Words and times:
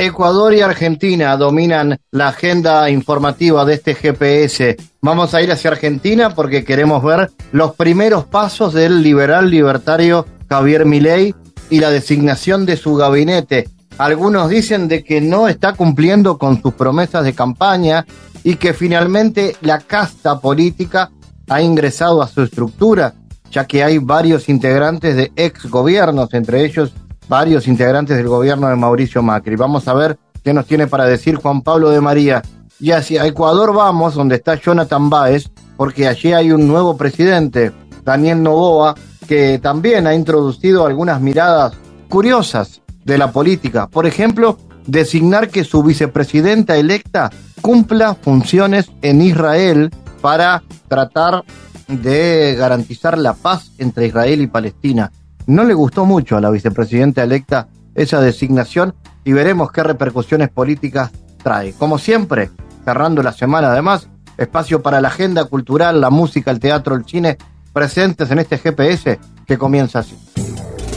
Ecuador 0.00 0.54
y 0.54 0.60
Argentina 0.60 1.36
dominan 1.36 1.98
la 2.12 2.28
agenda 2.28 2.88
informativa 2.88 3.64
de 3.64 3.74
este 3.74 3.96
GPS. 3.96 4.76
Vamos 5.02 5.34
a 5.34 5.42
ir 5.42 5.50
hacia 5.50 5.72
Argentina 5.72 6.36
porque 6.36 6.64
queremos 6.64 7.02
ver 7.02 7.32
los 7.50 7.74
primeros 7.74 8.24
pasos 8.24 8.74
del 8.74 9.02
liberal 9.02 9.50
libertario 9.50 10.24
Javier 10.48 10.86
Milei 10.86 11.34
y 11.68 11.80
la 11.80 11.90
designación 11.90 12.64
de 12.64 12.76
su 12.76 12.94
gabinete. 12.94 13.68
Algunos 13.98 14.48
dicen 14.48 14.86
de 14.86 15.02
que 15.02 15.20
no 15.20 15.48
está 15.48 15.72
cumpliendo 15.72 16.38
con 16.38 16.62
sus 16.62 16.74
promesas 16.74 17.24
de 17.24 17.32
campaña 17.32 18.06
y 18.44 18.54
que 18.54 18.74
finalmente 18.74 19.56
la 19.62 19.80
casta 19.80 20.38
política 20.38 21.10
ha 21.48 21.60
ingresado 21.60 22.22
a 22.22 22.28
su 22.28 22.42
estructura, 22.42 23.14
ya 23.50 23.66
que 23.66 23.82
hay 23.82 23.98
varios 23.98 24.48
integrantes 24.48 25.16
de 25.16 25.32
ex 25.34 25.66
gobiernos, 25.66 26.32
entre 26.34 26.64
ellos 26.64 26.92
varios 27.28 27.68
integrantes 27.68 28.16
del 28.16 28.28
gobierno 28.28 28.68
de 28.68 28.76
Mauricio 28.76 29.22
Macri. 29.22 29.56
Vamos 29.56 29.86
a 29.88 29.94
ver 29.94 30.18
qué 30.42 30.52
nos 30.52 30.66
tiene 30.66 30.86
para 30.86 31.04
decir 31.04 31.36
Juan 31.36 31.62
Pablo 31.62 31.90
de 31.90 32.00
María. 32.00 32.42
Y 32.80 32.92
hacia 32.92 33.26
Ecuador 33.26 33.74
vamos, 33.74 34.14
donde 34.14 34.36
está 34.36 34.54
Jonathan 34.54 35.10
Báez, 35.10 35.50
porque 35.76 36.08
allí 36.08 36.32
hay 36.32 36.52
un 36.52 36.66
nuevo 36.66 36.96
presidente, 36.96 37.72
Daniel 38.04 38.42
Novoa, 38.42 38.94
que 39.26 39.58
también 39.58 40.06
ha 40.06 40.14
introducido 40.14 40.86
algunas 40.86 41.20
miradas 41.20 41.74
curiosas 42.08 42.80
de 43.04 43.18
la 43.18 43.30
política. 43.30 43.88
Por 43.88 44.06
ejemplo, 44.06 44.58
designar 44.86 45.48
que 45.48 45.64
su 45.64 45.82
vicepresidenta 45.82 46.76
electa 46.76 47.30
cumpla 47.60 48.14
funciones 48.14 48.90
en 49.02 49.20
Israel 49.20 49.90
para 50.20 50.62
tratar 50.88 51.44
de 51.88 52.54
garantizar 52.58 53.18
la 53.18 53.34
paz 53.34 53.72
entre 53.78 54.06
Israel 54.06 54.40
y 54.40 54.46
Palestina. 54.46 55.10
No 55.48 55.64
le 55.64 55.72
gustó 55.72 56.04
mucho 56.04 56.36
a 56.36 56.42
la 56.42 56.50
vicepresidenta 56.50 57.22
electa 57.22 57.68
esa 57.94 58.20
designación 58.20 58.94
y 59.24 59.32
veremos 59.32 59.72
qué 59.72 59.82
repercusiones 59.82 60.50
políticas 60.50 61.10
trae. 61.42 61.72
Como 61.72 61.98
siempre, 61.98 62.50
cerrando 62.84 63.22
la 63.22 63.32
semana 63.32 63.72
además, 63.72 64.10
espacio 64.36 64.82
para 64.82 65.00
la 65.00 65.08
agenda 65.08 65.46
cultural, 65.46 66.02
la 66.02 66.10
música, 66.10 66.50
el 66.50 66.60
teatro, 66.60 66.96
el 66.96 67.06
cine, 67.06 67.38
presentes 67.72 68.30
en 68.30 68.40
este 68.40 68.58
GPS 68.58 69.18
que 69.46 69.56
comienza 69.56 70.00
así. 70.00 70.18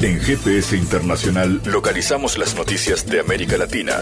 En 0.02 0.20
GPS 0.20 0.76
Internacional 0.76 1.62
localizamos 1.64 2.38
las 2.38 2.54
noticias 2.54 3.06
de 3.06 3.22
América 3.22 3.56
Latina. 3.56 3.94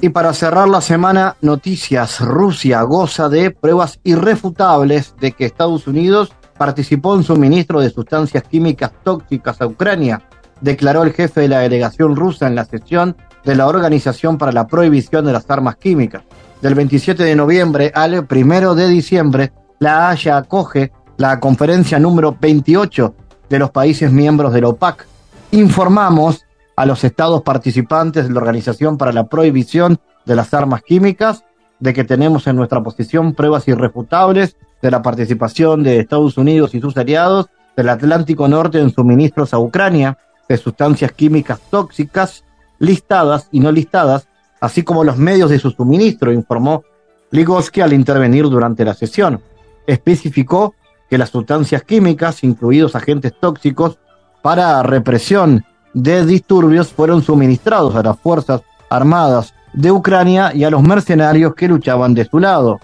Y 0.00 0.10
para 0.10 0.32
cerrar 0.32 0.68
la 0.68 0.80
semana, 0.80 1.36
noticias. 1.40 2.20
Rusia 2.20 2.82
goza 2.82 3.28
de 3.28 3.50
pruebas 3.50 3.98
irrefutables 4.04 5.14
de 5.20 5.32
que 5.32 5.44
Estados 5.44 5.88
Unidos 5.88 6.32
participó 6.56 7.16
en 7.16 7.24
suministro 7.24 7.80
de 7.80 7.90
sustancias 7.90 8.44
químicas 8.44 8.92
tóxicas 9.02 9.60
a 9.60 9.66
Ucrania, 9.66 10.22
declaró 10.60 11.02
el 11.02 11.12
jefe 11.12 11.40
de 11.40 11.48
la 11.48 11.60
delegación 11.60 12.14
rusa 12.14 12.46
en 12.46 12.54
la 12.54 12.64
sesión 12.64 13.16
de 13.44 13.56
la 13.56 13.66
Organización 13.66 14.38
para 14.38 14.52
la 14.52 14.68
Prohibición 14.68 15.24
de 15.24 15.32
las 15.32 15.50
Armas 15.50 15.76
Químicas. 15.76 16.22
Del 16.62 16.76
27 16.76 17.24
de 17.24 17.34
noviembre 17.34 17.90
al 17.92 18.24
1 18.30 18.74
de 18.76 18.88
diciembre, 18.88 19.52
la 19.80 20.10
Haya 20.10 20.36
acoge 20.36 20.92
la 21.16 21.40
conferencia 21.40 21.98
número 21.98 22.36
28 22.40 23.14
de 23.48 23.58
los 23.58 23.70
países 23.70 24.12
miembros 24.12 24.52
de 24.52 24.60
la 24.60 24.68
OPAC. 24.68 25.06
Informamos 25.52 26.44
a 26.78 26.86
los 26.86 27.02
estados 27.02 27.42
participantes 27.42 28.28
de 28.28 28.32
la 28.32 28.38
Organización 28.38 28.98
para 28.98 29.12
la 29.12 29.26
Prohibición 29.26 29.98
de 30.24 30.36
las 30.36 30.54
Armas 30.54 30.82
Químicas, 30.82 31.42
de 31.80 31.92
que 31.92 32.04
tenemos 32.04 32.46
en 32.46 32.54
nuestra 32.54 32.84
posición 32.84 33.34
pruebas 33.34 33.66
irrefutables 33.66 34.54
de 34.80 34.92
la 34.92 35.02
participación 35.02 35.82
de 35.82 35.98
Estados 35.98 36.38
Unidos 36.38 36.76
y 36.76 36.80
sus 36.80 36.96
aliados 36.96 37.46
del 37.76 37.88
Atlántico 37.88 38.46
Norte 38.46 38.78
en 38.78 38.94
suministros 38.94 39.52
a 39.52 39.58
Ucrania 39.58 40.18
de 40.48 40.56
sustancias 40.56 41.10
químicas 41.10 41.58
tóxicas 41.68 42.44
listadas 42.78 43.48
y 43.50 43.58
no 43.58 43.72
listadas, 43.72 44.28
así 44.60 44.84
como 44.84 45.02
los 45.02 45.16
medios 45.16 45.50
de 45.50 45.58
su 45.58 45.72
suministro, 45.72 46.32
informó 46.32 46.84
Ligoski 47.32 47.80
al 47.80 47.92
intervenir 47.92 48.44
durante 48.44 48.84
la 48.84 48.94
sesión. 48.94 49.40
Especificó 49.84 50.76
que 51.10 51.18
las 51.18 51.30
sustancias 51.30 51.82
químicas, 51.82 52.44
incluidos 52.44 52.94
agentes 52.94 53.32
tóxicos, 53.40 53.98
para 54.42 54.80
represión 54.84 55.64
de 55.94 56.24
disturbios 56.26 56.92
fueron 56.92 57.22
suministrados 57.22 57.94
a 57.94 58.02
las 58.02 58.18
Fuerzas 58.18 58.62
Armadas 58.90 59.54
de 59.72 59.90
Ucrania 59.90 60.52
y 60.54 60.64
a 60.64 60.70
los 60.70 60.82
mercenarios 60.82 61.54
que 61.54 61.68
luchaban 61.68 62.14
de 62.14 62.24
su 62.24 62.38
lado. 62.38 62.80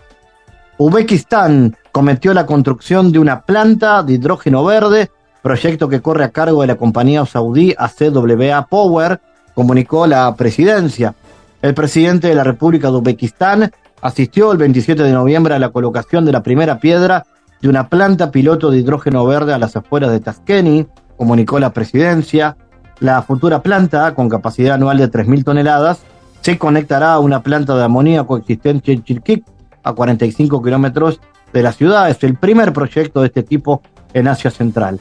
Uzbekistán 0.78 1.76
cometió 1.92 2.34
la 2.34 2.46
construcción 2.46 3.12
de 3.12 3.18
una 3.18 3.42
planta 3.42 4.02
de 4.02 4.14
hidrógeno 4.14 4.64
verde, 4.64 5.10
proyecto 5.42 5.88
que 5.88 6.02
corre 6.02 6.24
a 6.24 6.30
cargo 6.30 6.62
de 6.62 6.66
la 6.66 6.76
compañía 6.76 7.24
saudí 7.26 7.74
ACWA 7.76 8.66
Power, 8.66 9.20
comunicó 9.54 10.06
la 10.06 10.34
presidencia. 10.34 11.14
El 11.62 11.74
presidente 11.74 12.28
de 12.28 12.34
la 12.34 12.44
República 12.44 12.90
de 12.90 12.96
Uzbekistán 12.96 13.70
asistió 14.02 14.52
el 14.52 14.58
27 14.58 15.02
de 15.02 15.12
noviembre 15.12 15.54
a 15.54 15.58
la 15.58 15.70
colocación 15.70 16.24
de 16.24 16.32
la 16.32 16.42
primera 16.42 16.78
piedra 16.78 17.24
de 17.62 17.68
una 17.68 17.88
planta 17.88 18.30
piloto 18.30 18.70
de 18.70 18.78
hidrógeno 18.78 19.24
verde 19.24 19.54
a 19.54 19.58
las 19.58 19.74
afueras 19.76 20.10
de 20.10 20.20
Tashkent, 20.20 20.88
comunicó 21.16 21.58
la 21.58 21.72
presidencia. 21.72 22.56
La 23.04 23.20
futura 23.20 23.60
planta, 23.60 24.14
con 24.14 24.30
capacidad 24.30 24.76
anual 24.76 24.96
de 24.96 25.10
3.000 25.10 25.44
toneladas, 25.44 26.00
se 26.40 26.56
conectará 26.56 27.12
a 27.12 27.18
una 27.18 27.42
planta 27.42 27.76
de 27.76 27.84
amoníaco 27.84 28.38
existente 28.38 28.92
en 28.92 29.04
Chilkik, 29.04 29.44
a 29.82 29.92
45 29.92 30.62
kilómetros 30.62 31.20
de 31.52 31.62
la 31.62 31.72
ciudad. 31.72 32.08
Es 32.08 32.24
el 32.24 32.36
primer 32.36 32.72
proyecto 32.72 33.20
de 33.20 33.26
este 33.26 33.42
tipo 33.42 33.82
en 34.14 34.26
Asia 34.26 34.50
Central. 34.50 34.98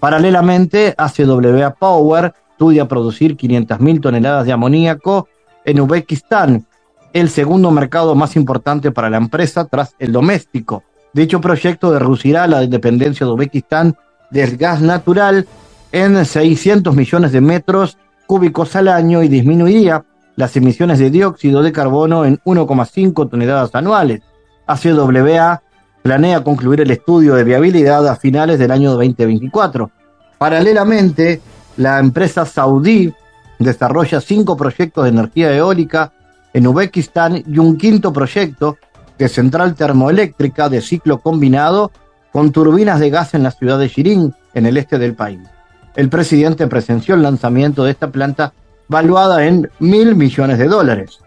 Paralelamente, 0.00 0.96
ACWA 0.98 1.74
Power 1.74 2.34
estudia 2.50 2.88
producir 2.88 3.36
500.000 3.36 4.00
toneladas 4.00 4.46
de 4.46 4.52
amoníaco 4.52 5.28
en 5.64 5.80
Uzbekistán, 5.80 6.66
el 7.12 7.30
segundo 7.30 7.70
mercado 7.70 8.16
más 8.16 8.34
importante 8.34 8.90
para 8.90 9.10
la 9.10 9.18
empresa 9.18 9.64
tras 9.66 9.94
el 10.00 10.10
doméstico. 10.10 10.82
Dicho 11.12 11.40
proyecto 11.40 11.96
reducirá 11.96 12.48
la 12.48 12.66
dependencia 12.66 13.24
de 13.24 13.32
Uzbekistán 13.32 13.94
del 14.32 14.56
gas 14.56 14.80
natural 14.80 15.46
en 15.94 16.24
600 16.24 16.92
millones 16.96 17.30
de 17.30 17.40
metros 17.40 17.98
cúbicos 18.26 18.74
al 18.74 18.88
año 18.88 19.22
y 19.22 19.28
disminuiría 19.28 20.04
las 20.34 20.56
emisiones 20.56 20.98
de 20.98 21.08
dióxido 21.08 21.62
de 21.62 21.70
carbono 21.70 22.24
en 22.24 22.40
1,5 22.44 23.30
toneladas 23.30 23.72
anuales. 23.76 24.20
ACWA 24.66 25.62
planea 26.02 26.42
concluir 26.42 26.80
el 26.80 26.90
estudio 26.90 27.36
de 27.36 27.44
viabilidad 27.44 28.08
a 28.08 28.16
finales 28.16 28.58
del 28.58 28.72
año 28.72 28.90
2024. 28.90 29.92
Paralelamente, 30.36 31.40
la 31.76 32.00
empresa 32.00 32.44
saudí 32.44 33.14
desarrolla 33.60 34.20
cinco 34.20 34.56
proyectos 34.56 35.04
de 35.04 35.10
energía 35.10 35.54
eólica 35.54 36.12
en 36.52 36.66
Uzbekistán 36.66 37.44
y 37.46 37.58
un 37.58 37.78
quinto 37.78 38.12
proyecto 38.12 38.78
de 39.16 39.28
central 39.28 39.76
termoeléctrica 39.76 40.68
de 40.68 40.80
ciclo 40.80 41.18
combinado 41.18 41.92
con 42.32 42.50
turbinas 42.50 42.98
de 42.98 43.10
gas 43.10 43.34
en 43.34 43.44
la 43.44 43.52
ciudad 43.52 43.78
de 43.78 43.86
Shirin, 43.86 44.34
en 44.54 44.66
el 44.66 44.76
este 44.76 44.98
del 44.98 45.14
país 45.14 45.53
el 45.96 46.08
presidente 46.08 46.66
presenció 46.66 47.14
el 47.14 47.22
lanzamiento 47.22 47.84
de 47.84 47.92
esta 47.92 48.10
planta 48.10 48.52
valuada 48.88 49.46
en 49.46 49.70
mil 49.78 50.14
millones 50.16 50.58
de 50.58 50.68
dólares. 50.68 51.20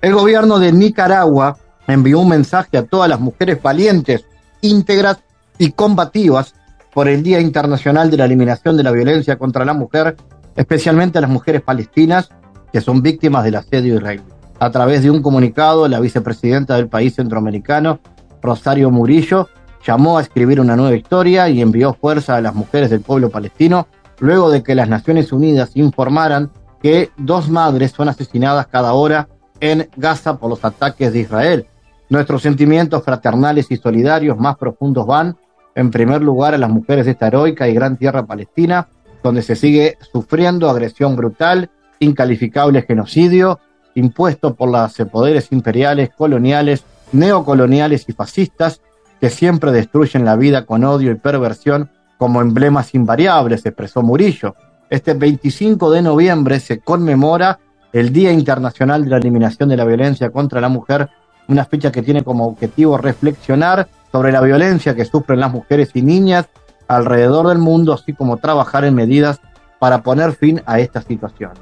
El 0.00 0.14
gobierno 0.14 0.58
de 0.58 0.72
Nicaragua 0.72 1.56
envió 1.86 2.20
un 2.20 2.28
mensaje 2.28 2.76
a 2.76 2.84
todas 2.84 3.08
las 3.08 3.20
mujeres 3.20 3.62
valientes, 3.62 4.24
íntegras 4.60 5.18
y 5.58 5.72
combativas 5.72 6.54
por 6.92 7.08
el 7.08 7.22
Día 7.22 7.40
Internacional 7.40 8.10
de 8.10 8.18
la 8.18 8.26
Eliminación 8.26 8.76
de 8.76 8.82
la 8.82 8.92
Violencia 8.92 9.36
contra 9.36 9.64
la 9.64 9.74
Mujer, 9.74 10.16
especialmente 10.56 11.18
a 11.18 11.20
las 11.22 11.30
mujeres 11.30 11.62
palestinas 11.62 12.28
que 12.72 12.80
son 12.80 13.02
víctimas 13.02 13.44
del 13.44 13.56
asedio 13.56 13.96
israelí. 13.96 14.22
A 14.60 14.70
través 14.70 15.02
de 15.02 15.10
un 15.10 15.22
comunicado, 15.22 15.88
la 15.88 16.00
vicepresidenta 16.00 16.76
del 16.76 16.88
país 16.88 17.14
centroamericano, 17.14 18.00
Rosario 18.40 18.90
Murillo, 18.90 19.48
llamó 19.84 20.18
a 20.18 20.22
escribir 20.22 20.60
una 20.60 20.76
nueva 20.76 20.96
historia 20.96 21.48
y 21.48 21.60
envió 21.60 21.94
fuerza 21.94 22.36
a 22.36 22.40
las 22.40 22.54
mujeres 22.54 22.90
del 22.90 23.00
pueblo 23.00 23.30
palestino 23.30 23.86
luego 24.18 24.50
de 24.50 24.62
que 24.62 24.74
las 24.74 24.88
Naciones 24.88 25.32
Unidas 25.32 25.72
informaran 25.74 26.50
que 26.80 27.10
dos 27.16 27.48
madres 27.48 27.92
son 27.92 28.08
asesinadas 28.08 28.66
cada 28.68 28.92
hora 28.92 29.28
en 29.60 29.88
Gaza 29.96 30.38
por 30.38 30.50
los 30.50 30.64
ataques 30.64 31.12
de 31.12 31.20
Israel. 31.20 31.66
Nuestros 32.08 32.42
sentimientos 32.42 33.02
fraternales 33.02 33.70
y 33.70 33.76
solidarios 33.76 34.38
más 34.38 34.56
profundos 34.56 35.06
van 35.06 35.36
en 35.74 35.90
primer 35.90 36.22
lugar 36.22 36.54
a 36.54 36.58
las 36.58 36.70
mujeres 36.70 37.06
de 37.06 37.12
esta 37.12 37.26
heroica 37.26 37.68
y 37.68 37.74
gran 37.74 37.96
tierra 37.96 38.26
palestina, 38.26 38.88
donde 39.22 39.42
se 39.42 39.56
sigue 39.56 39.98
sufriendo 40.12 40.68
agresión 40.68 41.16
brutal, 41.16 41.70
incalificable 41.98 42.82
genocidio, 42.82 43.58
impuesto 43.94 44.54
por 44.54 44.68
los 44.68 44.94
poderes 45.10 45.50
imperiales, 45.50 46.10
coloniales, 46.16 46.84
neocoloniales 47.12 48.04
y 48.08 48.12
fascistas, 48.12 48.80
que 49.24 49.30
siempre 49.30 49.72
destruyen 49.72 50.26
la 50.26 50.36
vida 50.36 50.66
con 50.66 50.84
odio 50.84 51.10
y 51.10 51.14
perversión 51.14 51.88
como 52.18 52.42
emblemas 52.42 52.94
invariables, 52.94 53.64
expresó 53.64 54.02
Murillo. 54.02 54.54
Este 54.90 55.14
25 55.14 55.90
de 55.92 56.02
noviembre 56.02 56.60
se 56.60 56.80
conmemora 56.80 57.58
el 57.94 58.12
Día 58.12 58.32
Internacional 58.32 59.02
de 59.02 59.08
la 59.08 59.16
Eliminación 59.16 59.70
de 59.70 59.78
la 59.78 59.86
Violencia 59.86 60.28
contra 60.28 60.60
la 60.60 60.68
Mujer, 60.68 61.08
una 61.48 61.64
fecha 61.64 61.90
que 61.90 62.02
tiene 62.02 62.22
como 62.22 62.46
objetivo 62.46 62.98
reflexionar 62.98 63.88
sobre 64.12 64.30
la 64.30 64.42
violencia 64.42 64.94
que 64.94 65.06
sufren 65.06 65.40
las 65.40 65.50
mujeres 65.50 65.88
y 65.94 66.02
niñas 66.02 66.44
alrededor 66.86 67.48
del 67.48 67.60
mundo, 67.60 67.94
así 67.94 68.12
como 68.12 68.36
trabajar 68.36 68.84
en 68.84 68.94
medidas 68.94 69.40
para 69.78 70.02
poner 70.02 70.32
fin 70.32 70.60
a 70.66 70.80
esta 70.80 71.00
situación. 71.00 71.52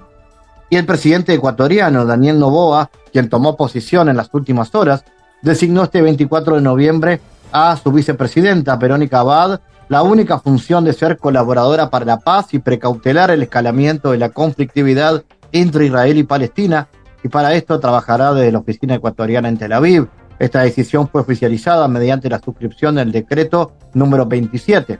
Y 0.69 0.79
el 0.79 0.85
presidente 0.85 1.33
ecuatoriano, 1.33 2.07
Daniel 2.07 2.41
Novoa, 2.41 2.91
quien 3.13 3.29
tomó 3.29 3.57
posición 3.57 4.09
en 4.09 4.17
las 4.17 4.31
últimas 4.35 4.75
horas, 4.75 5.05
designó 5.43 5.85
este 5.85 6.03
24 6.03 6.57
de 6.57 6.61
noviembre 6.61 7.21
a 7.53 7.77
su 7.77 7.93
vicepresidenta, 7.93 8.77
Verónica 8.77 9.21
Abad, 9.21 9.61
la 9.89 10.03
única 10.03 10.39
función 10.39 10.85
de 10.85 10.93
ser 10.93 11.19
colaboradora 11.19 11.91
para 11.91 12.05
la 12.05 12.19
paz 12.19 12.55
y 12.55 12.59
precautelar 12.59 13.31
el 13.31 13.43
escalamiento 13.43 14.13
de 14.13 14.19
la 14.19 14.31
conflictividad 14.31 15.23
entre 15.53 15.87
Israel 15.87 16.17
y 16.17 16.23
Palestina, 16.23 16.89
y 17.23 17.29
para 17.29 17.55
esto 17.55 17.79
trabajará 17.79 18.33
desde 18.33 18.53
la 18.53 18.59
oficina 18.59 18.95
ecuatoriana 18.95 19.49
en 19.49 19.59
Tel 19.59 19.73
Aviv. 19.73 20.09
Esta 20.39 20.63
decisión 20.63 21.09
fue 21.09 21.21
oficializada 21.21 21.87
mediante 21.89 22.29
la 22.29 22.41
suscripción 22.41 22.95
del 22.95 23.13
decreto 23.13 23.75
número 23.93 24.27
27. 24.27 24.99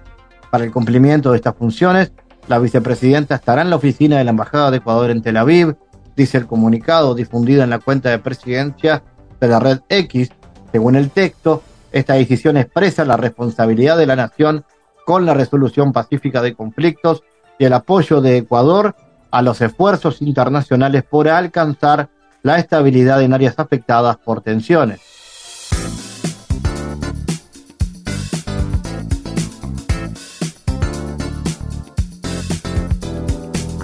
Para 0.51 0.65
el 0.65 0.71
cumplimiento 0.71 1.31
de 1.31 1.39
estas 1.39 1.57
funciones, 1.57 2.13
la 2.49 2.59
vicepresidenta 2.59 3.37
estará 3.37 3.63
en 3.63 3.71
la 3.71 3.77
oficina 3.77 4.19
de 4.19 4.25
la 4.25 4.31
Embajada 4.31 4.71
de 4.71 4.77
Ecuador 4.77 5.11
en 5.11 5.23
Tel 5.23 5.39
Aviv, 5.39 5.77
dice 6.15 6.39
el 6.39 6.47
comunicado 6.47 7.15
difundido 7.15 7.63
en 7.65 7.71
la 7.71 7.79
cuenta 7.79 8.11
de 8.11 8.19
presidencia 8.19 9.03
de 9.41 9.49
la 9.49 9.59
red 9.59 9.81
X. 9.89 10.31
Según 10.71 10.97
el 10.97 11.11
texto, 11.11 11.63
esta 11.93 12.15
decisión 12.15 12.57
expresa 12.57 13.05
la 13.05 13.17
responsabilidad 13.17 13.97
de 13.97 14.07
la 14.07 14.17
nación 14.17 14.65
con 15.05 15.27
la 15.27 15.35
resolución 15.35 15.93
pacífica 15.93 16.43
de 16.43 16.55
conflictos 16.55 17.23
y 17.59 17.65
el 17.65 17.73
apoyo 17.73 18.21
de 18.21 18.39
Ecuador 18.39 18.97
a 19.31 19.43
los 19.43 19.61
esfuerzos 19.61 20.23
internacionales 20.23 21.05
por 21.09 21.29
alcanzar 21.29 22.09
la 22.43 22.59
estabilidad 22.59 23.23
en 23.23 23.33
áreas 23.33 23.59
afectadas 23.59 24.17
por 24.17 24.41
tensiones. 24.41 25.01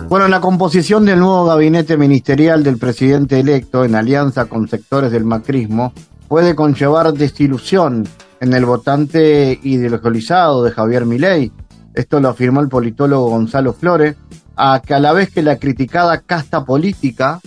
Bueno, 0.09 0.25
en 0.25 0.31
la 0.31 0.41
composición 0.41 1.05
del 1.05 1.19
nuevo 1.19 1.45
gabinete 1.45 1.99
ministerial 1.99 2.65
del 2.65 2.79
presidente 2.79 3.39
electo, 3.41 3.85
en 3.85 3.95
alianza 3.95 4.47
con 4.47 4.67
sectores 4.67 5.13
del 5.13 5.25
macrismo, 5.25 5.93
puede 6.29 6.55
conllevar 6.55 7.13
desilusión 7.15 8.07
en 8.41 8.53
el 8.53 8.65
votante 8.65 9.59
ideologizado 9.63 10.63
de 10.63 10.71
Javier 10.71 11.07
Milei. 11.07 11.51
Esto 11.95 12.21
lo 12.21 12.29
afirmó 12.29 12.61
el 12.61 12.69
politólogo 12.69 13.31
Gonzalo 13.31 13.73
Flores, 13.73 14.17
a 14.55 14.81
que 14.85 14.95
a 14.95 15.01
la 15.01 15.13
vez 15.13 15.31
que 15.31 15.43
la 15.43 15.57
criticada 15.57 16.21
casta 16.21 16.65
política 16.65 17.41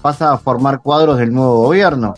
pasa 0.00 0.32
a 0.32 0.38
formar 0.38 0.80
cuadros 0.80 1.18
del 1.18 1.32
nuevo 1.32 1.62
gobierno. 1.62 2.14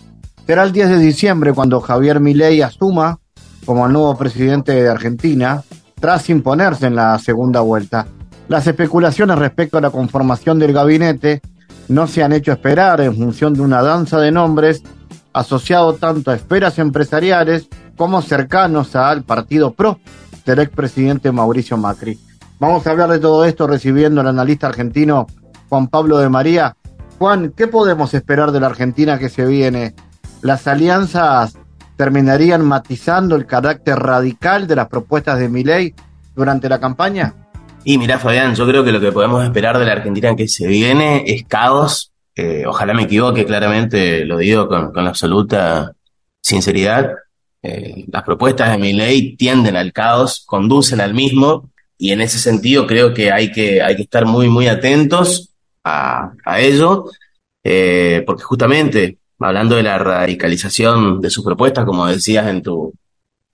Será 0.47 0.65
el 0.65 0.73
10 0.73 0.91
de 0.91 0.99
diciembre 0.99 1.53
cuando 1.53 1.81
Javier 1.81 2.21
Milei 2.21 2.61
asuma 2.61 3.19
como 3.65 3.87
el 3.87 3.93
nuevo 3.93 4.17
presidente 4.17 4.73
de 4.73 4.89
Argentina, 4.89 5.63
tras 5.99 6.29
imponerse 6.31 6.87
en 6.87 6.97
la 6.97 7.19
segunda 7.19 7.61
vuelta. 7.61 8.07
Las 8.49 8.67
especulaciones 8.67 9.39
respecto 9.39 9.79
a 9.79 9.81
la 9.81 9.91
conformación 9.91 10.59
del 10.59 10.73
gabinete 10.73 11.41
no 11.89 12.07
se 12.07 12.23
han 12.23 12.33
hecho 12.33 12.53
esperar 12.53 13.01
en 13.01 13.15
función 13.15 13.55
de 13.55 13.61
una 13.61 13.83
danza 13.83 14.19
de 14.19 14.33
nombres 14.33 14.83
asociado 15.33 15.95
tanto 15.95 16.31
a 16.31 16.35
esferas 16.35 16.79
empresariales 16.79 17.69
como 17.97 18.23
cercanos 18.23 18.97
al 18.97 19.23
partido 19.23 19.73
PRO 19.73 20.01
del 20.45 20.61
expresidente 20.61 21.33
Mauricio 21.33 21.77
Macri. 21.77 22.19
Vamos 22.59 22.87
a 22.87 22.91
hablar 22.91 23.11
de 23.11 23.19
todo 23.19 23.45
esto 23.45 23.67
recibiendo 23.67 24.21
al 24.21 24.29
analista 24.29 24.67
argentino 24.67 25.27
Juan 25.69 25.89
Pablo 25.89 26.19
de 26.19 26.29
María. 26.29 26.77
Juan, 27.19 27.53
¿qué 27.57 27.67
podemos 27.67 28.13
esperar 28.15 28.53
de 28.53 28.61
la 28.61 28.67
Argentina 28.67 29.19
que 29.19 29.29
se 29.29 29.47
viene? 29.47 29.95
¿Las 30.43 30.67
alianzas 30.67 31.57
terminarían 31.97 32.65
matizando 32.65 33.37
el 33.37 33.47
carácter 33.47 33.99
radical 33.99 34.67
de 34.67 34.77
las 34.77 34.89
propuestas 34.89 35.39
de 35.39 35.49
Milei 35.49 35.95
durante 36.35 36.69
la 36.69 36.81
campaña? 36.81 37.35
Y 37.85 37.99
mira, 37.99 38.19
Fabián, 38.19 38.55
yo 38.55 38.67
creo 38.67 38.85
que 38.85 38.93
lo 38.93 39.01
que 39.01 39.13
podemos 39.13 39.43
esperar 39.45 39.79
de 39.79 39.87
la 39.87 39.93
Argentina 39.93 40.35
que 40.37 40.49
se 40.49 40.67
viene 40.67 41.25
es 41.27 41.45
caos. 41.45 42.10
Eh, 42.43 42.65
ojalá 42.67 42.95
me 42.95 43.03
equivoque, 43.03 43.45
claramente 43.45 44.25
lo 44.25 44.39
digo 44.39 44.67
con, 44.67 44.93
con 44.95 45.07
absoluta 45.07 45.93
sinceridad. 46.41 47.11
Eh, 47.63 48.07
las 48.11 48.23
propuestas 48.23 48.71
de 48.71 48.79
mi 48.79 48.95
ley 48.95 49.37
tienden 49.37 49.77
al 49.77 49.93
caos, 49.93 50.43
conducen 50.47 51.03
al 51.03 51.13
mismo, 51.13 51.71
y 51.99 52.13
en 52.13 52.23
ese 52.23 52.39
sentido 52.39 52.87
creo 52.87 53.13
que 53.13 53.31
hay 53.31 53.53
que, 53.53 53.83
hay 53.83 53.95
que 53.95 54.05
estar 54.05 54.25
muy, 54.25 54.49
muy 54.49 54.69
atentos 54.69 55.51
a, 55.85 56.33
a 56.43 56.61
ello, 56.61 57.11
eh, 57.63 58.23
porque 58.25 58.43
justamente, 58.43 59.19
hablando 59.39 59.77
de 59.77 59.83
la 59.83 59.99
radicalización 59.99 61.21
de 61.21 61.29
sus 61.29 61.45
propuestas, 61.45 61.85
como 61.85 62.07
decías 62.07 62.47
en 62.47 62.63
tu, 62.63 62.95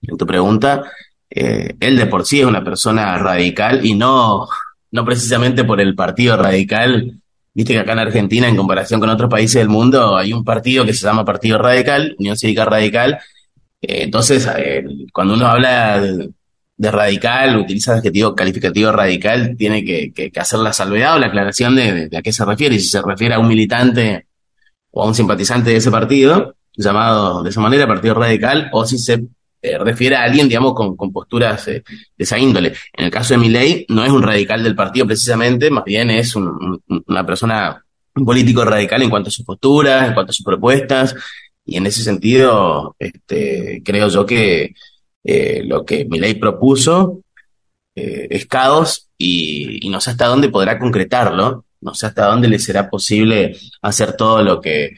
en 0.03 0.17
tu 0.17 0.27
pregunta, 0.27 0.85
él 1.29 1.97
de 1.97 2.07
por 2.07 2.25
sí 2.25 2.41
es 2.41 2.47
una 2.47 2.63
persona 2.63 3.19
radical 3.19 3.85
y 3.85 3.95
no, 3.95 4.47
no 4.93 5.05
precisamente 5.05 5.65
por 5.65 5.81
el 5.81 5.97
partido 5.97 6.37
radical. 6.37 7.21
Viste 7.57 7.73
que 7.73 7.79
acá 7.79 7.95
en 7.95 8.01
Argentina, 8.01 8.47
en 8.49 8.55
comparación 8.55 9.01
con 9.01 9.09
otros 9.09 9.31
países 9.31 9.55
del 9.55 9.71
mundo, 9.71 10.15
hay 10.15 10.31
un 10.35 10.45
partido 10.45 10.85
que 10.85 10.93
se 10.93 11.07
llama 11.07 11.25
Partido 11.25 11.57
Radical, 11.57 12.15
Unión 12.19 12.37
Cívica 12.37 12.67
Radical. 12.67 13.19
Eh, 13.81 14.03
entonces, 14.03 14.47
cuando 15.11 15.33
uno 15.33 15.47
habla 15.47 15.99
de, 16.03 16.91
radical, 16.91 17.57
utiliza 17.57 17.93
el 17.93 18.01
adjetivo 18.01 18.35
calificativo 18.35 18.93
radical, 18.93 19.57
tiene 19.57 19.83
que, 19.87 20.13
que, 20.13 20.31
hacer 20.39 20.59
la 20.59 20.75
salvedad 20.75 21.15
o 21.15 21.19
la 21.19 21.29
aclaración 21.29 21.77
de, 21.77 22.09
de, 22.11 22.17
a 22.19 22.21
qué 22.21 22.31
se 22.31 22.45
refiere. 22.45 22.75
Y 22.75 22.81
si 22.81 22.89
se 22.89 23.01
refiere 23.01 23.33
a 23.33 23.39
un 23.39 23.49
militante 23.49 24.27
o 24.91 25.03
a 25.03 25.07
un 25.07 25.15
simpatizante 25.15 25.71
de 25.71 25.77
ese 25.77 25.91
partido, 25.91 26.57
llamado 26.77 27.43
de 27.43 27.49
esa 27.49 27.61
manera 27.63 27.87
Partido 27.87 28.17
Radical, 28.17 28.69
o 28.71 28.85
si 28.85 28.99
se 28.99 29.25
eh, 29.63 29.79
refiere 29.79 30.17
a 30.17 30.23
alguien, 30.23 30.49
digamos, 30.49 30.75
con, 30.75 30.97
posturas 31.13 31.69
eh, 31.69 31.83
de 31.87 32.25
esa 32.25 32.39
índole. 32.39 32.75
En 32.93 33.07
el 33.07 33.11
caso 33.11 33.35
de 33.35 33.39
Milei, 33.39 33.87
no 33.89 34.05
es 34.05 34.11
un 34.11 34.23
radical 34.23 34.63
del 34.63 34.75
partido 34.75 35.07
precisamente, 35.07 35.71
más 35.71 35.85
bien 35.85 36.11
es 36.11 36.37
una 36.37 37.27
persona, 37.27 37.85
un 38.15 38.25
político 38.25 38.65
radical 38.65 39.03
en 39.03 39.11
cuanto 39.11 39.29
a 39.29 39.33
sus 39.33 39.45
posturas, 39.45 40.09
en 40.09 40.15
cuanto 40.15 40.31
a 40.31 40.35
sus 40.35 40.45
propuestas, 40.45 41.15
y 41.65 41.77
en 41.77 41.87
ese 41.87 42.03
sentido, 42.03 42.95
este, 42.99 43.83
creo 43.85 44.09
yo 44.09 44.25
que 44.25 44.75
eh, 45.25 45.63
lo 45.65 45.85
que 45.85 46.05
Milei 46.05 46.35
propuso 46.35 47.23
es 47.99 48.45
caos 48.45 49.09
y 49.17 49.89
no 49.89 50.03
sé 50.03 50.11
hasta 50.11 50.27
dónde 50.27 50.51
podrá 50.51 50.79
concretarlo, 50.79 51.65
no 51.81 51.95
sé 51.95 52.07
hasta 52.07 52.27
dónde 52.27 52.47
le 52.47 52.59
será 52.59 52.91
posible 52.91 53.57
hacer 53.81 54.15
todo 54.17 54.43
lo 54.43 54.61
que 54.61 54.97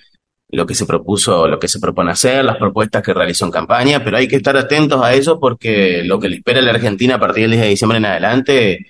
lo 0.50 0.66
que 0.66 0.74
se 0.74 0.86
propuso, 0.86 1.46
lo 1.46 1.58
que 1.58 1.68
se 1.68 1.78
propone 1.78 2.12
hacer, 2.12 2.44
las 2.44 2.56
propuestas 2.56 3.02
que 3.02 3.12
realizó 3.12 3.44
en 3.44 3.50
campaña, 3.50 4.02
pero 4.02 4.16
hay 4.16 4.26
que 4.26 4.36
estar 4.36 4.56
atentos 4.56 5.02
a 5.02 5.12
eso 5.12 5.38
porque 5.38 6.02
lo 6.04 6.18
que 6.18 6.28
le 6.28 6.36
espera 6.36 6.60
a 6.60 6.62
la 6.62 6.70
Argentina 6.70 7.16
a 7.16 7.20
partir 7.20 7.42
del 7.42 7.52
10 7.52 7.62
de 7.62 7.68
diciembre 7.68 7.98
en 7.98 8.06
adelante, 8.06 8.86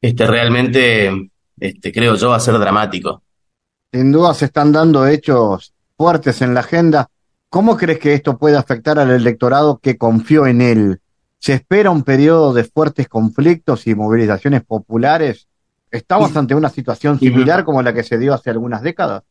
este, 0.00 0.26
realmente, 0.26 1.30
este, 1.58 1.92
creo 1.92 2.14
yo, 2.14 2.30
va 2.30 2.36
a 2.36 2.40
ser 2.40 2.58
dramático. 2.58 3.22
Sin 3.92 4.12
duda 4.12 4.34
se 4.34 4.44
están 4.44 4.72
dando 4.72 5.06
hechos 5.06 5.74
fuertes 5.96 6.42
en 6.42 6.54
la 6.54 6.60
agenda. 6.60 7.10
¿Cómo 7.48 7.76
crees 7.76 7.98
que 7.98 8.14
esto 8.14 8.38
puede 8.38 8.56
afectar 8.56 9.00
al 9.00 9.10
electorado 9.10 9.78
que 9.78 9.98
confió 9.98 10.46
en 10.46 10.60
él? 10.60 11.00
¿Se 11.38 11.54
espera 11.54 11.90
un 11.90 12.04
periodo 12.04 12.52
de 12.52 12.62
fuertes 12.62 13.08
conflictos 13.08 13.88
y 13.88 13.96
movilizaciones 13.96 14.62
populares? 14.62 15.48
¿Estamos 15.90 16.36
ante 16.36 16.54
una 16.54 16.68
situación 16.68 17.18
similar 17.18 17.64
como 17.64 17.82
la 17.82 17.92
que 17.92 18.04
se 18.04 18.18
dio 18.18 18.32
hace 18.32 18.50
algunas 18.50 18.82
décadas? 18.82 19.24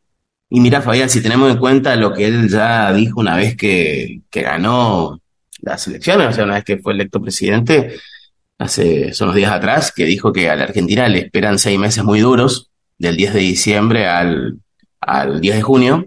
Y 0.49 0.59
mira, 0.59 0.81
Fabián, 0.81 1.09
si 1.09 1.21
tenemos 1.21 1.51
en 1.51 1.57
cuenta 1.57 1.95
lo 1.95 2.13
que 2.13 2.25
él 2.25 2.49
ya 2.49 2.91
dijo 2.91 3.19
una 3.19 3.35
vez 3.35 3.55
que, 3.55 4.21
que 4.29 4.41
ganó 4.41 5.21
las 5.61 5.87
elecciones, 5.87 6.27
o 6.27 6.33
sea, 6.33 6.45
una 6.45 6.55
vez 6.55 6.63
que 6.63 6.77
fue 6.77 6.93
electo 6.93 7.21
presidente, 7.21 7.95
hace 8.57 9.11
unos 9.21 9.35
días 9.35 9.51
atrás, 9.51 9.91
que 9.95 10.05
dijo 10.05 10.33
que 10.33 10.49
a 10.49 10.55
la 10.55 10.63
Argentina 10.63 11.07
le 11.07 11.19
esperan 11.19 11.59
seis 11.59 11.79
meses 11.79 12.03
muy 12.03 12.19
duros, 12.19 12.69
del 12.97 13.15
10 13.15 13.33
de 13.33 13.39
diciembre 13.39 14.07
al, 14.07 14.59
al 14.99 15.39
10 15.39 15.55
de 15.55 15.61
junio. 15.61 16.05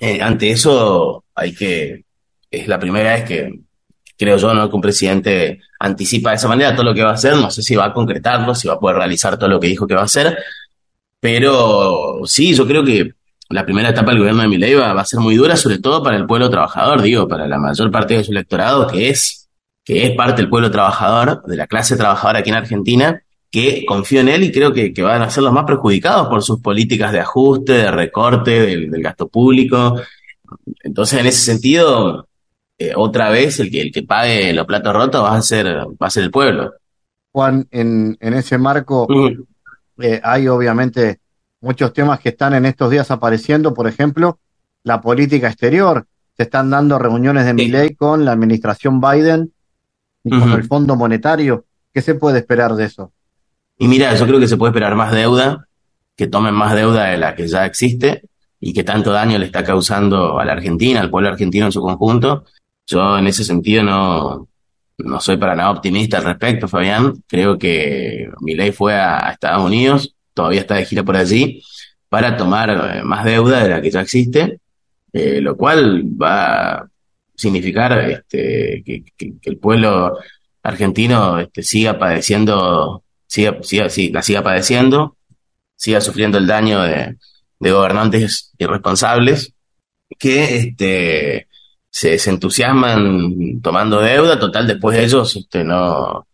Eh, 0.00 0.20
ante 0.22 0.50
eso, 0.50 1.24
hay 1.34 1.54
que, 1.54 2.04
es 2.50 2.68
la 2.68 2.78
primera 2.78 3.14
vez 3.14 3.24
que 3.24 3.60
creo 4.16 4.36
yo, 4.38 4.54
¿no? 4.54 4.68
Que 4.68 4.76
un 4.76 4.82
presidente 4.82 5.60
anticipa 5.78 6.30
de 6.30 6.36
esa 6.36 6.48
manera 6.48 6.74
todo 6.74 6.84
lo 6.84 6.94
que 6.94 7.02
va 7.02 7.10
a 7.10 7.14
hacer, 7.14 7.36
no 7.36 7.50
sé 7.50 7.62
si 7.62 7.74
va 7.74 7.86
a 7.86 7.92
concretarlo, 7.92 8.54
si 8.54 8.68
va 8.68 8.74
a 8.74 8.80
poder 8.80 8.96
realizar 8.96 9.38
todo 9.38 9.48
lo 9.48 9.60
que 9.60 9.66
dijo 9.68 9.86
que 9.86 9.94
va 9.94 10.02
a 10.02 10.04
hacer, 10.04 10.38
pero 11.20 12.20
sí, 12.24 12.54
yo 12.54 12.66
creo 12.66 12.84
que 12.84 13.12
la 13.50 13.64
primera 13.64 13.90
etapa 13.90 14.10
del 14.10 14.20
gobierno 14.20 14.42
de 14.42 14.48
Milei 14.48 14.74
va, 14.74 14.92
va, 14.92 15.02
a 15.02 15.06
ser 15.06 15.20
muy 15.20 15.36
dura, 15.36 15.56
sobre 15.56 15.78
todo 15.78 16.02
para 16.02 16.16
el 16.16 16.26
pueblo 16.26 16.50
trabajador, 16.50 17.02
digo, 17.02 17.28
para 17.28 17.46
la 17.46 17.58
mayor 17.58 17.90
parte 17.90 18.16
de 18.16 18.24
su 18.24 18.32
electorado, 18.32 18.86
que 18.86 19.10
es 19.10 19.44
que 19.84 20.06
es 20.06 20.16
parte 20.16 20.40
del 20.42 20.48
pueblo 20.48 20.70
trabajador, 20.70 21.42
de 21.44 21.56
la 21.56 21.66
clase 21.66 21.96
trabajadora 21.96 22.38
aquí 22.38 22.50
en 22.50 22.56
Argentina, 22.56 23.22
que 23.50 23.84
confío 23.86 24.20
en 24.20 24.28
él 24.28 24.42
y 24.42 24.50
creo 24.50 24.72
que, 24.72 24.92
van 25.02 25.22
a 25.22 25.30
ser 25.30 25.44
los 25.44 25.52
más 25.52 25.64
perjudicados 25.64 26.28
por 26.28 26.42
sus 26.42 26.60
políticas 26.60 27.12
de 27.12 27.20
ajuste, 27.20 27.72
de 27.74 27.90
recorte 27.90 28.50
del, 28.50 28.90
gasto 29.02 29.28
público. 29.28 30.00
Entonces, 30.82 31.20
en 31.20 31.26
ese 31.26 31.44
sentido, 31.44 32.26
eh, 32.78 32.92
otra 32.96 33.28
vez 33.28 33.60
el 33.60 33.70
que, 33.70 33.82
el 33.82 33.92
que 33.92 34.02
pague 34.02 34.52
los 34.52 34.66
platos 34.66 34.94
rotos 34.94 35.22
va 35.22 35.36
a 35.36 35.42
ser, 35.42 35.66
va 35.66 36.06
a 36.06 36.10
ser 36.10 36.24
el 36.24 36.30
pueblo. 36.30 36.72
Juan, 37.30 37.66
en, 37.70 38.16
en 38.20 38.34
ese 38.34 38.58
marco 38.58 39.06
eh, 40.00 40.20
hay 40.22 40.48
obviamente 40.48 41.20
muchos 41.64 41.92
temas 41.92 42.20
que 42.20 42.28
están 42.28 42.54
en 42.54 42.66
estos 42.66 42.90
días 42.90 43.10
apareciendo, 43.10 43.74
por 43.74 43.88
ejemplo, 43.88 44.38
la 44.84 45.00
política 45.00 45.48
exterior. 45.48 46.06
Se 46.36 46.44
están 46.44 46.70
dando 46.70 46.98
reuniones 46.98 47.46
de 47.46 47.54
mi 47.54 47.68
ley 47.68 47.94
con 47.94 48.24
la 48.24 48.32
administración 48.32 49.00
Biden 49.00 49.52
y 50.22 50.30
con 50.30 50.52
el 50.52 50.64
Fondo 50.64 50.96
Monetario. 50.96 51.64
¿Qué 51.92 52.02
se 52.02 52.14
puede 52.14 52.40
esperar 52.40 52.74
de 52.74 52.84
eso? 52.84 53.12
Y 53.78 53.88
mira, 53.88 54.14
yo 54.14 54.26
creo 54.26 54.40
que 54.40 54.48
se 54.48 54.56
puede 54.56 54.70
esperar 54.70 54.94
más 54.94 55.12
deuda, 55.12 55.66
que 56.16 56.26
tomen 56.26 56.54
más 56.54 56.74
deuda 56.74 57.04
de 57.06 57.18
la 57.18 57.34
que 57.34 57.48
ya 57.48 57.64
existe 57.66 58.22
y 58.60 58.72
que 58.72 58.84
tanto 58.84 59.12
daño 59.12 59.38
le 59.38 59.46
está 59.46 59.64
causando 59.64 60.38
a 60.38 60.44
la 60.44 60.52
Argentina, 60.52 61.00
al 61.00 61.10
pueblo 61.10 61.28
argentino 61.28 61.66
en 61.66 61.72
su 61.72 61.80
conjunto. 61.80 62.44
Yo 62.86 63.18
en 63.18 63.26
ese 63.26 63.44
sentido 63.44 63.82
no, 63.82 64.48
no 64.98 65.20
soy 65.20 65.36
para 65.36 65.54
nada 65.54 65.70
optimista 65.70 66.18
al 66.18 66.24
respecto, 66.24 66.68
Fabián. 66.68 67.22
Creo 67.26 67.58
que 67.58 68.28
ley 68.44 68.72
fue 68.72 68.94
a, 68.94 69.30
Estados 69.30 69.64
Unidos, 69.64 70.13
todavía 70.34 70.60
está 70.60 70.74
de 70.74 70.84
gira 70.84 71.02
por 71.02 71.16
allí, 71.16 71.62
para 72.08 72.36
tomar 72.36 72.70
eh, 72.70 73.02
más 73.02 73.24
deuda 73.24 73.62
de 73.62 73.70
la 73.70 73.80
que 73.80 73.90
ya 73.90 74.02
existe, 74.02 74.60
eh, 75.12 75.40
lo 75.40 75.56
cual 75.56 76.02
va 76.20 76.74
a 76.74 76.88
significar 77.34 77.92
este, 78.10 78.82
que, 78.84 79.34
el 79.42 79.58
pueblo 79.58 80.18
argentino 80.62 81.38
este, 81.38 81.62
siga 81.62 81.98
padeciendo, 81.98 83.04
siga, 83.26 83.58
siga, 83.62 83.86
la 84.12 84.22
siga 84.22 84.42
padeciendo, 84.42 85.16
siga 85.76 86.00
sufriendo 86.00 86.38
el 86.38 86.46
daño 86.46 86.82
de, 86.82 87.16
gobernantes 87.58 88.52
irresponsables 88.58 89.54
que 90.18 90.58
este, 90.58 91.48
se, 91.88 92.30
entusiasman 92.30 93.60
tomando 93.62 94.00
deuda, 94.00 94.38
total, 94.38 94.66
después 94.66 94.98
ellos 94.98 95.34
este, 95.36 95.64
no 95.64 96.26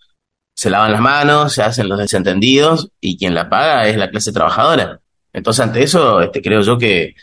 se 0.61 0.69
lavan 0.69 0.93
las 0.93 1.00
manos, 1.00 1.55
se 1.55 1.62
hacen 1.62 1.88
los 1.88 1.99
desentendidos 1.99 2.90
y 3.00 3.17
quien 3.17 3.35
la 3.35 3.49
paga 3.49 3.88
es 3.88 3.97
la 3.97 4.11
clase 4.11 4.31
trabajadora. 4.31 5.00
Entonces, 5.33 5.64
ante 5.64 5.83
eso, 5.83 6.21
este, 6.21 6.43
creo 6.43 6.61
yo 6.61 6.76
que, 6.76 7.14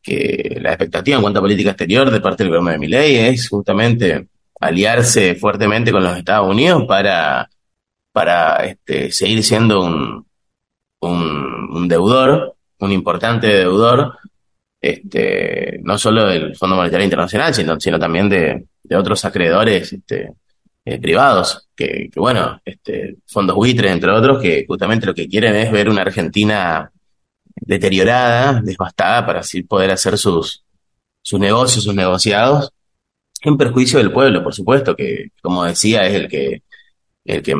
que 0.00 0.58
la 0.60 0.70
expectativa 0.70 1.16
en 1.16 1.22
cuanto 1.22 1.40
a 1.40 1.42
política 1.42 1.70
exterior 1.70 2.08
de 2.12 2.20
parte 2.20 2.44
del 2.44 2.50
gobierno 2.50 2.70
de 2.70 2.78
Milei 2.78 3.16
es 3.16 3.48
justamente 3.48 4.28
aliarse 4.60 5.34
fuertemente 5.34 5.90
con 5.90 6.04
los 6.04 6.16
Estados 6.16 6.48
Unidos 6.48 6.84
para, 6.86 7.50
para 8.12 8.64
este, 8.64 9.10
seguir 9.10 9.42
siendo 9.42 9.82
un, 9.82 10.24
un, 11.00 11.88
deudor, 11.88 12.54
un 12.78 12.92
importante 12.92 13.48
deudor 13.48 14.16
este, 14.80 15.80
no 15.82 15.98
solo 15.98 16.26
del 16.26 16.54
Fondo 16.54 16.76
Monetario 16.76 17.02
Internacional, 17.04 17.52
sino, 17.52 17.80
sino 17.80 17.98
también 17.98 18.28
de, 18.28 18.64
otros 18.96 19.24
acreedores 19.24 19.92
este, 19.92 20.34
eh, 20.86 21.00
privados, 21.00 21.68
que, 21.74 22.10
bueno, 22.14 22.60
este, 22.64 23.16
fondos 23.26 23.56
buitres, 23.56 23.90
entre 23.90 24.12
otros, 24.12 24.40
que 24.40 24.64
justamente 24.68 25.04
lo 25.06 25.14
que 25.14 25.28
quieren 25.28 25.56
es 25.56 25.72
ver 25.72 25.88
una 25.88 26.02
Argentina 26.02 26.92
deteriorada, 27.56 28.60
devastada, 28.62 29.26
para 29.26 29.40
así 29.40 29.64
poder 29.64 29.90
hacer 29.90 30.16
sus, 30.16 30.64
sus 31.22 31.40
negocios, 31.40 31.82
sus 31.82 31.94
negociados, 31.94 32.70
en 33.42 33.56
perjuicio 33.56 33.98
del 33.98 34.12
pueblo, 34.12 34.44
por 34.44 34.54
supuesto, 34.54 34.94
que 34.94 35.30
como 35.42 35.64
decía, 35.64 36.06
es 36.06 36.14
el 36.14 36.28
que 36.28 36.62
el 37.24 37.42
que 37.42 37.54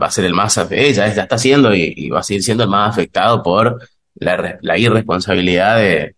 va 0.00 0.06
a 0.06 0.10
ser 0.10 0.24
el 0.24 0.32
más, 0.32 0.56
ella 0.70 1.12
ya 1.14 1.22
está 1.22 1.36
siendo 1.36 1.74
y, 1.74 2.08
va 2.08 2.20
a 2.20 2.22
seguir 2.22 2.42
siendo 2.42 2.64
el 2.64 2.70
más 2.70 2.88
afectado 2.88 3.42
por 3.42 3.86
la, 4.14 4.78
irresponsabilidad 4.78 5.76
de, 5.76 6.16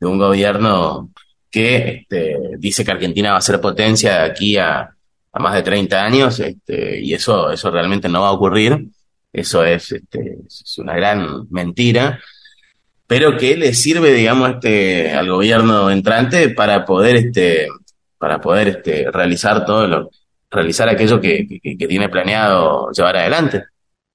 de 0.00 0.06
un 0.06 0.18
gobierno 0.18 1.10
que 1.50 2.06
este, 2.08 2.38
dice 2.58 2.82
que 2.82 2.92
Argentina 2.92 3.32
va 3.32 3.38
a 3.38 3.42
ser 3.42 3.60
potencia 3.60 4.14
de 4.14 4.30
aquí 4.30 4.56
a, 4.56 4.96
más 5.40 5.54
de 5.54 5.62
30 5.62 6.04
años, 6.04 6.40
este, 6.40 7.00
y 7.00 7.14
eso, 7.14 7.50
eso 7.50 7.70
realmente 7.70 8.08
no 8.08 8.22
va 8.22 8.28
a 8.28 8.32
ocurrir. 8.32 8.88
Eso 9.32 9.64
es, 9.64 9.92
este, 9.92 10.38
es 10.46 10.78
una 10.78 10.94
gran 10.94 11.48
mentira, 11.50 12.20
pero 13.06 13.36
que 13.36 13.56
le 13.56 13.72
sirve, 13.72 14.12
digamos, 14.12 14.50
este, 14.50 15.12
al 15.12 15.30
gobierno 15.30 15.90
entrante 15.90 16.50
para 16.50 16.84
poder, 16.84 17.16
este, 17.16 17.68
para 18.18 18.40
poder 18.40 18.68
este, 18.68 19.10
realizar 19.10 19.64
todo 19.64 19.86
lo, 19.86 20.10
realizar 20.52 20.88
aquello 20.88 21.20
que, 21.20 21.60
tiene 21.62 22.08
planeado 22.08 22.90
llevar 22.92 23.16
adelante. 23.16 23.64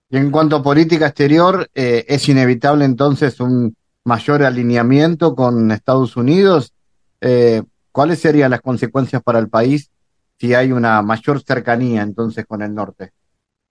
Y 0.10 0.18
en 0.18 0.32
cuanto 0.32 0.58
a 0.58 0.64
política 0.64 1.08
exterior, 1.08 1.68
eh, 1.74 2.06
es 2.08 2.30
inevitable 2.30 2.86
entonces 2.86 3.40
un 3.40 3.76
mayor 4.06 4.44
alineamiento 4.44 5.36
con 5.36 5.72
Estados 5.72 6.16
Unidos, 6.16 6.74
eh, 7.20 7.64
¿cuáles 7.92 8.20
serían 8.20 8.52
las 8.52 8.62
consecuencias 8.62 9.22
para 9.22 9.40
el 9.40 9.50
país 9.50 9.90
si 10.40 10.54
hay 10.54 10.72
una 10.72 11.02
mayor 11.02 11.42
cercanía 11.42 12.02
entonces 12.02 12.46
con 12.46 12.62
el 12.62 12.74
norte? 12.74 13.12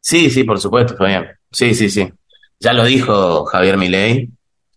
Sí, 0.00 0.30
sí, 0.30 0.44
por 0.44 0.60
supuesto, 0.60 0.96
Fabián. 0.96 1.26
Sí, 1.50 1.74
sí, 1.74 1.90
sí. 1.90 2.12
Ya 2.60 2.72
lo 2.72 2.84
dijo 2.84 3.44
Javier 3.44 3.76
Milei, 3.76 4.30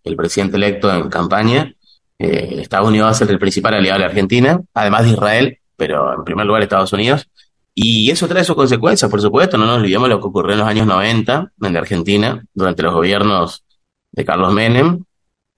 el 0.04 0.16
presidente 0.16 0.56
electo 0.56 0.92
en 0.92 1.08
campaña. 1.08 1.74
Eh, 2.18 2.58
Estados 2.60 2.88
Unidos 2.88 3.06
va 3.06 3.10
a 3.10 3.14
ser 3.14 3.30
el 3.30 3.38
principal 3.38 3.74
aliado 3.74 3.98
de 3.98 4.00
la 4.00 4.10
Argentina, 4.10 4.60
además 4.74 5.04
de 5.04 5.10
Israel, 5.10 5.58
pero 5.76 6.14
en 6.14 6.24
primer 6.24 6.46
lugar 6.46 6.62
Estados 6.62 6.92
Unidos. 6.92 7.28
Y 7.74 8.10
eso 8.10 8.28
trae 8.28 8.44
sus 8.44 8.56
consecuencias, 8.56 9.10
por 9.10 9.20
supuesto. 9.20 9.56
No 9.56 9.66
nos 9.66 9.78
olvidemos 9.78 10.08
lo 10.08 10.20
que 10.20 10.26
ocurrió 10.26 10.52
en 10.52 10.58
los 10.58 10.68
años 10.68 10.86
90 10.86 11.52
en 11.62 11.72
la 11.72 11.78
Argentina, 11.78 12.44
durante 12.52 12.82
los 12.82 12.92
gobiernos 12.92 13.64
de 14.12 14.24
Carlos 14.24 14.52
Menem, 14.52 15.04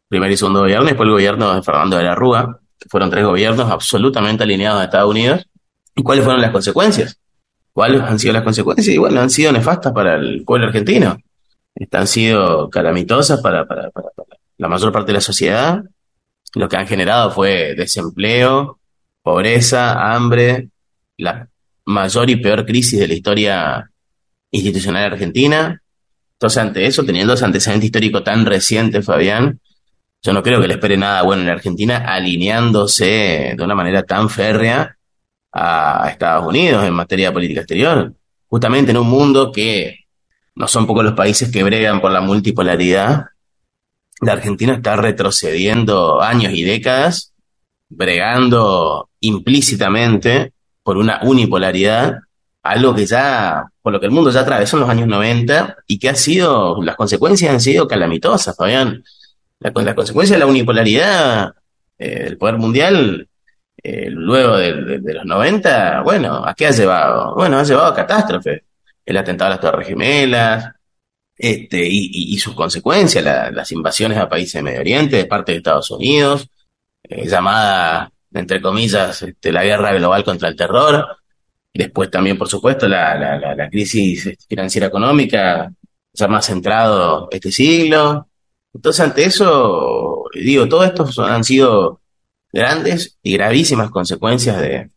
primer 0.08 0.30
y 0.30 0.36
segundo 0.36 0.60
gobierno, 0.60 0.84
y 0.84 0.88
después 0.88 1.06
el 1.06 1.12
gobierno 1.12 1.54
de 1.54 1.62
Fernando 1.62 1.96
de 1.96 2.04
la 2.04 2.14
Rúa, 2.14 2.60
que 2.78 2.88
fueron 2.88 3.10
tres 3.10 3.24
gobiernos 3.24 3.70
absolutamente 3.70 4.44
alineados 4.44 4.80
a 4.80 4.84
Estados 4.84 5.10
Unidos. 5.10 5.46
¿Y 5.94 6.02
cuáles 6.02 6.25
fueron 6.25 6.40
las 6.40 6.50
consecuencias? 6.50 7.18
¿Cuáles 7.72 8.02
han 8.02 8.18
sido 8.18 8.34
las 8.34 8.42
consecuencias? 8.42 8.94
Y 8.94 8.99
bueno, 8.99 9.20
han 9.20 9.30
sido 9.30 9.52
nefastas 9.52 9.92
para 9.92 10.16
el 10.16 10.44
pueblo 10.44 10.66
argentino. 10.66 11.18
Han 11.90 12.06
sido 12.06 12.68
calamitosas 12.68 13.40
para, 13.40 13.66
la 14.58 14.68
mayor 14.68 14.92
parte 14.92 15.08
de 15.08 15.14
la 15.14 15.20
sociedad. 15.20 15.82
Lo 16.54 16.68
que 16.68 16.76
han 16.76 16.87
generado 16.87 17.30
fue 17.30 17.75
desempleo, 17.75 18.78
pobreza, 19.22 20.14
hambre, 20.14 20.68
la 21.16 21.49
mayor 21.87 22.28
y 22.28 22.37
peor 22.37 22.66
crisis 22.66 23.00
de 23.00 23.08
la 23.08 23.14
historia 23.14 23.90
institucional 24.50 25.12
argentina. 25.12 25.82
Entonces, 26.34 26.58
ante 26.58 26.87
eso, 26.87 27.04
teniendo 27.04 27.32
ese 27.32 27.44
antecedente 27.44 27.87
histórico 27.87 28.22
tan 28.22 28.44
reciente, 28.44 29.00
Fabián, 29.00 29.61
yo 30.22 30.32
no 30.32 30.42
creo 30.42 30.61
que 30.61 30.68
le 30.68 30.75
espere 30.75 30.96
nada 30.96 31.22
bueno 31.22 31.42
en 31.42 31.49
Argentina 31.49 32.04
alineándose 32.06 33.54
de 33.56 33.64
una 33.64 33.75
manera 33.75 34.02
tan 34.02 34.28
férrea 34.28 34.96
a 35.52 36.09
Estados 36.09 36.47
Unidos 36.47 36.85
en 36.85 36.94
materia 36.94 37.28
de 37.28 37.32
política 37.32 37.61
exterior. 37.61 38.12
Justamente 38.49 38.90
en 38.90 38.99
un 38.99 39.09
mundo 39.09 39.52
que 39.52 40.06
no 40.54 40.68
son 40.68 40.87
pocos 40.87 41.04
los 41.04 41.14
países 41.14 41.50
que 41.50 41.62
bregan 41.62 42.00
por 42.00 42.11
la 42.11 42.21
multipolaridad, 42.21 43.26
la 44.21 44.32
Argentina 44.32 44.75
está 44.75 44.97
retrocediendo 44.97 46.21
años 46.23 46.52
y 46.54 46.62
décadas, 46.62 47.32
bregando 47.88 49.09
implícitamente 49.21 50.52
por 50.82 50.97
una 50.97 51.21
unipolaridad, 51.23 52.18
algo 52.62 52.94
que 52.94 53.06
ya, 53.06 53.64
por 53.82 53.92
lo 53.92 54.00
que 54.00 54.06
el 54.06 54.12
mundo 54.12 54.30
ya 54.30 54.40
atravesó 54.40 54.76
en 54.76 54.80
los 54.82 54.90
años 54.90 55.09
90 55.09 55.76
y 55.87 55.99
que 55.99 56.09
ha 56.09 56.14
sido, 56.14 56.82
las 56.82 56.97
consecuencias 56.97 57.52
han 57.52 57.61
sido 57.61 57.88
calamitosas, 57.88 58.56
Fabián 58.56 59.02
la, 59.62 59.94
consecuencia 59.94 60.37
de 60.37 60.40
la 60.40 60.47
unipolaridad 60.47 61.54
eh, 61.99 62.25
del 62.25 62.38
poder 62.38 62.59
mundial 62.59 63.28
eh, 63.82 64.08
luego 64.10 64.56
de, 64.56 65.00
los 65.00 65.24
90, 65.24 66.02
bueno, 66.02 66.44
¿a 66.44 66.54
qué 66.54 66.66
ha 66.66 66.70
llevado? 66.70 67.34
Bueno, 67.34 67.58
ha 67.58 67.64
llevado 67.64 67.88
a 67.88 67.94
catástrofe. 67.94 68.64
El 69.04 69.16
atentado 69.16 69.48
a 69.48 69.50
las 69.54 69.60
Torres 69.60 69.88
Gemelas, 69.88 70.72
este, 71.36 71.86
y, 71.90 72.38
sus 72.38 72.54
consecuencias, 72.54 73.24
las 73.24 73.72
invasiones 73.72 74.18
a 74.18 74.28
países 74.28 74.54
de 74.54 74.62
Medio 74.62 74.80
Oriente 74.80 75.16
de 75.16 75.24
parte 75.26 75.52
de 75.52 75.58
Estados 75.58 75.90
Unidos, 75.90 76.48
eh, 77.02 77.26
llamada, 77.26 78.12
entre 78.32 78.62
comillas, 78.62 79.22
este, 79.22 79.52
la 79.52 79.64
guerra 79.64 79.92
global 79.94 80.22
contra 80.24 80.48
el 80.48 80.56
terror. 80.56 81.18
Después 81.74 82.10
también, 82.10 82.38
por 82.38 82.48
supuesto, 82.48 82.86
la, 82.86 83.16
la, 83.16 83.54
la 83.56 83.70
crisis 83.70 84.36
financiera 84.48 84.86
económica, 84.86 85.72
ya 86.12 86.28
más 86.28 86.46
centrado 86.46 87.28
este 87.32 87.50
siglo, 87.50 88.28
entonces, 88.74 89.00
ante 89.00 89.24
eso, 89.24 90.24
digo, 90.34 90.68
todo 90.68 90.84
esto 90.84 91.06
han 91.24 91.44
sido 91.44 92.00
grandes 92.52 93.18
y 93.23 93.32
gravísimas 93.35 93.90
consecuencias 93.90 94.61
de, 94.61 94.90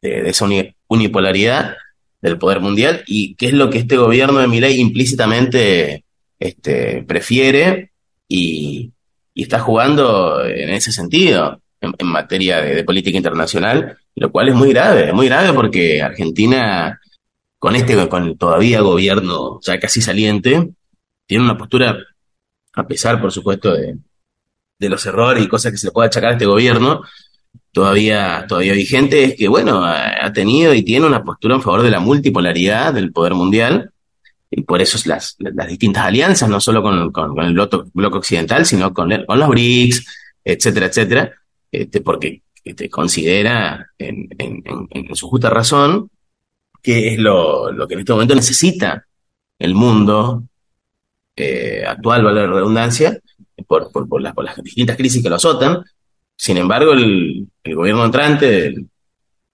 esa 0.00 0.46
unipolaridad 0.86 1.74
del 2.20 2.38
poder 2.38 2.60
mundial 2.60 3.02
y 3.06 3.34
qué 3.34 3.46
es 3.46 3.52
lo 3.52 3.68
que 3.70 3.78
este 3.78 3.96
gobierno 3.96 4.38
de 4.38 4.46
Milei 4.46 4.78
implícitamente 4.78 6.04
este, 6.38 7.02
prefiere 7.02 7.92
y, 8.28 8.92
está 9.34 9.60
jugando 9.60 10.44
en 10.44 10.70
ese 10.70 10.90
sentido 10.90 11.62
en, 11.80 11.94
materia 12.06 12.60
de, 12.60 12.82
política 12.82 13.16
internacional, 13.16 13.96
lo 14.16 14.32
cual 14.32 14.48
es 14.48 14.54
muy 14.56 14.70
grave, 14.70 15.12
muy 15.12 15.28
grave 15.28 15.52
porque 15.52 16.02
Argentina 16.02 17.00
con 17.58 17.76
este, 17.76 18.08
con 18.08 18.24
el 18.24 18.36
todavía 18.36 18.80
gobierno 18.80 19.60
ya 19.62 19.78
casi 19.78 20.00
saliente, 20.00 20.70
tiene 21.26 21.44
una 21.44 21.56
postura, 21.56 21.96
a 22.74 22.86
pesar, 22.86 23.20
por 23.20 23.30
supuesto, 23.30 23.74
de, 23.74 23.96
de 24.78 24.88
los 24.88 25.04
errores 25.06 25.44
y 25.44 25.48
cosas 25.48 25.72
que 25.72 25.78
se 25.78 25.88
le 25.88 25.92
puede 25.92 26.08
achacar 26.08 26.30
a 26.30 26.32
este 26.32 26.46
gobierno, 26.46 27.02
todavía, 27.72 28.44
todavía 28.48 28.72
vigente, 28.72 29.24
es 29.24 29.34
que, 29.36 29.48
bueno, 29.48 29.84
ha 29.84 30.32
tenido 30.32 30.74
y 30.74 30.82
tiene 30.82 31.06
una 31.06 31.24
postura 31.24 31.54
en 31.54 31.62
favor 31.62 31.82
de 31.82 31.90
la 31.90 32.00
multipolaridad 32.00 32.94
del 32.94 33.12
poder 33.12 33.34
mundial, 33.34 33.92
y 34.50 34.62
por 34.62 34.80
eso 34.80 34.98
las, 35.08 35.36
las 35.38 35.68
distintas 35.68 36.06
alianzas, 36.06 36.48
no 36.48 36.60
solo 36.60 36.82
con, 36.82 37.12
con, 37.12 37.38
el 37.40 37.52
bloque, 37.52 38.16
occidental, 38.16 38.64
sino 38.64 38.94
con, 38.94 39.10
con 39.26 39.38
los 39.38 39.48
BRICS, 39.48 40.06
etcétera, 40.44 40.86
etcétera, 40.86 41.32
este, 41.70 42.00
porque 42.00 42.42
este, 42.64 42.88
considera 42.88 43.90
en, 43.98 44.28
en, 44.38 44.62
en, 44.90 45.14
su 45.14 45.28
justa 45.28 45.50
razón 45.50 46.10
que 46.82 47.12
es 47.12 47.18
lo, 47.18 47.70
lo 47.72 47.86
que 47.86 47.94
en 47.94 48.00
este 48.00 48.12
momento 48.12 48.34
necesita 48.34 49.06
el 49.58 49.74
mundo 49.74 50.44
eh, 51.36 51.84
actual, 51.86 52.24
vale 52.24 52.46
la 52.46 52.54
redundancia, 52.54 53.18
por, 53.68 53.92
por, 53.92 54.08
por, 54.08 54.20
las, 54.20 54.34
por, 54.34 54.44
las, 54.44 54.56
distintas 54.62 54.96
crisis 54.96 55.22
que 55.22 55.28
lo 55.28 55.36
azotan. 55.36 55.84
Sin 56.34 56.56
embargo, 56.56 56.92
el, 56.92 57.46
el 57.62 57.74
gobierno 57.76 58.04
entrante 58.04 58.46
de, 58.46 58.86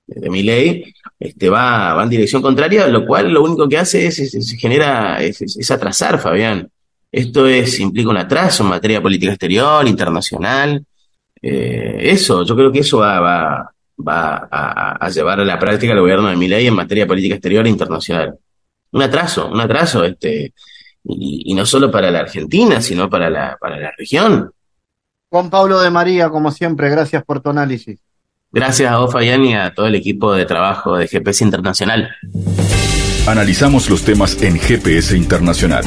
de 0.06 0.30
Miley 0.30 0.94
este, 1.18 1.49
va, 1.49 1.94
va 1.94 2.02
en 2.02 2.11
dirección 2.11 2.42
contraria, 2.42 2.87
lo 2.88 3.06
cual 3.06 3.33
lo 3.33 3.42
único 3.42 3.68
que 3.68 3.78
hace 3.78 4.06
es, 4.06 4.18
es, 4.18 4.56
genera, 4.59 5.21
es, 5.23 5.71
atrasar, 5.71 6.18
Fabián. 6.18 6.68
Esto 7.11 7.47
es, 7.47 7.78
implica 7.80 8.11
un 8.11 8.16
atraso 8.16 8.64
en 8.64 8.71
materia 8.71 9.00
política 9.00 9.33
exterior, 9.33 9.87
internacional. 9.87 10.85
Eh, 11.40 11.99
eso, 12.02 12.44
yo 12.44 12.56
creo 12.56 12.73
que 12.73 12.80
eso 12.80 12.99
va, 12.99 13.21
va, 13.21 13.71
va 14.06 14.49
a, 14.50 15.09
llevar 15.11 15.40
a 15.40 15.44
la 15.44 15.59
práctica 15.59 15.92
el 15.92 16.00
gobierno 16.00 16.28
de 16.28 16.37
Milei 16.37 16.66
en 16.66 16.75
materia 16.75 17.06
política 17.06 17.37
exterior 17.37 17.66
e 17.66 17.71
internacional. 17.71 18.35
Un 18.90 19.02
atraso, 19.02 19.49
un 19.49 19.61
atraso, 19.61 20.04
este, 20.04 20.52
y, 21.04 21.52
y, 21.52 21.54
no 21.54 21.66
solo 21.66 21.90
para 21.90 22.11
la 22.11 22.20
Argentina, 22.20 22.80
sino 22.80 23.11
para 23.11 23.28
la, 23.28 23.56
para 23.61 23.78
la 23.78 23.92
región. 23.96 24.50
Juan 25.28 25.50
Pablo 25.50 25.80
de 25.80 25.90
María, 25.90 26.30
como 26.30 26.50
siempre, 26.50 26.88
gracias 26.88 27.25
por 27.25 27.40
tu 27.40 27.50
análisis. 27.50 28.00
Gracias 28.52 28.90
a 28.90 28.99
vos, 28.99 29.12
Fabián, 29.12 29.44
y 29.44 29.54
a 29.54 29.75
todo 29.75 29.87
el 29.87 29.96
equipo 29.96 30.32
de 30.32 30.46
trabajo 30.46 30.96
de 30.96 31.08
GPS 31.08 31.42
Internacional. 31.44 32.14
Analizamos 33.26 33.90
los 33.90 34.04
temas 34.04 34.40
en 34.42 34.58
GPS 34.61 35.16
Internacional. 35.16 35.82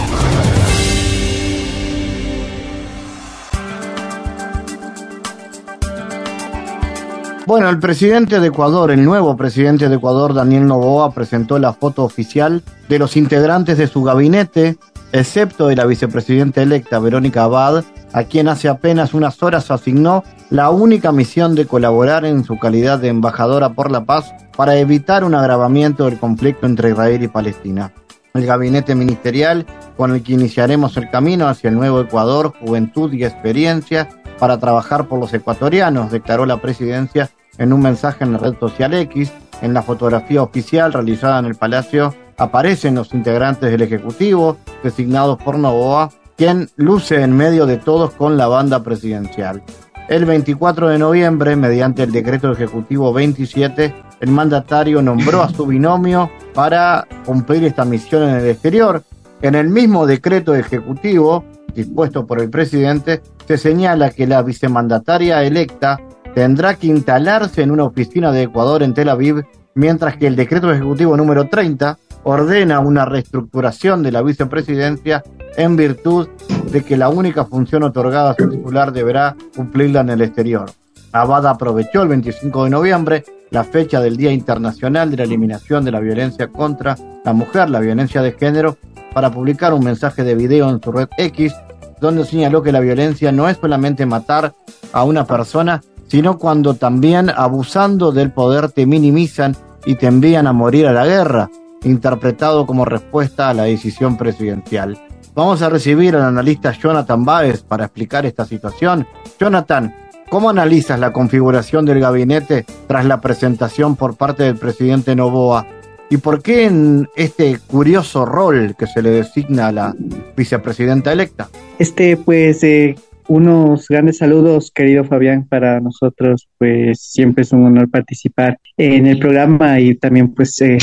Bueno, 7.46 7.70
el 7.70 7.80
presidente 7.80 8.42
de 8.42 8.48
Ecuador, 8.48 8.92
el 8.92 9.06
nuevo 9.06 9.38
presidente 9.38 9.88
de 9.88 9.96
Ecuador, 9.96 10.34
Daniel 10.34 10.68
Novoa, 10.68 11.14
presentó 11.14 11.58
la 11.60 11.72
foto 11.72 12.04
oficial 12.04 12.62
de 12.90 13.00
los 13.00 13.16
integrantes 13.16 13.78
de 13.78 13.88
su 13.88 14.04
gabinete, 14.04 14.78
excepto 15.18 15.68
de 15.68 15.76
la 15.76 15.86
vicepresidenta 15.86 16.62
electa 16.62 17.00
Verónica 17.00 17.44
Abad, 17.44 17.84
a 18.14 18.24
quien 18.24 18.48
hace 18.48 18.70
apenas 18.70 19.14
unas 19.14 19.42
horas 19.44 19.72
asignó 19.72 20.24
la 20.50 20.70
única 20.70 21.12
misión 21.12 21.56
de 21.56 21.66
colaborar 21.66 22.26
en 22.26 22.44
su 22.44 22.58
calidad 22.58 23.00
de 23.00 23.10
embajadora 23.10 23.74
por 23.74 23.92
la 23.92 24.06
paz 24.06 24.34
para 24.56 24.78
evitar 24.78 25.24
un 25.24 25.36
agravamiento 25.36 26.06
del 26.06 26.20
conflicto 26.20 26.66
entre 26.66 26.92
Israel 26.92 27.24
y 27.24 27.28
Palestina. 27.28 27.94
El 28.34 28.46
gabinete 28.46 28.96
ministerial 28.96 29.66
con 29.98 30.14
el 30.14 30.24
que 30.24 30.34
iniciaremos 30.34 30.96
el 30.98 31.10
camino 31.10 31.48
hacia 31.48 31.70
el 31.70 31.76
nuevo 31.76 32.00
Ecuador, 32.00 32.54
juventud 32.60 33.12
y 33.14 33.24
experiencia 33.24 34.10
para 34.40 34.60
trabajar 34.60 35.08
por 35.08 35.20
los 35.20 35.34
ecuatorianos, 35.34 36.12
declaró 36.12 36.46
la 36.46 36.62
presidencia 36.62 37.30
en 37.58 37.74
un 37.74 37.82
mensaje 37.82 38.24
en 38.24 38.34
la 38.34 38.38
red 38.38 38.54
social 38.60 38.94
X. 38.94 39.32
En 39.60 39.74
la 39.74 39.82
fotografía 39.82 40.44
oficial 40.44 40.94
realizada 40.94 41.40
en 41.40 41.46
el 41.46 41.56
Palacio 41.56 42.14
aparecen 42.38 42.96
los 42.96 43.14
integrantes 43.14 43.72
del 43.72 43.82
Ejecutivo, 43.82 44.58
designados 44.84 45.38
por 45.38 45.58
Novoa, 45.58 46.12
quien 46.36 46.70
luce 46.76 47.22
en 47.22 47.36
medio 47.36 47.66
de 47.66 47.78
todos 47.78 48.12
con 48.14 48.38
la 48.38 48.48
banda 48.48 48.84
presidencial. 48.84 49.64
El 50.08 50.26
24 50.26 50.88
de 50.90 51.00
noviembre, 51.00 51.56
mediante 51.56 52.04
el 52.04 52.12
decreto 52.12 52.52
ejecutivo 52.52 53.12
27, 53.12 53.94
el 54.22 54.32
mandatario 54.32 55.02
nombró 55.02 55.42
a 55.42 55.50
su 55.50 55.66
binomio 55.66 56.30
para 56.54 57.08
cumplir 57.26 57.66
esta 57.66 57.84
misión 57.84 58.24
en 58.24 58.36
el 58.36 58.48
exterior. 58.48 59.04
En 59.42 59.56
el 59.56 59.70
mismo 59.70 60.06
decreto 60.06 60.56
ejecutivo, 60.56 61.44
dispuesto 61.74 62.26
por 62.26 62.40
el 62.40 62.50
presidente, 62.50 63.22
se 63.48 63.58
señala 63.58 64.12
que 64.12 64.28
la 64.28 64.42
vicemandataria 64.44 65.44
electa 65.44 66.00
tendrá 66.34 66.76
que 66.76 66.88
instalarse 66.88 67.64
en 67.64 67.72
una 67.72 67.84
oficina 67.84 68.32
de 68.32 68.44
Ecuador 68.44 68.84
en 68.84 68.94
Tel 68.94 69.10
Aviv, 69.10 69.44
mientras 69.76 70.16
que 70.18 70.28
el 70.28 70.36
decreto 70.36 70.72
ejecutivo 70.72 71.18
número 71.18 71.50
30 71.50 71.98
ordena 72.28 72.82
una 72.82 73.06
reestructuración 73.06 74.04
de 74.04 74.12
la 74.12 74.22
vicepresidencia 74.22 75.24
en 75.56 75.78
virtud 75.78 76.28
de 76.70 76.84
que 76.84 76.98
la 76.98 77.08
única 77.08 77.46
función 77.46 77.84
otorgada 77.84 78.32
a 78.32 78.36
su 78.36 78.50
titular 78.50 78.92
deberá 78.92 79.38
cumplirla 79.56 80.02
en 80.02 80.10
el 80.10 80.22
exterior. 80.22 80.70
Abad 81.14 81.48
aprovechó 81.48 82.02
el 82.02 82.10
25 82.10 82.66
de 82.66 82.70
noviembre, 82.70 83.24
la 83.50 83.64
fecha 83.64 84.02
del 84.02 84.18
Día 84.18 84.34
Internacional 84.34 85.10
de 85.10 85.18
la 85.18 85.24
Eliminación 85.24 85.86
de 85.86 85.92
la 85.92 86.02
Violencia 86.02 86.50
contra 86.50 86.98
la 87.24 87.32
Mujer, 87.32 87.70
la 87.70 87.80
violencia 87.80 88.22
de 88.22 88.34
género, 88.34 88.76
para 89.14 89.32
publicar 89.32 89.74
un 89.74 89.86
mensaje 89.86 90.26
de 90.26 90.36
video 90.36 90.70
en 90.70 90.82
su 90.82 90.92
red 90.92 91.08
X, 91.18 91.56
donde 92.02 92.26
señaló 92.26 92.62
que 92.62 92.74
la 92.74 92.82
violencia 92.82 93.32
no 93.32 93.48
es 93.48 93.56
solamente 93.56 94.06
matar 94.06 94.54
a 94.92 95.06
una 95.06 95.26
persona, 95.26 95.82
sino 96.10 96.38
cuando 96.38 96.74
también 96.74 97.30
abusando 97.30 98.12
del 98.12 98.34
poder 98.34 98.70
te 98.70 98.86
minimizan 98.86 99.56
y 99.86 99.96
te 99.96 100.08
envían 100.08 100.46
a 100.46 100.52
morir 100.52 100.88
a 100.88 100.94
la 100.94 101.06
guerra, 101.06 101.50
interpretado 101.84 102.66
como 102.66 102.86
respuesta 102.86 103.50
a 103.50 103.54
la 103.54 103.64
decisión 103.64 104.18
presidencial. 104.18 104.98
Vamos 105.36 105.62
a 105.62 105.70
recibir 105.70 106.16
al 106.16 106.24
analista 106.24 106.72
Jonathan 106.72 107.24
Baez 107.24 107.62
para 107.62 107.86
explicar 107.86 108.26
esta 108.26 108.46
situación. 108.46 109.06
Jonathan, 109.40 109.94
¿cómo 110.30 110.50
analizas 110.50 111.00
la 111.00 111.14
configuración 111.14 111.86
del 111.86 112.00
gabinete 112.00 112.66
tras 112.88 113.06
la 113.06 113.22
presentación 113.22 113.96
por 113.96 114.18
parte 114.18 114.44
del 114.44 114.58
presidente 114.58 115.16
Novoa? 115.16 115.68
¿Y 116.10 116.18
por 116.18 116.42
qué 116.42 116.66
en 116.66 117.08
este 117.16 117.60
curioso 117.68 118.26
rol 118.26 118.76
que 118.80 118.88
se 118.88 119.02
le 119.02 119.10
designa 119.10 119.68
a 119.68 119.72
la 119.72 119.96
vicepresidenta 120.36 121.12
electa? 121.12 121.50
Este, 121.78 122.16
pues, 122.16 122.64
eh, 122.64 122.96
unos 123.28 123.88
grandes 123.90 124.18
saludos, 124.18 124.72
querido 124.72 125.04
Fabián, 125.04 125.46
para 125.48 125.82
nosotros, 125.82 126.48
pues 126.58 127.02
siempre 127.02 127.44
es 127.44 127.52
un 127.52 127.66
honor 127.66 127.90
participar 127.90 128.58
en 128.78 129.06
el 129.06 129.20
programa 129.20 129.80
y 129.82 129.96
también, 129.96 130.34
pues, 130.34 130.60
eh, 130.62 130.78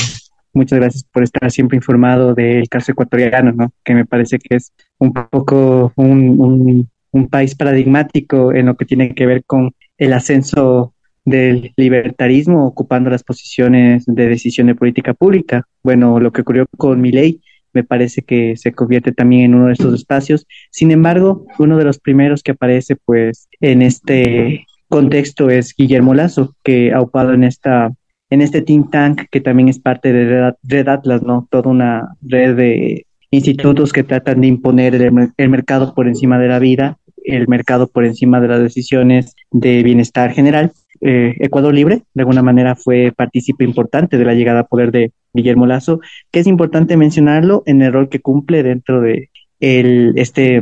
Muchas 0.54 0.78
gracias 0.78 1.04
por 1.04 1.24
estar 1.24 1.50
siempre 1.50 1.76
informado 1.76 2.32
del 2.32 2.68
caso 2.68 2.92
ecuatoriano, 2.92 3.52
¿no? 3.52 3.72
que 3.84 3.94
me 3.94 4.06
parece 4.06 4.38
que 4.38 4.56
es 4.56 4.72
un 4.98 5.12
poco 5.12 5.92
un, 5.96 6.88
un, 7.10 7.28
país 7.28 7.54
paradigmático 7.56 8.52
en 8.52 8.66
lo 8.66 8.76
que 8.76 8.84
tiene 8.84 9.14
que 9.14 9.26
ver 9.26 9.44
con 9.44 9.72
el 9.98 10.12
ascenso 10.12 10.94
del 11.24 11.72
libertarismo 11.76 12.66
ocupando 12.66 13.10
las 13.10 13.24
posiciones 13.24 14.04
de 14.06 14.28
decisión 14.28 14.68
de 14.68 14.74
política 14.74 15.14
pública. 15.14 15.66
Bueno, 15.82 16.20
lo 16.20 16.32
que 16.32 16.42
ocurrió 16.42 16.66
con 16.76 17.00
mi 17.00 17.10
ley 17.10 17.40
me 17.72 17.82
parece 17.82 18.22
que 18.22 18.56
se 18.56 18.72
convierte 18.72 19.10
también 19.12 19.46
en 19.46 19.54
uno 19.56 19.66
de 19.66 19.72
estos 19.72 19.92
espacios. 19.94 20.46
Sin 20.70 20.92
embargo, 20.92 21.46
uno 21.58 21.76
de 21.76 21.84
los 21.84 21.98
primeros 21.98 22.42
que 22.42 22.52
aparece 22.52 22.96
pues 22.96 23.48
en 23.60 23.82
este 23.82 24.66
contexto 24.88 25.50
es 25.50 25.74
Guillermo 25.76 26.14
Lazo, 26.14 26.54
que 26.62 26.92
ha 26.92 27.00
ocupado 27.00 27.34
en 27.34 27.42
esta 27.42 27.90
en 28.34 28.42
este 28.42 28.62
think 28.62 28.90
tank 28.90 29.22
que 29.30 29.40
también 29.40 29.68
es 29.68 29.78
parte 29.78 30.12
de 30.12 30.52
Red 30.64 30.88
Atlas, 30.88 31.22
¿no? 31.22 31.46
Toda 31.50 31.70
una 31.70 32.16
red 32.20 32.56
de 32.56 33.06
institutos 33.30 33.92
que 33.92 34.02
tratan 34.02 34.40
de 34.40 34.48
imponer 34.48 34.94
el, 34.94 35.48
mercado 35.48 35.94
por 35.94 36.08
encima 36.08 36.38
de 36.38 36.48
la 36.48 36.58
vida, 36.58 36.98
el 37.24 37.48
mercado 37.48 37.86
por 37.86 38.04
encima 38.04 38.40
de 38.40 38.48
las 38.48 38.60
decisiones 38.60 39.34
de 39.50 39.82
bienestar 39.82 40.32
general. 40.32 40.72
Eh, 41.00 41.36
Ecuador 41.38 41.72
Libre, 41.72 42.02
de 42.12 42.22
alguna 42.22 42.42
manera, 42.42 42.74
fue 42.74 43.12
partícipe 43.16 43.64
importante 43.64 44.18
de 44.18 44.24
la 44.24 44.34
llegada 44.34 44.60
a 44.60 44.66
poder 44.66 44.90
de 44.90 45.12
Guillermo 45.32 45.66
Lazo, 45.66 46.00
que 46.30 46.40
es 46.40 46.46
importante 46.46 46.96
mencionarlo 46.96 47.62
en 47.66 47.82
el 47.82 47.92
rol 47.92 48.08
que 48.08 48.20
cumple 48.20 48.62
dentro 48.62 49.00
de 49.00 49.30
el, 49.60 50.12
este 50.16 50.60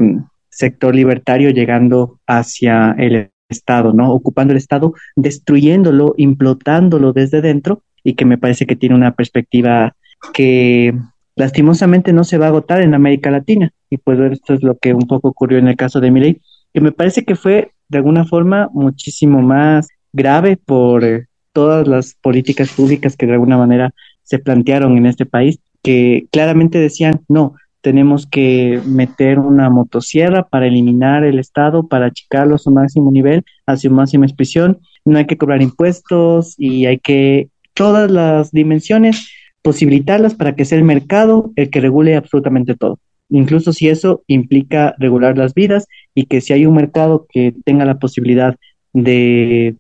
sector 0.51 0.95
libertario 0.95 1.51
llegando 1.51 2.21
hacia 2.27 2.95
el 2.99 3.32
Estado, 3.53 3.93
¿no? 3.93 4.13
Ocupando 4.13 4.53
el 4.53 4.59
Estado, 4.59 4.95
destruyéndolo, 5.15 6.15
implotándolo 6.17 7.13
desde 7.13 7.41
dentro 7.41 7.83
y 8.03 8.15
que 8.15 8.25
me 8.25 8.39
parece 8.39 8.67
que 8.67 8.77
tiene 8.77 8.95
una 8.95 9.15
perspectiva 9.15 9.95
que 10.33 10.95
lastimosamente 11.37 12.13
no 12.13 12.25
se 12.25 12.39
va 12.39 12.47
a 12.47 12.49
agotar 12.49 12.83
en 12.83 12.95
América 12.95 13.31
Latina. 13.31 13.71
Y 13.91 13.99
pues 13.99 14.19
esto 14.33 14.55
es 14.55 14.63
lo 14.63 14.77
que 14.77 14.95
un 14.95 15.07
poco 15.07 15.29
ocurrió 15.29 15.59
en 15.59 15.69
el 15.69 15.77
caso 15.77 16.01
de 16.01 16.11
Milei, 16.11 16.41
que 16.73 16.81
me 16.81 16.93
parece 16.93 17.25
que 17.25 17.37
fue 17.37 17.73
de 17.89 17.99
alguna 17.99 18.25
forma 18.25 18.69
muchísimo 18.73 19.43
más 19.43 19.89
grave 20.13 20.57
por 20.57 21.05
eh, 21.05 21.27
todas 21.53 21.87
las 21.87 22.15
políticas 22.21 22.73
públicas 22.73 23.17
que 23.17 23.27
de 23.27 23.33
alguna 23.33 23.59
manera 23.59 23.93
se 24.23 24.39
plantearon 24.39 24.97
en 24.97 25.07
este 25.07 25.27
país, 25.27 25.59
que 25.83 26.27
claramente 26.31 26.79
decían, 26.79 27.21
no, 27.29 27.55
tenemos 27.83 28.27
que 28.27 28.81
meter 28.87 29.39
una 29.39 29.69
motosierra 29.69 30.49
para 30.49 30.67
eliminar 30.67 31.25
el 31.25 31.39
Estado, 31.39 31.87
para 31.87 32.07
achicarlo 32.07 32.55
a 32.55 32.59
su 32.59 32.71
máximo 32.71 33.11
nivel, 33.11 33.45
a 33.67 33.77
su 33.77 33.91
máxima 33.91 34.25
expresión. 34.25 34.79
No 35.05 35.19
hay 35.19 35.27
que 35.27 35.37
cobrar 35.37 35.61
impuestos 35.63 36.55
y 36.57 36.87
hay 36.87 36.99
que 36.99 37.49
todas 37.75 38.11
las 38.11 38.53
dimensiones 38.53 39.31
posibilitarlas 39.63 40.35
para 40.35 40.55
que 40.55 40.65
sea 40.65 40.79
el 40.79 40.85
mercado 40.85 41.53
el 41.57 41.71
que 41.71 41.81
regule 41.81 42.17
absolutamente 42.17 42.77
todo. 42.77 42.99
Incluso 43.29 43.73
si 43.73 43.89
eso 43.89 44.23
implica 44.27 44.95
regular 44.99 45.37
las 45.37 45.55
vidas 45.55 45.87
y 46.15 46.27
que 46.27 46.41
si 46.41 46.53
hay 46.53 46.67
un 46.67 46.75
mercado 46.75 47.27
que 47.29 47.55
tenga 47.65 47.85
la 47.85 47.99
posibilidad 47.99 48.57
de 48.93 49.77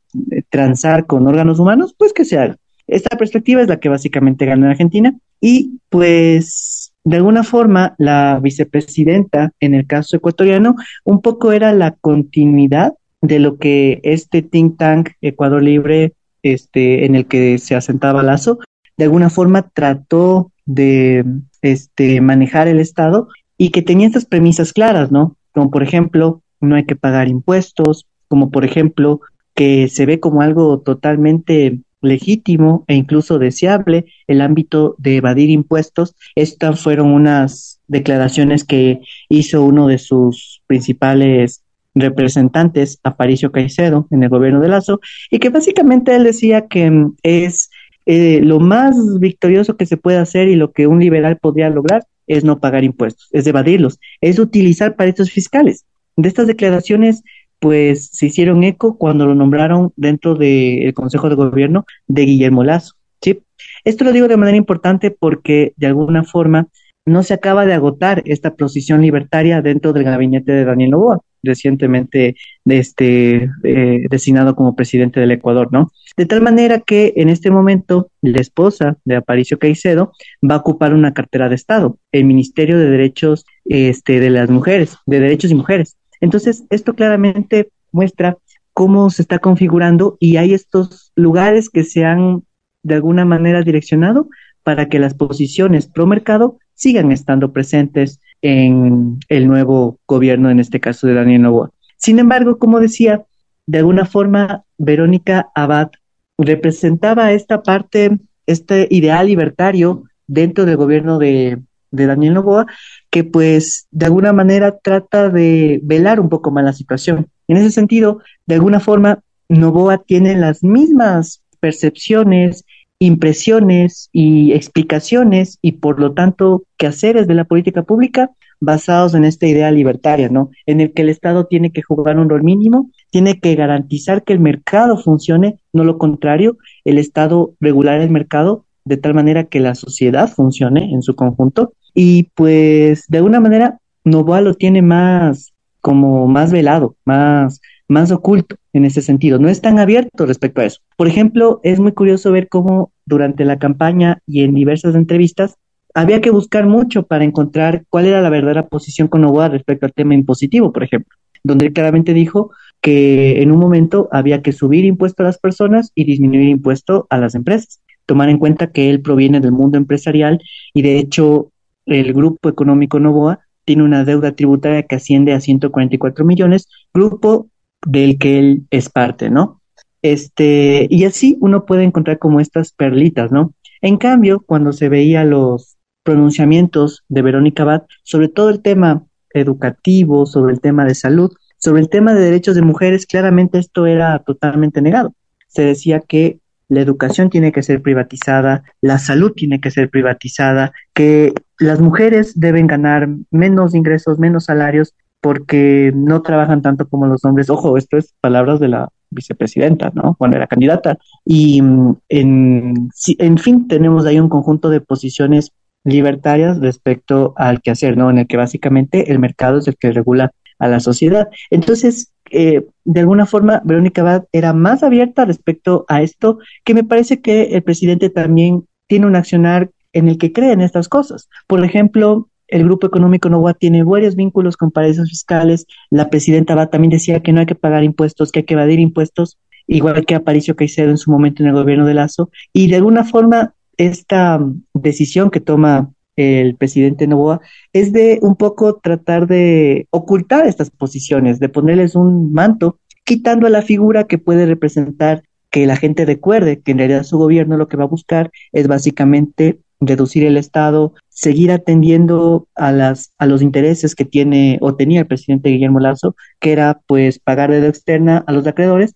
transar 0.48 1.06
con 1.06 1.26
órganos 1.26 1.60
humanos, 1.60 1.94
pues 1.96 2.12
que 2.12 2.24
se 2.24 2.38
haga. 2.38 2.56
Esta 2.86 3.16
perspectiva 3.16 3.62
es 3.62 3.68
la 3.68 3.78
que 3.78 3.88
básicamente 3.88 4.46
gana 4.46 4.66
en 4.66 4.70
Argentina 4.72 5.14
y 5.40 5.78
pues 5.88 6.71
de 7.04 7.16
alguna 7.16 7.42
forma 7.42 7.94
la 7.98 8.38
vicepresidenta 8.40 9.52
en 9.60 9.74
el 9.74 9.86
caso 9.86 10.16
ecuatoriano 10.16 10.76
un 11.04 11.20
poco 11.20 11.52
era 11.52 11.72
la 11.72 11.92
continuidad 11.92 12.94
de 13.20 13.38
lo 13.38 13.58
que 13.58 14.00
este 14.02 14.42
think 14.42 14.78
tank 14.78 15.10
Ecuador 15.20 15.62
Libre 15.62 16.12
este 16.42 17.04
en 17.06 17.14
el 17.14 17.26
que 17.26 17.58
se 17.58 17.74
asentaba 17.74 18.22
Lazo 18.22 18.58
de 18.96 19.04
alguna 19.04 19.30
forma 19.30 19.62
trató 19.62 20.52
de 20.64 21.24
este 21.60 22.20
manejar 22.20 22.68
el 22.68 22.80
estado 22.80 23.28
y 23.56 23.70
que 23.70 23.82
tenía 23.82 24.06
estas 24.06 24.26
premisas 24.26 24.72
claras, 24.72 25.12
¿no? 25.12 25.36
Como 25.52 25.70
por 25.70 25.82
ejemplo, 25.82 26.42
no 26.60 26.74
hay 26.74 26.84
que 26.84 26.96
pagar 26.96 27.28
impuestos, 27.28 28.06
como 28.28 28.50
por 28.50 28.64
ejemplo, 28.64 29.20
que 29.54 29.88
se 29.88 30.06
ve 30.06 30.20
como 30.20 30.42
algo 30.42 30.80
totalmente 30.80 31.80
legítimo 32.02 32.84
e 32.88 32.94
incluso 32.94 33.38
deseable 33.38 34.06
el 34.26 34.40
ámbito 34.40 34.94
de 34.98 35.16
evadir 35.16 35.50
impuestos. 35.50 36.14
Estas 36.34 36.80
fueron 36.80 37.08
unas 37.12 37.80
declaraciones 37.86 38.64
que 38.64 39.00
hizo 39.28 39.62
uno 39.64 39.86
de 39.86 39.98
sus 39.98 40.62
principales 40.66 41.62
representantes, 41.94 42.98
Aparicio 43.02 43.52
Caicedo, 43.52 44.06
en 44.10 44.22
el 44.22 44.28
gobierno 44.28 44.60
de 44.60 44.68
Lazo, 44.68 45.00
y 45.30 45.38
que 45.38 45.50
básicamente 45.50 46.14
él 46.14 46.24
decía 46.24 46.66
que 46.66 46.90
mm, 46.90 47.16
es 47.22 47.70
eh, 48.06 48.40
lo 48.42 48.60
más 48.60 48.96
victorioso 49.20 49.76
que 49.76 49.86
se 49.86 49.96
puede 49.96 50.18
hacer 50.18 50.48
y 50.48 50.56
lo 50.56 50.72
que 50.72 50.86
un 50.86 51.00
liberal 51.00 51.38
podría 51.38 51.70
lograr 51.70 52.04
es 52.26 52.44
no 52.44 52.60
pagar 52.60 52.84
impuestos, 52.84 53.28
es 53.32 53.46
evadirlos, 53.46 53.98
es 54.20 54.38
utilizar 54.38 54.96
paraísos 54.96 55.30
fiscales. 55.30 55.84
De 56.16 56.28
estas 56.28 56.46
declaraciones 56.46 57.22
pues 57.62 58.09
se 58.12 58.27
hicieron 58.27 58.64
eco 58.64 58.98
cuando 58.98 59.25
lo 59.25 59.37
nombraron 59.37 59.92
dentro 59.94 60.35
del 60.35 60.92
Consejo 60.94 61.29
de 61.29 61.37
Gobierno 61.37 61.87
de 62.09 62.22
Guillermo 62.22 62.64
Lazo. 62.64 62.96
¿sí? 63.22 63.40
Esto 63.85 64.03
lo 64.03 64.11
digo 64.11 64.27
de 64.27 64.37
manera 64.37 64.59
importante 64.59 65.12
porque 65.12 65.72
de 65.77 65.87
alguna 65.87 66.25
forma 66.25 66.66
no 67.07 67.22
se 67.22 67.35
acaba 67.35 67.64
de 67.64 67.75
agotar 67.75 68.20
esta 68.27 68.57
posición 68.57 69.01
libertaria 69.01 69.62
dentro 69.62 69.92
del 69.92 70.03
gabinete 70.03 70.51
de 70.51 70.64
Daniel 70.64 70.90
Novoa, 70.90 71.20
recientemente 71.44 72.35
este, 72.64 73.48
eh, 73.62 74.07
designado 74.11 74.57
como 74.57 74.75
presidente 74.75 75.20
del 75.20 75.31
Ecuador, 75.31 75.68
¿no? 75.70 75.92
De 76.16 76.27
tal 76.27 76.42
manera 76.42 76.81
que 76.81 77.12
en 77.16 77.29
este 77.29 77.53
momento 77.53 78.09
la 78.22 78.40
esposa 78.40 78.96
de 79.05 79.14
Aparicio 79.14 79.61
Caicedo 79.61 80.12
va 80.48 80.57
a 80.57 80.59
ocupar 80.59 80.94
una 80.94 81.14
cartera 81.14 81.48
de 81.48 81.55
Estado, 81.55 81.96
el 82.11 82.25
Ministerio 82.25 82.77
de 82.77 82.90
Derechos 82.90 83.46
este, 83.66 84.18
de 84.18 84.31
las 84.31 84.51
Mujeres, 84.51 84.96
de 85.07 85.20
Derechos 85.20 85.53
y 85.53 85.55
Mujeres. 85.55 85.96
Entonces, 86.22 86.64
esto 86.70 86.94
claramente 86.94 87.70
muestra 87.90 88.38
cómo 88.72 89.11
se 89.11 89.22
está 89.22 89.40
configurando 89.40 90.16
y 90.20 90.37
hay 90.37 90.54
estos 90.54 91.12
lugares 91.16 91.68
que 91.68 91.85
se 91.85 92.04
han 92.04 92.44
de 92.82 92.94
alguna 92.94 93.24
manera 93.24 93.62
direccionado 93.62 94.28
para 94.62 94.88
que 94.88 95.00
las 95.00 95.14
posiciones 95.14 95.88
pro 95.88 96.06
mercado 96.06 96.58
sigan 96.74 97.11
estando 97.11 97.52
presentes 97.52 98.20
en 98.40 99.18
el 99.28 99.48
nuevo 99.48 99.98
gobierno, 100.06 100.48
en 100.48 100.61
este 100.61 100.80
caso 100.80 101.06
de 101.06 101.14
Daniel 101.14 101.42
Novoa. 101.42 101.70
Sin 101.96 102.20
embargo, 102.20 102.56
como 102.56 102.78
decía, 102.78 103.24
de 103.66 103.78
alguna 103.78 104.06
forma, 104.06 104.62
Verónica 104.78 105.50
Abad 105.56 105.90
representaba 106.38 107.32
esta 107.32 107.62
parte, 107.64 108.18
este 108.46 108.87
ideal 108.90 109.26
libertario 109.26 110.04
dentro 110.28 110.64
del 110.66 110.76
gobierno 110.76 111.18
de, 111.18 111.61
de 111.92 112.07
Daniel 112.07 112.35
Novoa, 112.35 112.66
que 113.11 113.22
pues 113.22 113.87
de 113.90 114.07
alguna 114.07 114.33
manera 114.33 114.78
trata 114.78 115.28
de 115.28 115.81
velar 115.85 116.18
un 116.18 116.28
poco 116.28 116.50
más 116.50 116.64
la 116.64 116.72
situación. 116.72 117.28
En 117.46 117.57
ese 117.57 117.70
sentido, 117.70 118.20
de 118.46 118.57
alguna 118.57 118.81
forma, 118.81 119.20
Novoa 119.48 119.98
tiene 119.98 120.35
las 120.35 120.64
mismas 120.64 121.42
percepciones, 121.61 122.64
impresiones 122.98 124.09
y 124.12 124.52
explicaciones 124.52 125.59
y 125.61 125.72
por 125.72 126.00
lo 126.00 126.12
tanto 126.12 126.64
quehaceres 126.76 127.26
de 127.26 127.35
la 127.35 127.44
política 127.44 127.83
pública 127.83 128.31
basados 128.61 129.14
en 129.14 129.24
esta 129.24 129.48
idea 129.48 129.72
libertaria, 129.72 130.28
¿no? 130.28 130.50
En 130.66 130.81
el 130.81 130.92
que 130.92 131.02
el 131.02 131.09
Estado 131.09 131.46
tiene 131.46 131.72
que 131.72 131.83
jugar 131.83 132.16
un 132.16 132.28
rol 132.28 132.44
mínimo, 132.44 132.90
tiene 133.11 133.40
que 133.40 133.57
garantizar 133.57 134.22
que 134.22 134.33
el 134.33 134.38
mercado 134.38 134.96
funcione, 134.96 135.59
no 135.72 135.83
lo 135.83 135.98
contrario, 135.98 136.59
el 136.85 136.98
Estado 136.98 137.55
regular 137.59 138.00
el 138.00 138.11
mercado 138.11 138.64
de 138.85 138.96
tal 138.98 139.14
manera 139.14 139.44
que 139.44 139.59
la 139.59 139.74
sociedad 139.74 140.28
funcione 140.28 140.92
en 140.92 141.02
su 141.02 141.16
conjunto 141.16 141.72
y 141.94 142.24
pues 142.35 143.07
de 143.09 143.18
alguna 143.18 143.40
manera 143.40 143.78
Novoa 144.05 144.40
lo 144.40 144.55
tiene 144.55 144.83
más 144.83 145.52
como 145.81 146.26
más 146.28 146.52
velado, 146.52 146.96
más, 147.05 147.61
más 147.88 148.11
oculto 148.11 148.57
en 148.72 148.85
ese 148.85 149.02
sentido. 149.02 149.38
No 149.38 149.48
es 149.48 149.61
tan 149.61 149.78
abierto 149.78 150.26
respecto 150.26 150.61
a 150.61 150.64
eso. 150.64 150.81
Por 150.96 151.09
ejemplo, 151.09 151.61
es 151.62 151.81
muy 151.81 151.92
curioso 151.92 152.33
ver 152.33 152.48
cómo 152.48 152.92
durante 153.05 153.44
la 153.44 153.59
campaña 153.59 154.18
y 154.26 154.44
en 154.44 154.55
diversas 154.55 154.94
entrevistas 154.94 155.57
había 155.94 156.20
que 156.20 156.31
buscar 156.31 156.66
mucho 156.66 157.05
para 157.05 157.24
encontrar 157.24 157.85
cuál 157.90 158.07
era 158.07 158.22
la 158.22 158.31
verdadera 158.31 158.68
posición 158.68 159.09
con 159.09 159.20
Novoa 159.20 159.48
respecto 159.48 159.85
al 159.85 159.92
tema 159.92 160.14
impositivo, 160.14 160.72
por 160.72 160.85
ejemplo, 160.85 161.16
donde 161.44 161.66
él 161.66 161.72
claramente 161.72 162.14
dijo 162.14 162.50
que 162.81 163.42
en 163.42 163.50
un 163.50 163.59
momento 163.59 164.09
había 164.11 164.42
que 164.42 164.52
subir 164.52 164.85
impuesto 164.85 165.22
a 165.22 165.26
las 165.26 165.38
personas 165.38 165.92
y 165.94 166.05
disminuir 166.05 166.48
impuesto 166.48 167.07
a 167.11 167.18
las 167.18 167.35
empresas. 167.35 167.81
Tomar 168.07 168.28
en 168.31 168.38
cuenta 168.38 168.72
que 168.72 168.90
él 168.90 169.00
proviene 169.00 169.40
del 169.40 169.52
mundo 169.52 169.78
empresarial 169.78 170.40
y 170.74 170.83
de 170.83 170.98
hecho 170.98 171.51
el 171.87 172.12
Grupo 172.12 172.49
Económico 172.49 172.99
Novoa 173.01 173.40
tiene 173.64 173.83
una 173.83 174.05
deuda 174.05 174.33
tributaria 174.33 174.83
que 174.85 174.97
asciende 174.97 175.33
a 175.33 175.40
144 175.40 176.25
millones, 176.25 176.68
grupo 176.92 177.49
del 177.87 178.18
que 178.18 178.38
él 178.38 178.66
es 178.71 178.88
parte, 178.88 179.31
¿no? 179.31 179.61
Este, 180.03 180.88
y 180.90 181.05
así 181.05 181.37
uno 181.40 181.64
puede 181.64 181.85
encontrar 181.85 182.18
como 182.18 182.40
estas 182.40 182.73
perlitas, 182.73 183.31
¿no? 183.31 183.55
En 183.81 183.97
cambio, 183.97 184.40
cuando 184.40 184.73
se 184.73 184.88
veía 184.88 185.25
los 185.25 185.77
pronunciamientos 186.03 187.05
de 187.09 187.23
Verónica 187.23 187.62
Abad 187.62 187.83
sobre 188.03 188.29
todo 188.29 188.51
el 188.51 188.61
tema 188.61 189.05
educativo, 189.33 190.27
sobre 190.27 190.55
el 190.55 190.61
tema 190.61 190.85
de 190.85 190.95
salud, 190.95 191.33
sobre 191.59 191.81
el 191.81 191.88
tema 191.88 192.14
de 192.14 192.23
derechos 192.23 192.57
de 192.57 192.62
mujeres, 192.62 193.07
claramente 193.07 193.59
esto 193.59 193.87
era 193.87 194.18
totalmente 194.21 194.83
negado. 194.83 195.14
Se 195.47 195.62
decía 195.62 196.01
que 196.01 196.40
la 196.68 196.81
educación 196.81 197.31
tiene 197.31 197.53
que 197.53 197.62
ser 197.62 197.83
privatizada, 197.83 198.64
la 198.81 198.98
salud 198.98 199.33
tiene 199.33 199.61
que 199.61 199.70
ser 199.70 199.90
privatizada, 199.90 200.72
que 200.94 201.33
las 201.59 201.81
mujeres 201.81 202.38
deben 202.38 202.66
ganar 202.66 203.09
menos 203.31 203.75
ingresos, 203.75 204.18
menos 204.18 204.44
salarios, 204.46 204.94
porque 205.20 205.92
no 205.94 206.22
trabajan 206.22 206.62
tanto 206.62 206.88
como 206.88 207.07
los 207.07 207.25
hombres. 207.25 207.48
Ojo, 207.48 207.77
esto 207.77 207.96
es 207.96 208.14
palabras 208.20 208.59
de 208.59 208.68
la 208.68 208.88
vicepresidenta, 209.11 209.92
¿no? 209.94 210.16
Bueno, 210.18 210.37
era 210.37 210.46
candidata. 210.46 210.98
Y 211.25 211.62
mm, 211.62 211.96
en, 212.09 212.88
en 213.18 213.38
fin, 213.38 213.68
tenemos 213.68 214.05
ahí 214.05 214.18
un 214.18 214.29
conjunto 214.29 214.68
de 214.68 214.81
posiciones 214.81 215.53
libertarias 215.85 216.59
respecto 216.59 217.35
al 217.37 217.61
quehacer, 217.61 217.96
¿no? 217.96 218.11
En 218.11 218.18
el 218.18 218.27
que 218.27 218.37
básicamente 218.37 219.12
el 219.12 219.18
mercado 219.18 219.59
es 219.59 219.68
el 219.68 219.77
que 219.77 219.92
regula 219.92 220.33
a 220.62 220.68
la 220.68 220.79
sociedad. 220.79 221.29
Entonces, 221.51 222.12
eh, 222.31 222.64
de 222.85 223.01
alguna 223.01 223.27
forma, 223.27 223.61
Verónica 223.64 224.01
Abad 224.03 224.25
era 224.31 224.53
más 224.53 224.85
abierta 224.85 225.25
respecto 225.25 225.85
a 225.88 226.03
esto, 226.03 226.38
que 226.64 226.72
me 226.72 226.85
parece 226.85 227.20
que 227.20 227.42
el 227.57 227.62
presidente 227.64 228.11
también 228.11 228.64
tiene 228.87 229.07
un 229.07 229.16
accionar 229.16 229.70
en 229.92 230.09
el 230.09 230.18
que 230.18 230.33
cree 230.33 230.53
en 230.53 230.61
estas 230.61 230.88
cosas. 230.88 231.29
Por 231.48 231.64
ejemplo, 231.64 232.29
el 232.46 232.62
Grupo 232.62 232.87
Económico 232.87 233.29
Novoa 233.29 233.55
tiene 233.55 233.83
varios 233.83 234.14
vínculos 234.14 234.57
con 234.57 234.70
paraísos 234.70 235.09
fiscales. 235.09 235.66
La 235.90 236.11
presidenta 236.11 236.53
Abad 236.53 236.68
también 236.68 236.90
decía 236.90 237.20
que 237.20 237.33
no 237.33 237.40
hay 237.40 237.46
que 237.46 237.57
pagar 237.57 237.83
impuestos, 237.83 238.31
que 238.31 238.40
hay 238.40 238.44
que 238.44 238.55
evadir 238.55 238.79
impuestos, 238.79 239.38
igual 239.66 240.07
que 240.07 240.14
Aparicio 240.14 240.55
Caicedo 240.55 240.90
en 240.90 240.98
su 240.98 241.11
momento 241.11 241.42
en 241.42 241.48
el 241.48 241.55
gobierno 241.55 241.87
de 241.87 241.94
Lazo. 241.94 242.31
Y 242.53 242.68
de 242.68 242.77
alguna 242.77 243.05
forma, 243.05 243.55
esta 243.77 244.38
decisión 244.75 245.31
que 245.31 245.40
toma 245.40 245.90
el 246.16 246.57
presidente 246.57 247.07
Novoa 247.07 247.40
es 247.72 247.92
de 247.92 248.18
un 248.22 248.37
poco 248.37 248.79
tratar 248.83 249.27
de 249.27 249.87
ocultar 249.90 250.46
estas 250.46 250.70
posiciones, 250.70 251.40
de 251.40 251.48
ponerles 251.48 251.94
un 251.94 252.33
manto, 252.33 252.79
quitando 253.05 253.46
a 253.46 253.51
la 253.51 253.62
figura 253.62 254.05
que 254.05 254.18
puede 254.18 254.46
representar 254.46 255.22
que 255.51 255.66
la 255.66 255.77
gente 255.77 256.05
recuerde 256.05 256.61
que 256.61 256.72
en 256.72 256.79
realidad 256.79 257.05
su 257.05 257.18
gobierno 257.18 257.57
lo 257.57 257.68
que 257.68 257.77
va 257.77 257.85
a 257.85 257.88
buscar 257.88 258.31
es 258.53 258.68
básicamente 258.68 259.61
reducir 259.81 260.25
el 260.25 260.37
Estado, 260.37 260.94
seguir 261.09 261.51
atendiendo 261.51 262.48
a 262.55 262.72
las 262.72 263.12
a 263.18 263.27
los 263.27 263.42
intereses 263.42 263.94
que 263.94 264.05
tiene 264.05 264.59
o 264.61 264.77
tenía 264.77 265.01
el 265.01 265.07
presidente 265.07 265.51
Guillermo 265.51 265.81
Lazo, 265.81 266.16
que 266.40 266.53
era 266.53 266.81
pues 266.87 267.18
pagar 267.18 267.51
deuda 267.51 267.68
externa 267.68 268.25
a 268.27 268.33
los 268.33 268.46
acreedores 268.46 268.94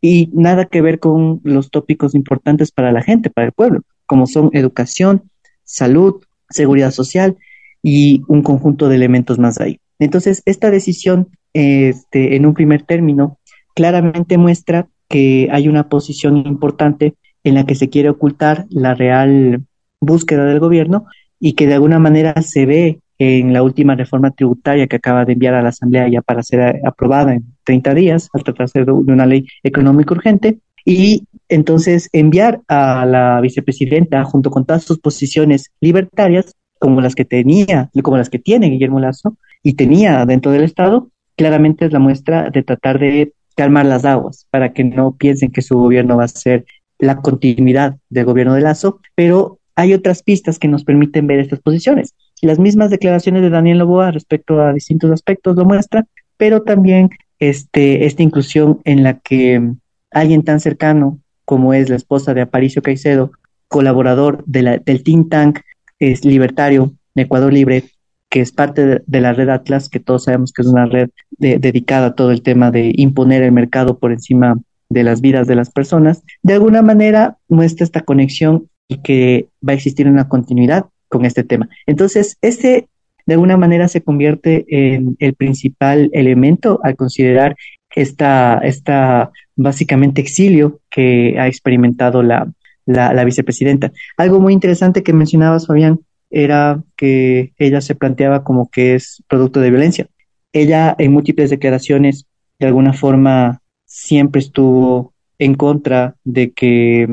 y 0.00 0.30
nada 0.32 0.66
que 0.66 0.80
ver 0.80 1.00
con 1.00 1.40
los 1.42 1.70
tópicos 1.70 2.14
importantes 2.14 2.70
para 2.70 2.92
la 2.92 3.02
gente, 3.02 3.30
para 3.30 3.48
el 3.48 3.52
pueblo, 3.52 3.82
como 4.06 4.26
son 4.26 4.50
educación, 4.52 5.24
salud, 5.64 6.22
seguridad 6.50 6.90
social 6.90 7.36
y 7.82 8.22
un 8.28 8.42
conjunto 8.42 8.88
de 8.88 8.96
elementos 8.96 9.38
más 9.38 9.60
ahí. 9.60 9.80
Entonces, 9.98 10.42
esta 10.46 10.70
decisión, 10.70 11.28
este, 11.52 12.36
en 12.36 12.46
un 12.46 12.54
primer 12.54 12.82
término, 12.82 13.38
claramente 13.74 14.38
muestra 14.38 14.88
que 15.08 15.48
hay 15.50 15.68
una 15.68 15.88
posición 15.88 16.36
importante 16.36 17.14
en 17.44 17.54
la 17.54 17.64
que 17.64 17.74
se 17.74 17.88
quiere 17.88 18.10
ocultar 18.10 18.66
la 18.70 18.94
real 18.94 19.64
búsqueda 20.00 20.44
del 20.44 20.60
gobierno 20.60 21.06
y 21.40 21.54
que 21.54 21.66
de 21.66 21.74
alguna 21.74 21.98
manera 21.98 22.40
se 22.42 22.66
ve 22.66 23.00
en 23.18 23.52
la 23.52 23.62
última 23.62 23.96
reforma 23.96 24.30
tributaria 24.30 24.86
que 24.86 24.96
acaba 24.96 25.24
de 25.24 25.32
enviar 25.32 25.54
a 25.54 25.62
la 25.62 25.70
Asamblea 25.70 26.08
ya 26.08 26.22
para 26.22 26.42
ser 26.42 26.80
aprobada 26.86 27.34
en 27.34 27.44
30 27.64 27.94
días, 27.94 28.28
al 28.32 28.44
tratarse 28.44 28.84
de 28.84 28.92
una 28.92 29.26
ley 29.26 29.46
económica 29.62 30.14
urgente, 30.14 30.58
y 30.84 31.24
entonces 31.48 32.08
enviar 32.12 32.60
a 32.68 33.06
la 33.06 33.40
vicepresidenta 33.40 34.24
junto 34.24 34.50
con 34.50 34.66
todas 34.66 34.84
sus 34.84 34.98
posiciones 34.98 35.70
libertarias, 35.80 36.54
como 36.78 37.00
las 37.00 37.14
que 37.14 37.24
tenía, 37.24 37.90
como 38.02 38.16
las 38.16 38.30
que 38.30 38.38
tiene 38.38 38.70
Guillermo 38.70 39.00
Lazo 39.00 39.36
y 39.62 39.74
tenía 39.74 40.24
dentro 40.26 40.52
del 40.52 40.64
Estado, 40.64 41.10
claramente 41.36 41.86
es 41.86 41.92
la 41.92 41.98
muestra 41.98 42.50
de 42.50 42.62
tratar 42.62 42.98
de 42.98 43.32
calmar 43.56 43.86
las 43.86 44.04
aguas 44.04 44.46
para 44.50 44.72
que 44.72 44.84
no 44.84 45.16
piensen 45.16 45.50
que 45.50 45.62
su 45.62 45.78
gobierno 45.78 46.16
va 46.16 46.24
a 46.24 46.28
ser 46.28 46.64
la 46.98 47.16
continuidad 47.16 47.96
del 48.08 48.24
gobierno 48.24 48.54
de 48.54 48.60
Lazo, 48.60 49.00
pero 49.14 49.58
hay 49.74 49.94
otras 49.94 50.22
pistas 50.22 50.58
que 50.58 50.68
nos 50.68 50.84
permiten 50.84 51.26
ver 51.26 51.38
estas 51.38 51.60
posiciones. 51.60 52.14
Las 52.42 52.58
mismas 52.58 52.90
declaraciones 52.90 53.42
de 53.42 53.50
Daniel 53.50 53.78
Loboa 53.78 54.10
respecto 54.10 54.60
a 54.60 54.72
distintos 54.72 55.10
aspectos 55.10 55.56
lo 55.56 55.64
muestran, 55.64 56.06
pero 56.36 56.62
también 56.62 57.10
este, 57.38 58.06
esta 58.06 58.22
inclusión 58.22 58.80
en 58.84 59.04
la 59.04 59.18
que 59.18 59.72
alguien 60.10 60.42
tan 60.42 60.60
cercano 60.60 61.20
como 61.48 61.72
es 61.72 61.88
la 61.88 61.96
esposa 61.96 62.34
de 62.34 62.42
Aparicio 62.42 62.82
Caicedo, 62.82 63.32
colaborador 63.68 64.44
de 64.44 64.62
la, 64.62 64.76
del 64.76 65.02
think 65.02 65.30
tank 65.30 65.60
es 65.98 66.22
libertario 66.26 66.92
Ecuador 67.14 67.50
Libre, 67.50 67.84
que 68.28 68.42
es 68.42 68.52
parte 68.52 69.02
de, 69.06 69.20
la 69.22 69.32
red 69.32 69.48
Atlas, 69.48 69.88
que 69.88 69.98
todos 69.98 70.24
sabemos 70.24 70.52
que 70.52 70.60
es 70.60 70.68
una 70.68 70.84
red 70.84 71.08
dedicada 71.38 72.08
a 72.08 72.14
todo 72.14 72.32
el 72.32 72.42
tema 72.42 72.70
de 72.70 72.92
imponer 72.94 73.42
el 73.42 73.52
mercado 73.52 73.98
por 73.98 74.12
encima 74.12 74.58
de 74.90 75.02
las 75.04 75.22
vidas 75.22 75.46
de 75.46 75.54
las 75.54 75.70
personas, 75.70 76.22
de 76.42 76.52
alguna 76.52 76.82
manera 76.82 77.38
muestra 77.48 77.84
esta 77.84 78.02
conexión 78.02 78.68
y 78.86 78.98
que 78.98 79.48
va 79.66 79.72
a 79.72 79.76
existir 79.76 80.06
una 80.06 80.28
continuidad 80.28 80.84
con 81.08 81.24
este 81.24 81.44
tema. 81.44 81.70
Entonces, 81.86 82.36
este 82.42 82.88
de 83.24 83.34
alguna 83.34 83.56
manera 83.56 83.88
se 83.88 84.02
convierte 84.02 84.66
en 84.68 85.16
el 85.18 85.32
principal 85.32 86.10
elemento 86.12 86.78
al 86.82 86.94
considerar 86.94 87.56
esta, 87.94 88.58
esta 88.58 89.32
básicamente 89.56 90.20
exilio 90.20 90.80
que 90.98 91.36
ha 91.38 91.46
experimentado 91.46 92.24
la, 92.24 92.52
la, 92.84 93.24
vicepresidenta. 93.24 93.92
Algo 94.16 94.40
muy 94.40 94.52
interesante 94.52 95.04
que 95.04 95.12
mencionabas, 95.12 95.68
Fabián, 95.68 96.00
era 96.28 96.82
que 96.96 97.52
ella 97.56 97.80
se 97.80 97.94
planteaba 97.94 98.42
como 98.42 98.68
que 98.68 98.96
es 98.96 99.22
producto 99.28 99.60
de 99.60 99.70
violencia. 99.70 100.08
Ella 100.52 100.96
en 100.98 101.12
múltiples 101.12 101.50
declaraciones 101.50 102.26
de 102.58 102.66
alguna 102.66 102.94
forma 102.94 103.62
siempre 103.84 104.40
estuvo 104.40 105.14
en 105.38 105.54
contra 105.54 106.16
de 106.24 106.50
que 106.50 107.06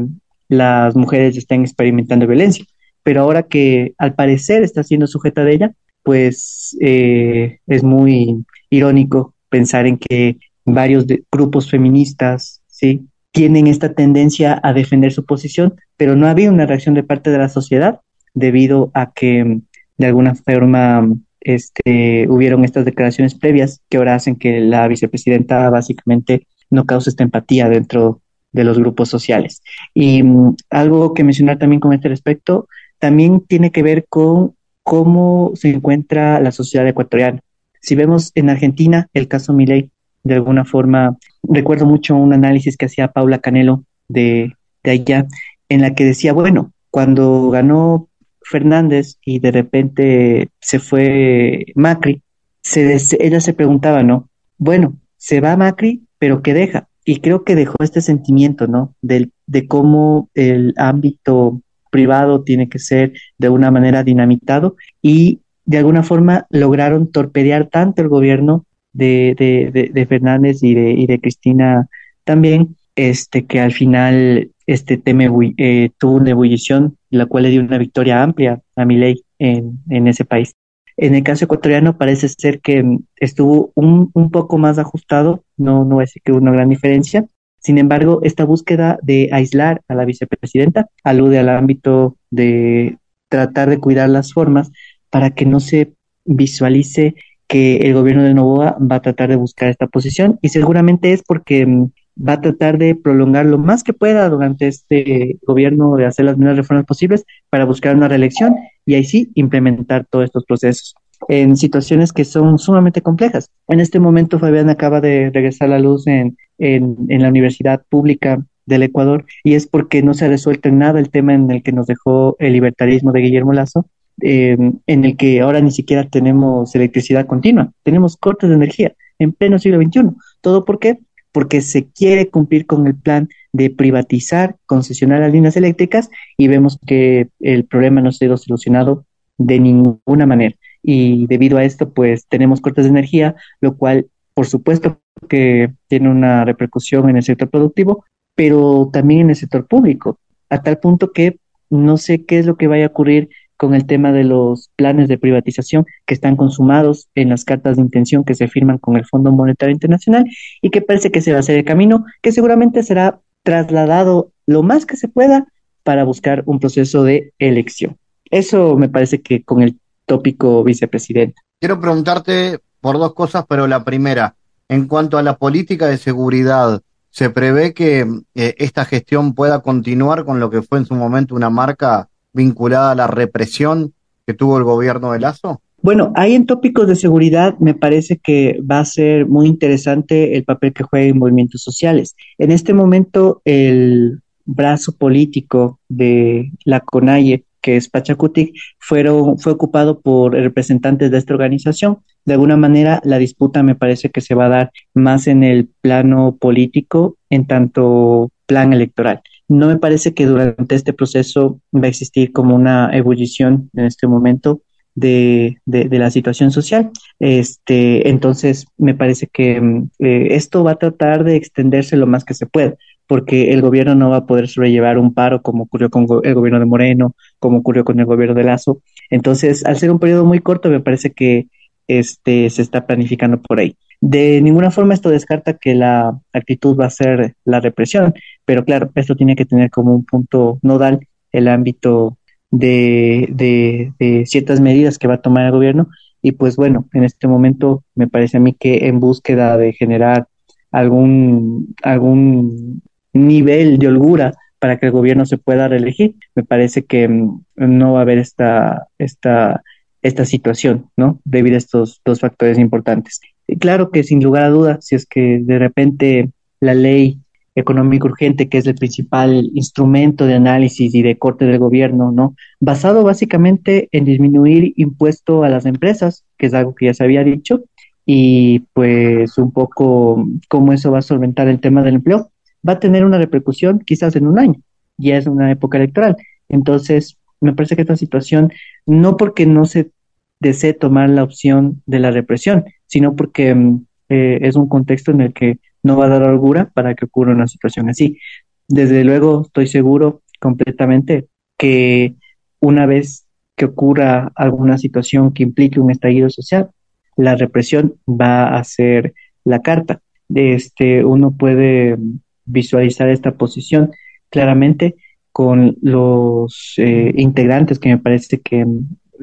las 0.49 0.95
mujeres 0.95 1.37
estén 1.37 1.61
experimentando 1.61 2.25
violencia, 2.25 2.65
pero 3.03 3.21
ahora 3.21 3.43
que 3.43 3.93
al 3.99 4.15
parecer 4.15 4.63
está 4.63 4.83
siendo 4.83 5.05
sujeta 5.05 5.43
de 5.43 5.53
ella, 5.53 5.73
pues 6.01 6.75
eh, 6.81 7.59
es 7.67 7.83
muy 7.83 8.43
irónico 8.71 9.35
pensar 9.49 9.85
en 9.85 9.99
que 9.99 10.39
varios 10.65 11.05
grupos 11.31 11.69
feministas, 11.69 12.63
¿sí? 12.65 13.05
Tienen 13.35 13.67
esta 13.67 13.91
tendencia 13.91 14.61
a 14.63 14.71
defender 14.71 15.11
su 15.11 15.25
posición, 15.25 15.75
pero 15.97 16.15
no 16.15 16.25
ha 16.25 16.31
habido 16.31 16.53
una 16.53 16.65
reacción 16.65 16.95
de 16.95 17.03
parte 17.03 17.31
de 17.31 17.37
la 17.37 17.49
sociedad 17.49 17.99
debido 18.33 18.91
a 18.93 19.11
que 19.11 19.59
de 19.97 20.05
alguna 20.05 20.35
forma 20.35 21.05
este, 21.41 22.27
hubieron 22.29 22.63
estas 22.63 22.85
declaraciones 22.85 23.35
previas 23.35 23.81
que 23.89 23.97
ahora 23.97 24.15
hacen 24.15 24.37
que 24.37 24.61
la 24.61 24.87
vicepresidenta 24.87 25.69
básicamente 25.69 26.47
no 26.69 26.85
cause 26.85 27.09
esta 27.09 27.23
empatía 27.23 27.67
dentro 27.67 28.21
de 28.53 28.63
los 28.63 28.79
grupos 28.79 29.09
sociales. 29.09 29.61
Y 29.93 30.23
mm, 30.23 30.55
algo 30.69 31.13
que 31.13 31.25
mencionar 31.25 31.57
también 31.57 31.81
con 31.81 31.91
este 31.91 32.07
respecto, 32.07 32.69
también 32.99 33.41
tiene 33.41 33.69
que 33.69 33.83
ver 33.83 34.05
con 34.07 34.55
cómo 34.81 35.51
se 35.55 35.71
encuentra 35.71 36.39
la 36.39 36.53
sociedad 36.53 36.87
ecuatoriana. 36.87 37.41
Si 37.81 37.95
vemos 37.95 38.31
en 38.33 38.49
Argentina 38.49 39.09
el 39.13 39.27
caso 39.27 39.51
Milei, 39.51 39.91
de 40.25 40.33
alguna 40.33 40.65
forma, 40.65 41.17
recuerdo 41.43 41.85
mucho 41.85 42.15
un 42.15 42.33
análisis 42.33 42.75
que 42.75 42.87
hacía 42.87 43.11
Paula 43.11 43.39
Canelo 43.39 43.85
de, 44.09 44.53
de 44.83 44.91
allá, 44.91 45.27
en 45.69 45.81
la 45.81 45.93
que 45.93 46.03
decía, 46.03 46.33
bueno, 46.33 46.73
cuando 46.89 47.49
ganó 47.51 48.09
Fernández 48.41 49.17
y 49.23 49.39
de 49.39 49.51
repente 49.51 50.49
se 50.59 50.79
fue 50.79 51.67
Macri, 51.75 52.23
se, 52.61 52.97
ella 53.19 53.39
se 53.39 53.53
preguntaba, 53.53 54.01
¿no? 54.01 54.27
Bueno, 54.57 54.97
se 55.17 55.41
va 55.41 55.55
Macri, 55.57 56.03
pero 56.17 56.41
¿qué 56.41 56.55
deja? 56.55 56.87
Y 57.05 57.19
creo 57.19 57.43
que 57.43 57.55
dejó 57.55 57.75
este 57.81 58.01
sentimiento, 58.01 58.65
¿no? 58.65 58.95
De, 59.01 59.29
de 59.45 59.67
cómo 59.67 60.29
el 60.33 60.73
ámbito 60.77 61.61
privado 61.91 62.41
tiene 62.41 62.67
que 62.67 62.79
ser 62.79 63.13
de 63.37 63.49
una 63.49 63.69
manera 63.69 64.03
dinamitado 64.03 64.75
y 65.03 65.41
de 65.65 65.77
alguna 65.77 66.01
forma 66.01 66.47
lograron 66.49 67.11
torpedear 67.11 67.69
tanto 67.69 68.01
el 68.01 68.09
gobierno 68.09 68.65
de, 68.95 69.91
de, 69.93 70.05
Fernández 70.05 70.63
y 70.63 70.73
de, 70.73 70.91
y 70.91 71.05
de 71.05 71.19
Cristina 71.19 71.87
también, 72.23 72.75
este, 72.95 73.45
que 73.45 73.59
al 73.59 73.73
final 73.73 74.51
este 74.65 74.97
tema 74.97 75.25
eh, 75.57 75.89
tuvo 75.97 76.15
una 76.15 76.31
ebullición, 76.31 76.97
la 77.09 77.25
cual 77.25 77.43
le 77.43 77.49
dio 77.49 77.61
una 77.61 77.77
victoria 77.77 78.23
amplia 78.23 78.61
a 78.75 78.85
Milei 78.85 79.23
en, 79.37 79.79
en 79.89 80.07
ese 80.07 80.25
país. 80.25 80.53
En 80.97 81.13
el 81.13 81.23
caso 81.23 81.45
ecuatoriano 81.45 81.97
parece 81.97 82.29
ser 82.29 82.61
que 82.61 82.83
estuvo 83.17 83.71
un, 83.75 84.11
un 84.13 84.31
poco 84.31 84.57
más 84.57 84.79
ajustado, 84.79 85.43
no, 85.57 85.83
no 85.83 86.01
es 86.01 86.13
que 86.23 86.31
una 86.31 86.51
gran 86.51 86.69
diferencia. 86.69 87.25
Sin 87.59 87.77
embargo, 87.77 88.21
esta 88.23 88.45
búsqueda 88.45 88.97
de 89.01 89.29
aislar 89.33 89.81
a 89.87 89.95
la 89.95 90.05
vicepresidenta 90.05 90.87
alude 91.03 91.39
al 91.39 91.49
ámbito 91.49 92.15
de 92.31 92.97
tratar 93.27 93.69
de 93.69 93.79
cuidar 93.79 94.07
las 94.09 94.31
formas 94.31 94.71
para 95.09 95.31
que 95.31 95.45
no 95.45 95.59
se 95.59 95.93
visualice 96.23 97.15
que 97.47 97.77
el 97.77 97.93
gobierno 97.93 98.23
de 98.23 98.33
Novoa 98.33 98.77
va 98.79 98.97
a 98.97 99.01
tratar 99.01 99.29
de 99.29 99.35
buscar 99.35 99.69
esta 99.69 99.87
posición 99.87 100.39
y 100.41 100.49
seguramente 100.49 101.13
es 101.13 101.23
porque 101.23 101.65
mm, 101.65 101.91
va 102.27 102.33
a 102.33 102.41
tratar 102.41 102.77
de 102.77 102.95
prolongar 102.95 103.45
lo 103.45 103.57
más 103.57 103.83
que 103.83 103.93
pueda 103.93 104.29
durante 104.29 104.67
este 104.67 105.37
gobierno 105.45 105.95
de 105.95 106.05
hacer 106.05 106.25
las 106.25 106.37
menos 106.37 106.57
reformas 106.57 106.85
posibles 106.85 107.25
para 107.49 107.65
buscar 107.65 107.95
una 107.95 108.07
reelección 108.07 108.55
y 108.85 108.95
ahí 108.95 109.03
sí 109.03 109.31
implementar 109.35 110.05
todos 110.09 110.25
estos 110.25 110.45
procesos 110.45 110.95
en 111.27 111.57
situaciones 111.57 112.13
que 112.13 112.25
son 112.25 112.57
sumamente 112.59 113.01
complejas. 113.01 113.49
En 113.67 113.79
este 113.79 113.99
momento 113.99 114.39
Fabián 114.39 114.69
acaba 114.69 115.01
de 115.01 115.31
regresar 115.33 115.67
a 115.67 115.71
la 115.71 115.79
luz 115.79 116.07
en, 116.07 116.37
en, 116.57 116.95
en 117.09 117.21
la 117.21 117.29
Universidad 117.29 117.83
Pública 117.89 118.43
del 118.65 118.83
Ecuador 118.83 119.25
y 119.43 119.53
es 119.53 119.67
porque 119.67 120.01
no 120.01 120.13
se 120.13 120.25
ha 120.25 120.29
resuelto 120.29 120.69
en 120.69 120.79
nada 120.79 120.99
el 120.99 121.09
tema 121.09 121.33
en 121.33 121.49
el 121.51 121.63
que 121.63 121.71
nos 121.71 121.87
dejó 121.87 122.35
el 122.39 122.53
libertarismo 122.53 123.11
de 123.11 123.21
Guillermo 123.21 123.53
Lazo 123.53 123.85
eh, 124.21 124.57
en 124.87 125.05
el 125.05 125.17
que 125.17 125.41
ahora 125.41 125.61
ni 125.61 125.71
siquiera 125.71 126.07
tenemos 126.07 126.73
electricidad 126.75 127.25
continua, 127.27 127.71
tenemos 127.83 128.17
cortes 128.17 128.49
de 128.49 128.55
energía 128.55 128.93
en 129.19 129.33
pleno 129.33 129.59
siglo 129.59 129.81
XXI. 129.81 130.15
¿Todo 130.41 130.65
por 130.65 130.79
qué? 130.79 130.99
Porque 131.31 131.61
se 131.61 131.87
quiere 131.87 132.29
cumplir 132.29 132.65
con 132.65 132.87
el 132.87 132.95
plan 132.95 133.29
de 133.51 133.69
privatizar, 133.69 134.55
concesionar 134.65 135.21
las 135.21 135.31
líneas 135.31 135.57
eléctricas 135.57 136.09
y 136.37 136.47
vemos 136.47 136.79
que 136.85 137.29
el 137.39 137.65
problema 137.65 138.01
no 138.01 138.09
ha 138.09 138.13
sido 138.13 138.37
solucionado 138.37 139.05
de 139.37 139.59
ninguna 139.59 140.25
manera. 140.25 140.55
Y 140.81 141.25
debido 141.27 141.57
a 141.57 141.63
esto, 141.63 141.93
pues 141.93 142.25
tenemos 142.27 142.61
cortes 142.61 142.85
de 142.85 142.91
energía, 142.91 143.35
lo 143.59 143.75
cual, 143.75 144.07
por 144.33 144.45
supuesto, 144.45 144.99
que 145.29 145.71
tiene 145.87 146.09
una 146.09 146.45
repercusión 146.45 147.09
en 147.09 147.17
el 147.17 147.23
sector 147.23 147.49
productivo, 147.49 148.05
pero 148.35 148.89
también 148.91 149.21
en 149.21 149.29
el 149.31 149.35
sector 149.35 149.65
público, 149.65 150.19
a 150.49 150.61
tal 150.61 150.77
punto 150.79 151.11
que 151.11 151.39
no 151.69 151.97
sé 151.97 152.25
qué 152.25 152.39
es 152.39 152.45
lo 152.45 152.57
que 152.57 152.67
vaya 152.67 152.85
a 152.85 152.89
ocurrir 152.89 153.29
con 153.57 153.73
el 153.73 153.85
tema 153.85 154.11
de 154.11 154.23
los 154.23 154.69
planes 154.75 155.07
de 155.07 155.17
privatización 155.17 155.85
que 156.05 156.13
están 156.13 156.35
consumados 156.35 157.07
en 157.15 157.29
las 157.29 157.45
cartas 157.45 157.77
de 157.77 157.83
intención 157.83 158.23
que 158.23 158.35
se 158.35 158.47
firman 158.47 158.77
con 158.77 158.97
el 158.97 159.05
Fondo 159.05 159.31
Monetario 159.31 159.73
Internacional 159.73 160.25
y 160.61 160.69
que 160.69 160.81
parece 160.81 161.11
que 161.11 161.21
se 161.21 161.31
va 161.31 161.37
a 161.37 161.39
hacer 161.39 161.57
el 161.57 161.65
camino 161.65 162.05
que 162.21 162.31
seguramente 162.31 162.83
será 162.83 163.21
trasladado 163.43 164.31
lo 164.45 164.63
más 164.63 164.85
que 164.85 164.97
se 164.97 165.07
pueda 165.07 165.47
para 165.83 166.03
buscar 166.03 166.43
un 166.45 166.59
proceso 166.59 167.03
de 167.03 167.33
elección. 167.39 167.97
Eso 168.31 168.75
me 168.75 168.89
parece 168.89 169.21
que 169.21 169.43
con 169.43 169.61
el 169.61 169.79
tópico 170.05 170.63
vicepresidente. 170.63 171.35
Quiero 171.59 171.79
preguntarte 171.79 172.59
por 172.81 172.97
dos 172.97 173.13
cosas, 173.13 173.45
pero 173.47 173.67
la 173.67 173.83
primera, 173.83 174.35
en 174.67 174.87
cuanto 174.87 175.17
a 175.17 175.23
la 175.23 175.37
política 175.37 175.87
de 175.87 175.97
seguridad, 175.97 176.81
¿se 177.11 177.29
prevé 177.29 177.73
que 177.73 178.05
eh, 178.35 178.55
esta 178.57 178.85
gestión 178.85 179.33
pueda 179.33 179.61
continuar 179.61 180.25
con 180.25 180.39
lo 180.39 180.49
que 180.49 180.61
fue 180.61 180.79
en 180.79 180.85
su 180.85 180.95
momento 180.95 181.35
una 181.35 181.49
marca 181.49 182.09
vinculada 182.35 182.91
a 182.91 182.95
la 182.95 183.07
represión 183.07 183.93
que 184.27 184.33
tuvo 184.33 184.57
el 184.57 184.63
gobierno 184.63 185.11
de 185.11 185.19
Lazo? 185.19 185.61
Bueno, 185.81 186.11
ahí 186.15 186.33
en 186.33 186.47
tópicos 186.47 186.87
de 186.87 186.95
seguridad 186.95 187.57
me 187.59 187.75
parece 187.75 188.17
que 188.17 188.59
va 188.59 188.79
a 188.79 188.85
ser 188.85 189.27
muy 189.27 189.47
interesante 189.47 190.35
el 190.35 190.43
papel 190.43 190.73
que 190.73 190.83
jueguen 190.83 191.19
movimientos 191.19 191.61
sociales. 191.61 192.15
En 192.39 192.51
este 192.51 192.73
momento, 192.73 193.41
el 193.45 194.21
brazo 194.45 194.93
político 194.93 195.79
de 195.87 196.51
la 196.63 196.79
CONAIE, 196.79 197.43
que 197.61 197.77
es 197.77 197.87
Pachacutic, 197.89 198.55
fueron, 198.79 199.37
fue 199.37 199.51
ocupado 199.51 199.99
por 199.99 200.33
representantes 200.33 201.11
de 201.11 201.17
esta 201.19 201.33
organización. 201.33 201.99
De 202.25 202.33
alguna 202.33 202.57
manera, 202.57 202.99
la 203.03 203.19
disputa 203.19 203.61
me 203.61 203.75
parece 203.75 204.09
que 204.09 204.21
se 204.21 204.33
va 204.33 204.45
a 204.45 204.49
dar 204.49 204.71
más 204.95 205.27
en 205.27 205.43
el 205.43 205.69
plano 205.81 206.35
político, 206.39 207.17
en 207.29 207.45
tanto 207.45 208.31
plan 208.47 208.73
electoral. 208.73 209.21
No 209.47 209.67
me 209.67 209.77
parece 209.77 210.13
que 210.13 210.25
durante 210.25 210.75
este 210.75 210.93
proceso 210.93 211.59
va 211.73 211.85
a 211.85 211.89
existir 211.89 212.31
como 212.31 212.55
una 212.55 212.89
ebullición 212.95 213.69
en 213.73 213.85
este 213.85 214.07
momento 214.07 214.61
de, 214.95 215.57
de, 215.65 215.99
la 215.99 216.09
situación 216.09 216.51
social. 216.51 216.89
Este, 217.19 218.09
entonces, 218.09 218.65
me 218.77 218.95
parece 218.95 219.27
que 219.27 219.59
mm, 219.61 219.89
eh, 219.99 220.27
esto 220.31 220.63
va 220.63 220.71
a 220.71 220.79
tratar 220.79 221.23
de 221.23 221.35
extenderse 221.35 221.97
lo 221.97 222.07
más 222.07 222.23
que 222.23 222.33
se 222.33 222.45
pueda, 222.45 222.75
porque 223.05 223.51
el 223.51 223.61
gobierno 223.61 223.93
no 223.93 224.09
va 224.09 224.17
a 224.17 224.25
poder 224.25 224.47
sobrellevar 224.47 224.97
un 224.97 225.13
paro 225.13 225.41
como 225.41 225.63
ocurrió 225.63 225.89
con 225.89 226.07
el 226.23 226.33
gobierno 226.33 226.59
de 226.59 226.65
Moreno, 226.65 227.15
como 227.39 227.59
ocurrió 227.59 227.83
con 227.83 227.99
el 227.99 228.05
gobierno 228.05 228.35
de 228.35 228.43
Lazo. 228.43 228.81
Entonces, 229.09 229.65
al 229.65 229.77
ser 229.77 229.91
un 229.91 229.99
periodo 229.99 230.25
muy 230.25 230.39
corto, 230.39 230.69
me 230.69 230.79
parece 230.79 231.11
que 231.11 231.47
este, 231.87 232.49
se 232.49 232.61
está 232.61 232.87
planificando 232.87 233.39
por 233.41 233.59
ahí. 233.59 233.77
De 234.01 234.41
ninguna 234.41 234.71
forma 234.71 234.93
esto 234.93 235.09
descarta 235.09 235.57
que 235.57 235.75
la 235.75 236.19
actitud 236.33 236.77
va 236.79 236.85
a 236.85 236.89
ser 236.89 237.35
la 237.45 237.59
represión, 237.59 238.13
pero 238.45 238.65
claro, 238.65 238.91
esto 238.95 239.15
tiene 239.15 239.35
que 239.35 239.45
tener 239.45 239.69
como 239.69 239.95
un 239.95 240.05
punto 240.05 240.59
nodal 240.61 240.99
el 241.31 241.47
ámbito 241.47 242.17
de, 242.51 244.23
ciertas 244.25 244.61
medidas 244.61 244.97
que 244.97 245.07
va 245.07 245.15
a 245.15 245.21
tomar 245.21 245.45
el 245.45 245.51
gobierno. 245.51 245.89
Y 246.21 246.33
pues 246.33 246.55
bueno, 246.55 246.87
en 246.93 247.03
este 247.03 247.27
momento 247.27 247.83
me 247.93 248.07
parece 248.07 248.37
a 248.37 248.39
mí 248.39 248.53
que 248.53 248.87
en 248.87 248.99
búsqueda 248.99 249.57
de 249.57 249.73
generar 249.73 250.27
algún, 250.71 251.75
algún 251.83 252.81
nivel 253.13 253.77
de 253.77 253.87
holgura 253.87 254.33
para 254.59 254.79
que 254.79 254.87
el 254.87 254.91
gobierno 254.91 255.25
se 255.25 255.37
pueda 255.37 255.67
reelegir, 255.67 256.15
me 256.33 256.43
parece 256.43 256.85
que 256.85 257.07
mm, 257.07 257.43
no 257.55 257.93
va 257.93 257.99
a 257.99 258.01
haber 258.01 258.17
esta, 258.17 258.87
esta, 258.97 259.61
esta 260.01 260.25
situación, 260.25 260.89
¿no? 260.97 261.19
Debido 261.23 261.55
a 261.55 261.59
estos 261.59 262.01
dos 262.03 262.19
factores 262.19 262.57
importantes. 262.57 263.19
Claro 263.59 263.91
que 263.91 264.03
sin 264.03 264.23
lugar 264.23 264.43
a 264.43 264.49
dudas, 264.49 264.85
si 264.85 264.95
es 264.95 265.05
que 265.05 265.39
de 265.41 265.59
repente 265.59 266.29
la 266.59 266.73
ley 266.73 267.19
económico 267.55 268.07
urgente, 268.07 268.49
que 268.49 268.57
es 268.57 268.67
el 268.67 268.75
principal 268.75 269.49
instrumento 269.53 270.25
de 270.25 270.33
análisis 270.33 270.93
y 270.93 271.01
de 271.01 271.17
corte 271.17 271.45
del 271.45 271.57
gobierno, 271.57 272.11
¿no? 272.11 272.35
Basado 272.59 273.03
básicamente 273.03 273.87
en 273.91 274.03
disminuir 274.03 274.73
impuesto 274.75 275.43
a 275.43 275.49
las 275.49 275.65
empresas, 275.65 276.25
que 276.37 276.47
es 276.47 276.53
algo 276.53 276.75
que 276.75 276.87
ya 276.87 276.93
se 276.93 277.03
había 277.03 277.23
dicho, 277.23 277.63
y 278.05 278.59
pues 278.73 279.37
un 279.37 279.51
poco 279.51 280.27
cómo 280.49 280.73
eso 280.73 280.91
va 280.91 280.99
a 280.99 281.03
solventar 281.03 281.47
el 281.47 281.61
tema 281.61 281.81
del 281.81 281.95
empleo, 281.95 282.29
va 282.67 282.73
a 282.73 282.79
tener 282.79 283.05
una 283.05 283.17
repercusión 283.17 283.79
quizás 283.79 284.15
en 284.15 284.27
un 284.27 284.37
año, 284.37 284.59
ya 284.97 285.17
es 285.17 285.25
una 285.25 285.49
época 285.49 285.77
electoral. 285.77 286.17
Entonces, 286.49 287.17
me 287.39 287.53
parece 287.53 287.75
que 287.75 287.83
esta 287.83 287.95
situación, 287.95 288.51
no 288.85 289.17
porque 289.17 289.45
no 289.45 289.65
se 289.65 289.91
desee 290.39 290.73
tomar 290.73 291.09
la 291.09 291.23
opción 291.23 291.81
de 291.85 291.99
la 291.99 292.11
represión, 292.11 292.65
sino 292.87 293.15
porque 293.15 293.53
mm, 293.53 293.85
eh, 294.09 294.39
es 294.41 294.55
un 294.55 294.67
contexto 294.67 295.11
en 295.11 295.21
el 295.21 295.33
que 295.33 295.59
no 295.83 295.97
va 295.97 296.05
a 296.05 296.09
dar 296.09 296.23
holgura 296.23 296.71
para 296.73 296.95
que 296.95 297.05
ocurra 297.05 297.33
una 297.33 297.47
situación 297.47 297.89
así. 297.89 298.19
Desde 298.67 299.03
luego, 299.03 299.43
estoy 299.45 299.67
seguro 299.67 300.21
completamente 300.39 301.27
que 301.57 302.15
una 302.59 302.85
vez 302.85 303.27
que 303.55 303.65
ocurra 303.65 304.31
alguna 304.35 304.77
situación 304.77 305.33
que 305.33 305.43
implique 305.43 305.79
un 305.79 305.91
estallido 305.91 306.29
social, 306.29 306.71
la 307.15 307.35
represión 307.35 307.95
va 308.07 308.57
a 308.57 308.63
ser 308.63 309.13
la 309.43 309.61
carta. 309.61 310.01
Este, 310.33 311.05
uno 311.05 311.31
puede 311.31 311.97
visualizar 312.45 313.09
esta 313.09 313.31
posición 313.35 313.91
claramente 314.29 314.95
con 315.31 315.77
los 315.81 316.73
eh, 316.77 317.13
integrantes 317.15 317.79
que 317.79 317.89
me 317.89 317.97
parece 317.97 318.39
que 318.39 318.65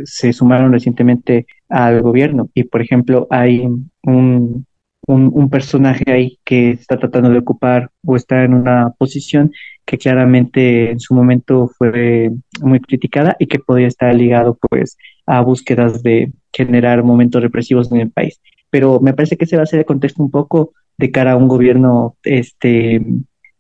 se 0.05 0.33
sumaron 0.33 0.73
recientemente 0.73 1.47
al 1.69 2.03
gobierno. 2.03 2.51
Y, 2.55 2.65
por 2.65 2.83
ejemplo, 2.83 3.27
hay 3.31 3.67
un 4.03 4.67
un, 5.07 5.51
personaje 5.51 6.05
ahí 6.11 6.39
que 6.45 6.71
está 6.71 6.99
tratando 6.99 7.31
de 7.31 7.39
ocupar 7.39 7.91
o 8.05 8.17
está 8.17 8.45
en 8.45 8.55
una 8.55 8.91
posición 8.99 9.53
que 9.85 9.99
claramente 9.99 10.91
en 10.93 11.01
su 11.01 11.15
momento 11.15 11.71
fue 11.77 12.31
muy 12.61 12.81
criticada 12.81 13.37
y 13.39 13.47
que 13.47 13.59
podría 13.59 13.89
estar 13.89 14.15
ligado 14.15 14.57
pues 14.69 14.97
a 15.27 15.41
búsquedas 15.41 16.03
de 16.03 16.33
generar 16.53 17.03
momentos 17.03 17.43
represivos 17.43 17.91
en 17.93 18.01
el 18.01 18.11
país. 18.11 18.41
Pero 18.71 19.01
me 19.01 19.13
parece 19.13 19.37
que 19.37 19.45
ese 19.45 19.57
va 19.57 19.65
a 19.65 19.67
ser 19.67 19.81
el 19.81 19.87
contexto 19.87 20.23
un 20.23 20.31
poco 20.31 20.73
de 20.99 21.11
cara 21.11 21.33
a 21.33 21.37
un 21.37 21.49
gobierno 21.49 22.17
este 22.23 23.05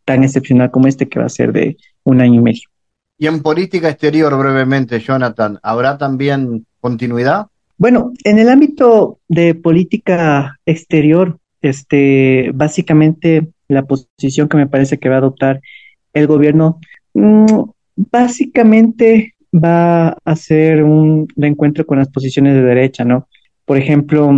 tan 0.04 0.24
excepcional 0.24 0.70
como 0.70 0.88
este 0.88 1.08
que 1.08 1.18
va 1.18 1.26
a 1.26 1.28
ser 1.28 1.52
de 1.52 1.76
un 2.04 2.20
año 2.20 2.40
y 2.40 2.42
medio. 2.42 2.71
Y 3.22 3.28
en 3.28 3.40
política 3.40 3.88
exterior, 3.88 4.36
brevemente, 4.36 4.98
Jonathan, 4.98 5.56
¿habrá 5.62 5.96
también 5.96 6.66
continuidad? 6.80 7.46
Bueno, 7.78 8.12
en 8.24 8.40
el 8.40 8.48
ámbito 8.48 9.20
de 9.28 9.54
política 9.54 10.58
exterior, 10.66 11.38
este, 11.60 12.50
básicamente 12.52 13.46
la 13.68 13.84
posición 13.84 14.48
que 14.48 14.56
me 14.56 14.66
parece 14.66 14.98
que 14.98 15.08
va 15.08 15.14
a 15.14 15.18
adoptar 15.18 15.60
el 16.12 16.26
gobierno, 16.26 16.80
mm, 17.14 17.62
básicamente 17.94 19.34
va 19.54 20.16
a 20.24 20.34
ser 20.34 20.82
un 20.82 21.28
reencuentro 21.36 21.86
con 21.86 21.98
las 21.98 22.08
posiciones 22.08 22.54
de 22.54 22.62
derecha, 22.62 23.04
¿no? 23.04 23.28
Por 23.64 23.76
ejemplo, 23.76 24.32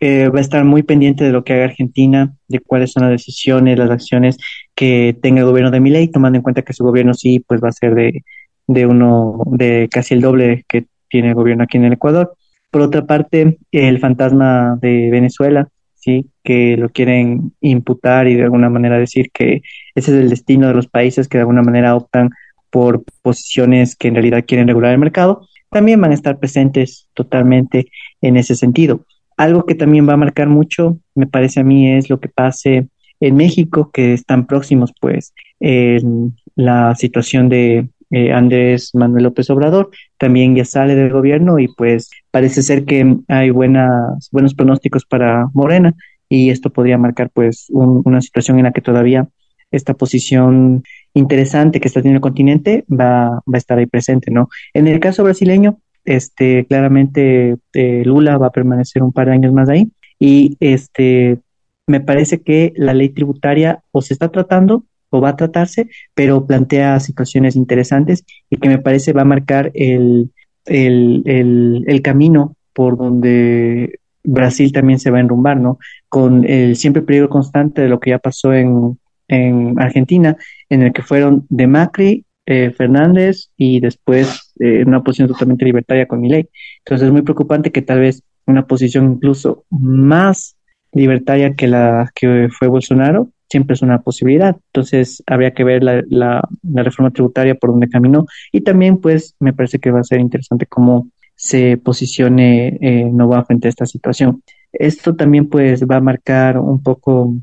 va 0.00 0.38
a 0.38 0.40
estar 0.40 0.64
muy 0.64 0.82
pendiente 0.82 1.24
de 1.24 1.32
lo 1.32 1.44
que 1.44 1.54
haga 1.54 1.64
Argentina, 1.64 2.32
de 2.48 2.60
cuáles 2.60 2.92
son 2.92 3.02
las 3.02 3.12
decisiones, 3.12 3.78
las 3.78 3.90
acciones 3.90 4.36
que 4.74 5.16
tenga 5.20 5.40
el 5.40 5.46
gobierno 5.46 5.70
de 5.70 5.80
Milei, 5.80 6.08
tomando 6.08 6.36
en 6.36 6.42
cuenta 6.42 6.62
que 6.62 6.72
su 6.72 6.84
gobierno 6.84 7.14
sí, 7.14 7.40
pues 7.40 7.60
va 7.62 7.68
a 7.68 7.72
ser 7.72 7.94
de, 7.94 8.22
de 8.68 8.86
uno, 8.86 9.42
de 9.46 9.88
casi 9.90 10.14
el 10.14 10.20
doble 10.20 10.64
que 10.68 10.86
tiene 11.08 11.28
el 11.28 11.34
gobierno 11.34 11.64
aquí 11.64 11.78
en 11.78 11.84
el 11.84 11.94
Ecuador. 11.94 12.34
Por 12.70 12.82
otra 12.82 13.06
parte, 13.06 13.58
el 13.72 13.98
fantasma 13.98 14.78
de 14.80 15.08
Venezuela, 15.10 15.68
sí, 15.94 16.26
que 16.44 16.76
lo 16.76 16.90
quieren 16.90 17.52
imputar 17.60 18.28
y 18.28 18.34
de 18.34 18.44
alguna 18.44 18.68
manera 18.70 18.98
decir 18.98 19.30
que 19.32 19.62
ese 19.94 20.12
es 20.12 20.18
el 20.22 20.30
destino 20.30 20.68
de 20.68 20.74
los 20.74 20.86
países 20.86 21.28
que 21.28 21.38
de 21.38 21.42
alguna 21.42 21.62
manera 21.62 21.96
optan 21.96 22.30
por 22.70 23.02
posiciones 23.22 23.96
que 23.96 24.08
en 24.08 24.14
realidad 24.14 24.44
quieren 24.46 24.68
regular 24.68 24.92
el 24.92 24.98
mercado, 24.98 25.46
también 25.70 26.00
van 26.00 26.12
a 26.12 26.14
estar 26.14 26.38
presentes 26.38 27.08
totalmente 27.14 27.86
en 28.20 28.36
ese 28.36 28.54
sentido. 28.54 29.04
Algo 29.38 29.64
que 29.64 29.74
también 29.74 30.06
va 30.06 30.12
a 30.12 30.18
marcar 30.18 30.48
mucho, 30.48 30.98
me 31.14 31.26
parece 31.26 31.60
a 31.60 31.64
mí, 31.64 31.90
es 31.90 32.10
lo 32.10 32.20
que 32.20 32.28
pase 32.28 32.88
en 33.20 33.36
México, 33.36 33.90
que 33.90 34.12
están 34.12 34.46
próximos, 34.46 34.92
pues, 35.00 35.32
en 35.60 36.36
la 36.54 36.94
situación 36.94 37.48
de 37.48 37.88
eh, 38.10 38.32
Andrés 38.32 38.94
Manuel 38.94 39.24
López 39.24 39.50
Obrador, 39.50 39.90
también 40.16 40.56
ya 40.56 40.64
sale 40.64 40.94
del 40.94 41.12
gobierno 41.12 41.58
y 41.58 41.68
pues 41.68 42.10
parece 42.30 42.62
ser 42.62 42.84
que 42.84 43.16
hay 43.28 43.50
buenas, 43.50 44.28
buenos 44.32 44.54
pronósticos 44.54 45.04
para 45.04 45.46
Morena 45.52 45.94
y 46.28 46.48
esto 46.48 46.70
podría 46.70 46.96
marcar 46.96 47.30
pues 47.30 47.66
una 47.70 48.22
situación 48.22 48.58
en 48.58 48.64
la 48.64 48.72
que 48.72 48.80
todavía 48.80 49.28
esta 49.70 49.92
posición 49.92 50.82
interesante 51.12 51.80
que 51.80 51.88
está 51.88 52.00
teniendo 52.00 52.18
el 52.18 52.22
continente 52.22 52.86
va, 52.90 53.28
va 53.30 53.54
a 53.54 53.58
estar 53.58 53.78
ahí 53.78 53.86
presente, 53.86 54.30
¿no? 54.30 54.48
En 54.72 54.88
el 54.88 55.00
caso 55.00 55.22
brasileño, 55.22 55.78
este, 56.08 56.64
claramente 56.64 57.56
eh, 57.74 58.02
Lula 58.06 58.38
va 58.38 58.46
a 58.46 58.52
permanecer 58.52 59.02
un 59.02 59.12
par 59.12 59.26
de 59.26 59.34
años 59.34 59.52
más 59.52 59.68
ahí 59.68 59.88
y 60.18 60.56
este, 60.58 61.38
me 61.86 62.00
parece 62.00 62.40
que 62.40 62.72
la 62.76 62.94
ley 62.94 63.10
tributaria 63.10 63.82
o 63.92 64.00
se 64.00 64.14
está 64.14 64.30
tratando 64.30 64.84
o 65.10 65.20
va 65.20 65.30
a 65.30 65.36
tratarse, 65.36 65.90
pero 66.14 66.46
plantea 66.46 66.98
situaciones 67.00 67.56
interesantes 67.56 68.24
y 68.48 68.56
que 68.56 68.70
me 68.70 68.78
parece 68.78 69.12
va 69.12 69.22
a 69.22 69.26
marcar 69.26 69.70
el, 69.74 70.30
el, 70.64 71.84
el, 71.86 72.02
camino 72.02 72.56
por 72.72 72.96
donde 72.96 74.00
Brasil 74.24 74.72
también 74.72 74.98
se 74.98 75.10
va 75.10 75.18
a 75.18 75.22
enrumbar, 75.22 75.58
¿no? 75.58 75.78
Con 76.08 76.46
el 76.46 76.76
siempre 76.76 77.02
peligro 77.02 77.28
constante 77.28 77.82
de 77.82 77.88
lo 77.88 78.00
que 78.00 78.10
ya 78.10 78.18
pasó 78.18 78.54
en, 78.54 78.98
en 79.28 79.78
Argentina, 79.78 80.38
en 80.70 80.82
el 80.82 80.92
que 80.94 81.02
fueron 81.02 81.46
de 81.50 81.66
Macri, 81.66 82.24
eh, 82.50 82.70
Fernández 82.70 83.50
y 83.58 83.78
después 83.78 84.54
eh, 84.58 84.82
una 84.86 85.02
posición 85.02 85.28
totalmente 85.28 85.66
libertaria 85.66 86.06
con 86.06 86.22
Milei. 86.22 86.48
Entonces 86.78 87.06
es 87.06 87.12
muy 87.12 87.20
preocupante 87.20 87.70
que 87.70 87.82
tal 87.82 88.00
vez 88.00 88.22
una 88.46 88.66
posición 88.66 89.12
incluso 89.12 89.66
más 89.68 90.56
libertaria 90.92 91.54
que 91.54 91.66
la 91.66 92.10
que 92.14 92.48
fue 92.50 92.68
Bolsonaro 92.68 93.28
siempre 93.50 93.74
es 93.74 93.82
una 93.82 94.00
posibilidad. 94.00 94.56
Entonces, 94.72 95.22
habría 95.26 95.52
que 95.52 95.64
ver 95.64 95.82
la, 95.82 96.02
la, 96.08 96.42
reforma 96.82 97.10
tributaria 97.10 97.54
por 97.54 97.70
donde 97.70 97.90
caminó 97.90 98.24
y 98.50 98.62
también, 98.62 98.96
pues, 98.98 99.34
me 99.40 99.52
parece 99.52 99.78
que 99.78 99.90
va 99.90 100.00
a 100.00 100.04
ser 100.04 100.20
interesante 100.20 100.64
cómo 100.64 101.08
se 101.34 101.76
posicione 101.76 102.78
eh, 102.80 103.04
Nova 103.12 103.44
frente 103.44 103.68
a 103.68 103.70
esta 103.70 103.84
situación. 103.84 104.42
Esto 104.72 105.16
también, 105.16 105.48
pues, 105.50 105.84
va 105.84 105.96
a 105.96 106.00
marcar 106.00 106.58
un 106.58 106.82
poco 106.82 107.34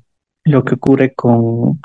lo 0.43 0.63
que 0.63 0.75
ocurre 0.75 1.13
con, 1.13 1.79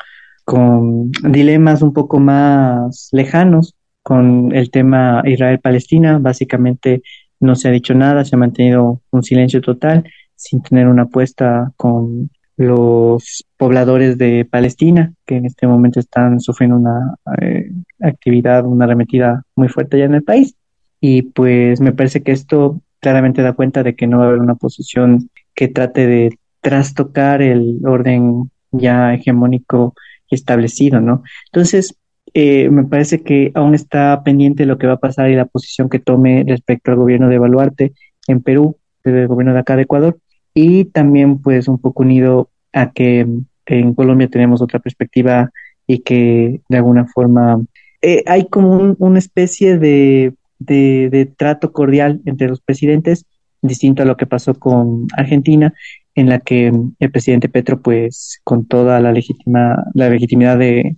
con 0.50 1.12
dilemas 1.12 1.80
un 1.80 1.92
poco 1.92 2.18
más 2.18 3.08
lejanos 3.12 3.76
con 4.02 4.52
el 4.52 4.72
tema 4.72 5.22
Israel-Palestina. 5.24 6.18
Básicamente, 6.18 7.02
no 7.38 7.54
se 7.54 7.68
ha 7.68 7.70
dicho 7.70 7.94
nada, 7.94 8.24
se 8.24 8.34
ha 8.34 8.38
mantenido 8.38 9.00
un 9.12 9.22
silencio 9.22 9.60
total 9.60 10.10
sin 10.34 10.60
tener 10.60 10.88
una 10.88 11.02
apuesta 11.02 11.70
con 11.76 12.30
los 12.56 13.44
pobladores 13.56 14.18
de 14.18 14.44
Palestina, 14.44 15.14
que 15.24 15.36
en 15.36 15.46
este 15.46 15.68
momento 15.68 16.00
están 16.00 16.40
sufriendo 16.40 16.78
una 16.78 17.14
eh, 17.40 17.70
actividad, 18.00 18.66
una 18.66 18.86
arremetida 18.86 19.44
muy 19.54 19.68
fuerte 19.68 20.00
ya 20.00 20.06
en 20.06 20.14
el 20.14 20.24
país. 20.24 20.56
Y 21.00 21.22
pues 21.22 21.80
me 21.80 21.92
parece 21.92 22.24
que 22.24 22.32
esto 22.32 22.80
claramente 22.98 23.42
da 23.42 23.52
cuenta 23.52 23.84
de 23.84 23.94
que 23.94 24.08
no 24.08 24.18
va 24.18 24.24
a 24.24 24.28
haber 24.30 24.40
una 24.40 24.56
posición 24.56 25.30
que 25.54 25.68
trate 25.68 26.08
de 26.08 26.38
trastocar 26.60 27.40
el 27.40 27.78
orden 27.86 28.50
ya 28.72 29.14
hegemónico 29.14 29.94
establecido, 30.30 31.00
¿no? 31.00 31.22
Entonces, 31.46 31.96
eh, 32.34 32.68
me 32.70 32.84
parece 32.84 33.22
que 33.22 33.50
aún 33.54 33.74
está 33.74 34.22
pendiente 34.24 34.66
lo 34.66 34.78
que 34.78 34.86
va 34.86 34.94
a 34.94 35.00
pasar 35.00 35.30
y 35.30 35.36
la 35.36 35.46
posición 35.46 35.88
que 35.88 35.98
tome 35.98 36.44
respecto 36.46 36.90
al 36.90 36.96
gobierno 36.96 37.28
de 37.28 37.38
Baluarte 37.38 37.92
en 38.28 38.42
Perú, 38.42 38.76
el 39.04 39.26
gobierno 39.26 39.54
de 39.54 39.60
acá 39.60 39.76
de 39.76 39.82
Ecuador, 39.82 40.18
y 40.54 40.84
también 40.86 41.38
pues 41.38 41.68
un 41.68 41.78
poco 41.78 42.02
unido 42.02 42.50
a 42.72 42.92
que 42.92 43.26
en 43.66 43.94
Colombia 43.94 44.28
tenemos 44.28 44.62
otra 44.62 44.78
perspectiva 44.78 45.50
y 45.86 46.00
que 46.00 46.60
de 46.68 46.76
alguna 46.76 47.06
forma 47.06 47.60
eh, 48.02 48.22
hay 48.26 48.46
como 48.48 48.96
una 48.98 49.18
especie 49.18 49.78
de, 49.78 50.34
de, 50.58 51.32
trato 51.36 51.72
cordial 51.72 52.20
entre 52.24 52.48
los 52.48 52.60
presidentes, 52.60 53.26
distinto 53.62 54.02
a 54.02 54.06
lo 54.06 54.16
que 54.16 54.26
pasó 54.26 54.54
con 54.54 55.06
Argentina, 55.16 55.74
en 56.14 56.28
la 56.28 56.40
que 56.40 56.72
el 56.98 57.10
presidente 57.10 57.48
Petro, 57.48 57.80
pues 57.80 58.40
con 58.44 58.66
toda 58.66 59.00
la, 59.00 59.12
legítima, 59.12 59.84
la 59.94 60.10
legitimidad 60.10 60.58
de, 60.58 60.96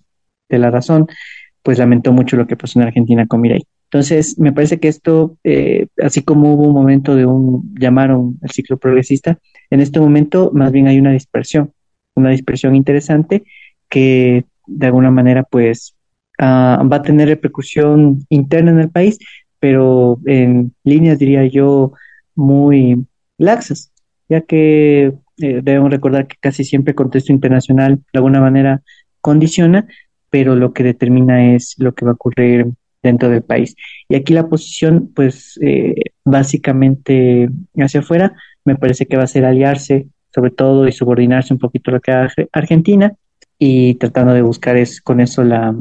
de 0.49 0.59
la 0.59 0.71
razón, 0.71 1.07
pues 1.63 1.79
lamentó 1.79 2.13
mucho 2.13 2.37
lo 2.37 2.47
que 2.47 2.57
pasó 2.57 2.79
en 2.81 2.87
Argentina 2.87 3.27
con 3.27 3.41
Mireille. 3.41 3.67
Entonces, 3.93 4.39
me 4.39 4.53
parece 4.53 4.81
que 4.81 4.89
esto, 4.89 5.37
eh, 5.45 5.87
así 6.03 6.23
como 6.23 6.55
hubo 6.55 6.63
un 6.63 6.73
momento 6.73 7.15
de 7.15 7.27
un, 7.27 7.75
llamaron 7.79 8.39
el 8.41 8.51
ciclo 8.51 8.79
progresista, 8.79 9.39
en 9.69 9.81
este 9.81 10.01
momento 10.01 10.51
más 10.55 10.73
bien 10.73 10.89
hay 10.89 10.99
una 10.99 11.13
dispersión, 11.13 11.73
una 12.15 12.31
dispersión 12.31 12.75
interesante 12.75 13.45
que 13.91 14.47
de 14.67 14.87
alguna 14.87 15.11
manera 15.11 15.43
pues 15.43 15.95
ah, 16.39 16.83
va 16.91 16.97
a 16.97 17.03
tener 17.03 17.29
repercusión 17.29 18.25
interna 18.31 18.71
en 18.71 18.81
el 18.81 18.91
país, 18.91 19.19
pero 19.59 20.19
en 20.25 20.75
líneas, 20.85 21.19
diría 21.19 21.45
yo, 21.47 21.93
muy 22.35 23.07
laxas, 23.37 23.92
ya 24.33 24.41
que 24.41 25.13
eh, 25.39 25.61
debemos 25.63 25.91
recordar 25.91 26.27
que 26.27 26.37
casi 26.41 26.65
siempre 26.65 26.93
el 26.93 26.97
contexto 26.97 27.33
internacional 27.33 27.97
de 27.97 28.19
alguna 28.19 28.41
manera 28.41 28.81
condiciona, 29.21 29.87
pero 30.31 30.57
lo 30.57 30.73
que 30.73 30.83
determina 30.83 31.55
es 31.55 31.75
lo 31.77 31.93
que 31.95 32.07
va 32.07 32.13
a 32.13 32.15
ocurrir 32.15 32.67
dentro 33.03 33.29
del 33.29 33.43
país. 33.43 33.77
Y 34.09 34.15
aquí 34.15 34.33
la 34.33 34.49
posición, 34.49 35.11
pues 35.15 35.59
eh, 35.61 35.95
básicamente 36.25 37.51
hacia 37.77 38.01
afuera, 38.01 38.35
me 38.65 38.77
parece 38.77 39.05
que 39.07 39.19
va 39.19 39.25
a 39.25 39.27
ser 39.27 39.45
aliarse 39.45 40.07
sobre 40.35 40.51
todo 40.51 40.89
y 40.89 40.93
subordinarse 40.93 41.53
un 41.53 41.59
poquito 41.59 41.91
a 41.91 41.95
lo 41.95 42.01
que 42.01 42.13
hace 42.13 42.49
Argentina 42.53 43.13
y 43.59 43.97
tratando 43.97 44.33
de 44.33 44.41
buscar 44.41 44.79
es 44.79 45.03
con 45.03 45.21
eso 45.21 45.45
la 45.45 45.75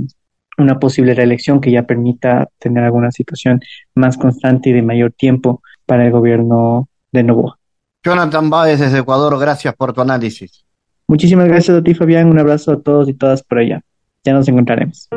una 0.57 0.77
posible 0.77 1.13
reelección 1.13 1.61
que 1.61 1.71
ya 1.71 1.83
permita 1.83 2.49
tener 2.59 2.83
alguna 2.83 3.11
situación 3.11 3.61
más 3.95 4.17
constante 4.17 4.69
y 4.69 4.73
de 4.73 4.81
mayor 4.81 5.13
tiempo 5.13 5.61
para 5.85 6.05
el 6.05 6.11
gobierno 6.11 6.89
de 7.13 7.23
Novoa. 7.23 7.60
Jonathan 8.03 8.49
Báez 8.49 8.79
desde 8.79 8.99
Ecuador, 8.99 9.39
gracias 9.39 9.75
por 9.75 9.93
tu 9.93 10.01
análisis. 10.01 10.65
Muchísimas 11.07 11.47
gracias 11.47 11.77
a 11.77 11.83
ti, 11.83 11.93
Fabián. 11.93 12.27
Un 12.27 12.39
abrazo 12.39 12.71
a 12.71 12.81
todos 12.81 13.07
y 13.09 13.13
todas 13.13 13.43
por 13.43 13.59
allá. 13.59 13.81
Ya 14.23 14.33
nos 14.33 14.47
encontraremos. 14.47 15.07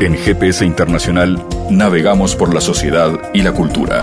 En 0.00 0.14
GPS 0.14 0.64
Internacional 0.64 1.42
navegamos 1.70 2.36
por 2.36 2.52
la 2.54 2.60
sociedad 2.60 3.12
y 3.32 3.42
la 3.42 3.52
cultura. 3.52 4.02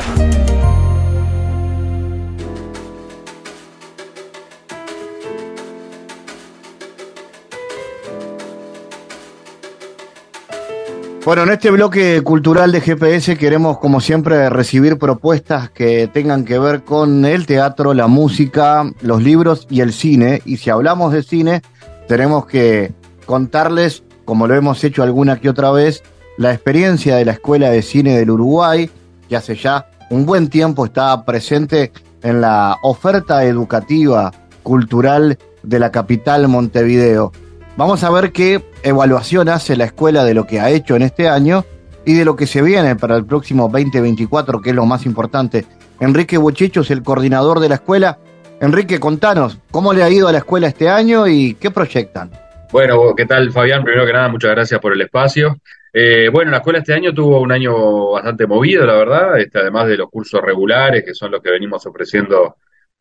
Bueno, 11.30 11.44
en 11.44 11.52
este 11.52 11.70
bloque 11.70 12.24
cultural 12.24 12.72
de 12.72 12.82
GPS 12.82 13.38
queremos, 13.38 13.78
como 13.78 14.02
siempre, 14.02 14.50
recibir 14.50 14.98
propuestas 14.98 15.70
que 15.70 16.08
tengan 16.08 16.44
que 16.44 16.58
ver 16.58 16.82
con 16.82 17.24
el 17.24 17.46
teatro, 17.46 17.94
la 17.94 18.08
música, 18.08 18.92
los 19.02 19.22
libros 19.22 19.68
y 19.70 19.82
el 19.82 19.94
cine. 19.94 20.42
Y 20.46 20.58
si 20.58 20.72
hablamos 20.72 21.14
de 21.14 21.22
cine, 21.22 21.62
tenemos 22.08 22.48
que 22.48 22.94
contarles 23.28 24.02
como 24.26 24.48
lo 24.48 24.56
hemos 24.56 24.84
hecho 24.84 25.04
alguna 25.04 25.40
que 25.40 25.50
otra 25.50 25.70
vez, 25.70 26.02
la 26.40 26.52
experiencia 26.52 27.18
de 27.18 27.26
la 27.26 27.34
Escuela 27.34 27.70
de 27.70 27.84
Cine 27.84 28.18
del 28.18 28.32
Uruguay, 28.32 28.90
que 29.30 29.36
hace 29.36 29.56
ya 29.56 29.86
un 30.10 30.26
buen 30.26 30.50
tiempo 30.50 30.84
está 30.84 31.26
presente 31.26 31.92
en 32.24 32.42
la 32.42 32.76
oferta 32.82 33.44
educativa, 33.44 34.32
cultural 34.64 35.38
de 35.62 35.78
la 35.78 35.92
capital 35.92 36.48
Montevideo. 36.48 37.32
Vamos 37.80 38.04
a 38.04 38.12
ver 38.12 38.34
qué 38.34 38.62
evaluación 38.84 39.48
hace 39.48 39.78
la 39.78 39.86
escuela 39.86 40.26
de 40.26 40.34
lo 40.34 40.46
que 40.46 40.60
ha 40.60 40.70
hecho 40.70 40.98
en 40.98 41.02
este 41.02 41.30
año 41.30 41.64
y 42.06 42.14
de 42.14 42.26
lo 42.26 42.36
que 42.36 42.46
se 42.46 42.62
viene 42.62 42.98
para 42.98 43.16
el 43.16 43.26
próximo 43.26 43.70
2024, 43.70 44.60
que 44.60 44.72
es 44.72 44.76
lo 44.76 44.86
más 44.86 45.06
importante. 45.06 45.64
Enrique 46.02 46.38
Bochicho 46.38 46.82
es 46.82 46.92
el 46.92 47.02
coordinador 47.04 47.62
de 47.62 47.70
la 47.70 47.76
escuela. 47.76 48.20
Enrique, 48.60 49.00
contanos, 49.00 49.60
¿cómo 49.72 49.94
le 49.94 50.04
ha 50.04 50.10
ido 50.10 50.28
a 50.28 50.34
la 50.34 50.40
escuela 50.40 50.68
este 50.68 50.90
año 50.90 51.26
y 51.26 51.54
qué 51.54 51.72
proyectan? 51.72 52.32
Bueno, 52.70 53.16
¿qué 53.16 53.26
tal 53.26 53.50
Fabián? 53.50 53.86
Primero 53.86 54.06
que 54.06 54.12
nada, 54.12 54.28
muchas 54.28 54.52
gracias 54.52 54.82
por 54.82 54.92
el 54.92 55.00
espacio. 55.00 55.56
Eh, 55.94 56.28
bueno, 56.34 56.52
la 56.52 56.58
escuela 56.58 56.80
este 56.80 56.94
año 56.94 57.14
tuvo 57.14 57.40
un 57.40 57.54
año 57.54 58.12
bastante 58.12 58.46
movido, 58.46 58.86
la 58.86 58.96
verdad, 58.96 59.40
este, 59.40 59.58
además 59.58 59.88
de 59.88 59.96
los 59.96 60.10
cursos 60.10 60.42
regulares, 60.42 61.06
que 61.06 61.14
son 61.14 61.32
los 61.32 61.42
que 61.42 61.52
venimos 61.52 61.86
ofreciendo 61.86 62.58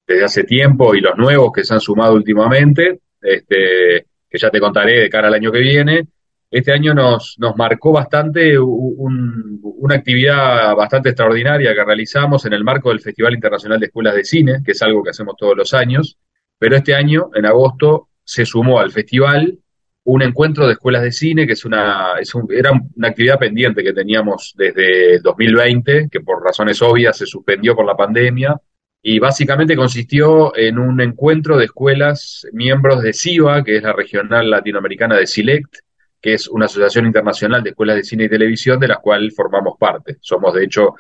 desde 0.07 0.23
hace 0.23 0.45
tiempo, 0.45 0.95
y 0.95 1.01
los 1.01 1.17
nuevos 1.17 1.51
que 1.53 1.65
se 1.65 1.75
han 1.75 1.81
sumado 1.81 2.15
últimamente, 2.15 3.01
este, 3.21 4.07
que 4.29 4.39
ya 4.39 4.51
te 4.51 4.61
contaré 4.61 5.01
de 5.01 5.11
cara 5.11 5.29
al 5.29 5.35
año 5.35 5.53
que 5.53 5.61
viene. 5.61 6.07
Este 6.51 6.73
año 6.73 6.95
nos, 6.95 7.37
nos 7.39 7.57
marcó 7.57 7.93
bastante 7.93 8.59
una 8.59 9.95
actividad 9.95 10.75
bastante 10.75 11.11
extraordinaria 11.11 11.75
que 11.75 11.85
realizamos 11.85 12.47
en 12.47 12.55
el 12.55 12.65
marco 12.65 12.89
del 12.89 13.01
Festival 13.01 13.35
Internacional 13.35 13.79
de 13.79 13.87
Escuelas 13.87 14.15
de 14.15 14.25
Cine, 14.25 14.63
que 14.65 14.73
es 14.73 14.83
algo 14.83 15.03
que 15.03 15.11
hacemos 15.11 15.37
todos 15.37 15.57
los 15.57 15.75
años, 15.75 16.19
pero 16.59 16.77
este 16.77 16.95
año, 16.95 17.31
en 17.35 17.47
agosto, 17.47 18.09
se 18.25 18.45
sumó 18.45 18.81
al 18.81 18.91
festival 18.91 19.59
un 20.05 20.23
encuentro 20.23 20.67
de 20.67 20.73
escuelas 20.73 21.03
de 21.03 21.13
cine, 21.13 21.47
que 21.47 21.53
es 21.53 21.67
una, 21.67 22.15
era 22.49 22.71
una 22.97 23.09
actividad 23.09 23.39
pendiente 23.39 23.83
que 23.83 23.93
teníamos 23.93 24.55
desde 24.57 25.19
2020, 25.21 26.09
que 26.11 26.21
por 26.21 26.43
razones 26.43 26.81
obvias 26.81 27.19
se 27.19 27.27
suspendió 27.27 27.77
por 27.77 27.85
la 27.85 27.95
pandemia, 27.95 28.59
y 29.03 29.19
básicamente 29.19 29.77
consistió 29.77 30.57
en 30.57 30.79
un 30.79 31.01
encuentro 31.01 31.57
de 31.57 31.67
escuelas 31.67 32.47
miembros 32.53 33.03
de 33.03 33.13
CIVA, 33.13 33.63
que 33.63 33.77
es 33.77 33.83
la 33.83 33.93
regional 33.93 34.51
latinoamericana 34.51 35.17
de 35.17 35.27
SILECT, 35.27 35.77
que 36.21 36.35
es 36.35 36.49
una 36.49 36.67
asociación 36.67 37.07
internacional 37.07 37.63
de 37.63 37.71
escuelas 37.71 37.97
de 37.97 38.05
cine 38.05 38.25
y 38.25 38.29
televisión 38.29 38.81
de 38.81 38.89
la 38.89 38.97
cual 38.97 39.31
formamos 39.33 39.75
parte. 39.79 40.17
Somos, 40.21 40.53
de 40.55 40.65
hecho, 40.65 40.95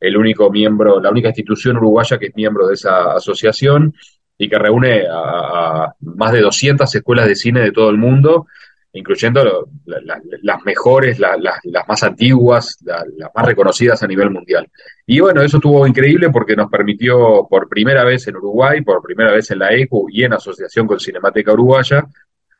el 0.00 0.16
único 0.16 0.50
miembro, 0.50 1.00
la 1.00 1.10
única 1.10 1.28
institución 1.28 1.76
uruguaya 1.76 2.18
que 2.18 2.26
es 2.26 2.36
miembro 2.36 2.66
de 2.66 2.74
esa 2.74 3.14
asociación 3.14 3.94
y 4.36 4.48
que 4.48 4.58
reúne 4.58 5.04
a, 5.08 5.94
más 6.00 6.32
de 6.32 6.40
200 6.40 6.92
escuelas 6.92 7.28
de 7.28 7.36
cine 7.36 7.60
de 7.60 7.72
todo 7.72 7.88
el 7.90 7.98
mundo, 7.98 8.46
incluyendo 8.94 9.68
las 9.84 10.64
mejores, 10.64 11.18
las 11.18 11.88
más 11.88 12.02
antiguas, 12.04 12.78
las 12.84 13.30
más 13.34 13.44
reconocidas 13.44 14.02
a 14.02 14.06
nivel 14.06 14.30
mundial. 14.30 14.68
Y 15.04 15.18
bueno, 15.20 15.42
eso 15.42 15.56
estuvo 15.56 15.86
increíble 15.86 16.30
porque 16.30 16.54
nos 16.54 16.70
permitió 16.70 17.46
por 17.50 17.68
primera 17.68 18.04
vez 18.04 18.26
en 18.28 18.36
Uruguay, 18.36 18.82
por 18.82 19.02
primera 19.02 19.32
vez 19.32 19.50
en 19.50 19.58
la 19.58 19.74
ECU 19.74 20.06
y 20.08 20.22
en 20.22 20.34
asociación 20.34 20.86
con 20.86 21.00
Cinemateca 21.00 21.52
Uruguaya, 21.52 22.04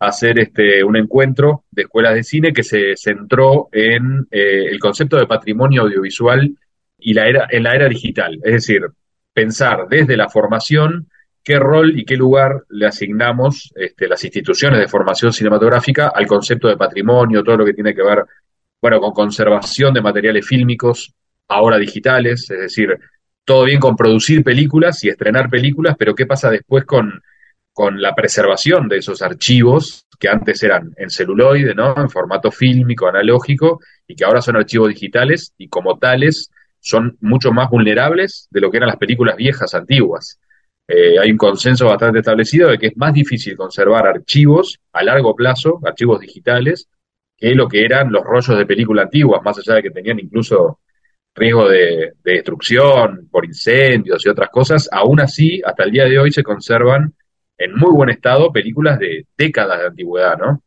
hacer 0.00 0.40
este, 0.40 0.82
un 0.82 0.96
encuentro 0.96 1.64
de 1.70 1.82
escuelas 1.82 2.14
de 2.14 2.24
cine 2.24 2.52
que 2.52 2.64
se 2.64 2.96
centró 2.96 3.68
en 3.70 4.26
eh, 4.30 4.66
el 4.70 4.80
concepto 4.80 5.16
de 5.16 5.26
patrimonio 5.26 5.82
audiovisual 5.82 6.52
y 6.98 7.14
la 7.14 7.28
era, 7.28 7.46
en 7.48 7.62
la 7.62 7.74
era 7.74 7.88
digital. 7.88 8.40
Es 8.42 8.54
decir, 8.54 8.82
pensar 9.32 9.86
desde 9.88 10.16
la 10.16 10.28
formación 10.28 11.08
qué 11.44 11.58
rol 11.58 11.98
y 11.98 12.04
qué 12.04 12.16
lugar 12.16 12.64
le 12.70 12.86
asignamos 12.86 13.70
este, 13.76 14.08
las 14.08 14.24
instituciones 14.24 14.80
de 14.80 14.88
formación 14.88 15.32
cinematográfica 15.32 16.08
al 16.08 16.26
concepto 16.26 16.68
de 16.68 16.76
patrimonio, 16.76 17.44
todo 17.44 17.58
lo 17.58 17.64
que 17.66 17.74
tiene 17.74 17.94
que 17.94 18.02
ver, 18.02 18.24
bueno, 18.80 18.98
con 18.98 19.12
conservación 19.12 19.92
de 19.92 20.00
materiales 20.00 20.46
fílmicos, 20.46 21.12
ahora 21.48 21.76
digitales, 21.76 22.50
es 22.50 22.58
decir, 22.58 22.98
todo 23.44 23.64
bien 23.64 23.78
con 23.78 23.94
producir 23.94 24.42
películas 24.42 25.04
y 25.04 25.10
estrenar 25.10 25.50
películas, 25.50 25.96
pero 25.98 26.14
qué 26.14 26.24
pasa 26.24 26.50
después 26.50 26.86
con, 26.86 27.20
con 27.74 28.00
la 28.00 28.14
preservación 28.14 28.88
de 28.88 28.98
esos 28.98 29.20
archivos 29.20 30.06
que 30.18 30.28
antes 30.28 30.62
eran 30.62 30.94
en 30.96 31.10
celuloide, 31.10 31.74
¿no? 31.74 31.94
En 31.96 32.08
formato 32.08 32.50
fílmico, 32.50 33.06
analógico, 33.06 33.80
y 34.06 34.14
que 34.16 34.24
ahora 34.24 34.40
son 34.40 34.56
archivos 34.56 34.88
digitales 34.88 35.52
y 35.58 35.68
como 35.68 35.98
tales 35.98 36.50
son 36.80 37.18
mucho 37.20 37.52
más 37.52 37.68
vulnerables 37.68 38.48
de 38.50 38.60
lo 38.60 38.70
que 38.70 38.78
eran 38.78 38.88
las 38.88 38.96
películas 38.96 39.36
viejas, 39.36 39.74
antiguas. 39.74 40.38
Eh, 40.86 41.18
hay 41.18 41.30
un 41.30 41.38
consenso 41.38 41.86
bastante 41.86 42.18
establecido 42.18 42.70
de 42.70 42.78
que 42.78 42.88
es 42.88 42.96
más 42.96 43.14
difícil 43.14 43.56
conservar 43.56 44.06
archivos 44.06 44.78
a 44.92 45.02
largo 45.02 45.34
plazo, 45.34 45.80
archivos 45.84 46.20
digitales, 46.20 46.88
que 47.36 47.54
lo 47.54 47.68
que 47.68 47.84
eran 47.84 48.12
los 48.12 48.22
rollos 48.22 48.58
de 48.58 48.66
película 48.66 49.02
antiguas, 49.02 49.40
más 49.42 49.58
allá 49.58 49.76
de 49.76 49.82
que 49.82 49.90
tenían 49.90 50.18
incluso 50.20 50.80
riesgo 51.34 51.68
de, 51.68 52.12
destrucción 52.22 53.28
por 53.30 53.44
incendios 53.44 54.24
y 54.24 54.28
otras 54.28 54.50
cosas, 54.50 54.88
aún 54.92 55.20
así, 55.20 55.60
hasta 55.64 55.84
el 55.84 55.90
día 55.90 56.04
de 56.04 56.18
hoy 56.18 56.30
se 56.30 56.42
conservan 56.42 57.14
en 57.56 57.74
muy 57.74 57.92
buen 57.92 58.10
estado 58.10 58.52
películas 58.52 58.98
de 58.98 59.26
décadas 59.36 59.80
de 59.80 59.86
antigüedad, 59.86 60.38
¿no? 60.38 60.62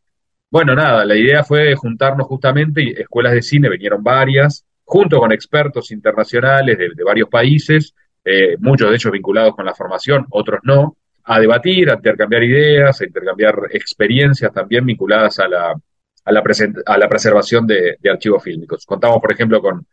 Bueno, 0.49 0.75
nada, 0.75 1.05
la 1.05 1.15
idea 1.15 1.43
fue 1.43 1.75
juntarnos 1.75 2.25
justamente, 2.27 3.01
escuelas 3.01 3.33
de 3.33 3.41
cine 3.41 3.69
vinieron 3.69 4.01
varias, 4.01 4.65
junto 4.83 5.19
con 5.19 5.31
expertos 5.31 5.91
internacionales 5.91 6.77
de 6.77 7.03
varios 7.03 7.29
países, 7.29 7.93
eh, 8.29 8.57
muchos 8.59 8.89
de 8.89 8.95
ellos 8.95 9.11
vinculados 9.11 9.55
con 9.55 9.65
la 9.65 9.73
formación, 9.73 10.25
otros 10.31 10.59
no, 10.63 10.97
a 11.23 11.39
debatir, 11.39 11.89
a 11.89 11.95
intercambiar 11.95 12.43
ideas, 12.43 12.99
a 12.99 13.05
intercambiar 13.05 13.55
experiencias 13.71 14.51
también 14.51 14.85
vinculadas 14.85 15.39
a 15.39 15.47
la, 15.47 15.71
a 15.71 16.31
la, 16.31 16.43
a 16.85 16.97
la 16.97 17.09
preservación 17.09 17.65
de, 17.65 17.97
archivos 18.09 18.43
fílmicos. 18.43 18.85
Contamos, 18.85 19.19
por 19.21 19.31
ejemplo, 19.31 19.61
con, 19.61 19.85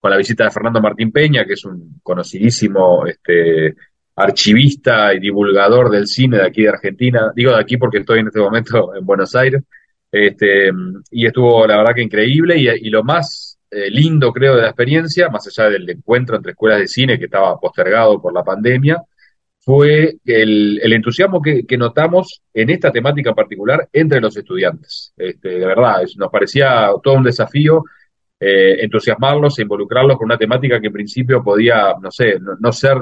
con, 0.00 0.10
la 0.10 0.16
visita 0.16 0.44
de 0.44 0.50
Fernando 0.50 0.80
Martín 0.80 1.12
Peña, 1.12 1.44
que 1.44 1.52
es 1.52 1.64
un 1.64 2.00
conocidísimo 2.02 3.06
este, 3.06 3.74
archivista 4.16 5.12
y 5.14 5.20
divulgador 5.20 5.90
del 5.90 6.06
cine 6.06 6.38
de 6.38 6.46
aquí 6.46 6.62
de 6.62 6.70
Argentina. 6.70 7.32
Digo 7.34 7.52
de 7.52 7.60
aquí 7.60 7.76
porque 7.76 7.98
estoy 7.98 8.20
en 8.20 8.28
este 8.28 8.40
momento 8.40 8.94
en 8.94 9.04
Buenos 9.04 9.34
Aires. 9.34 9.62
Este, 10.10 10.70
y 11.10 11.26
estuvo, 11.26 11.66
la 11.66 11.78
verdad, 11.78 11.94
que 11.94 12.02
increíble. 12.02 12.56
Y, 12.58 12.90
lo 12.90 13.02
más 13.02 13.51
eh, 13.72 13.90
lindo, 13.90 14.32
creo, 14.32 14.54
de 14.56 14.62
la 14.62 14.68
experiencia, 14.68 15.30
más 15.30 15.46
allá 15.46 15.70
del 15.70 15.88
encuentro 15.88 16.36
entre 16.36 16.52
escuelas 16.52 16.80
de 16.80 16.88
cine 16.88 17.18
que 17.18 17.24
estaba 17.24 17.58
postergado 17.58 18.20
por 18.20 18.34
la 18.34 18.44
pandemia, 18.44 19.02
fue 19.60 20.16
el, 20.26 20.78
el 20.82 20.92
entusiasmo 20.92 21.40
que, 21.40 21.64
notamos 21.78 22.42
en 22.52 22.68
esta 22.68 22.90
temática 22.90 23.32
particular 23.34 23.88
entre 23.92 24.20
los 24.20 24.36
estudiantes. 24.36 25.14
Este, 25.16 25.58
de 25.58 25.66
verdad, 25.66 26.02
nos 26.16 26.30
parecía 26.30 26.90
todo 27.02 27.14
un 27.14 27.22
desafío 27.24 27.84
eh, 28.38 28.82
entusiasmarlos 28.82 29.58
e 29.58 29.62
involucrarlos 29.62 30.18
con 30.18 30.24
una 30.24 30.36
temática 30.36 30.80
que 30.80 30.88
en 30.88 30.92
principio 30.92 31.44
podía, 31.44 31.94
no 32.02 32.10
sé, 32.10 32.40
no, 32.58 32.72
ser 32.72 32.96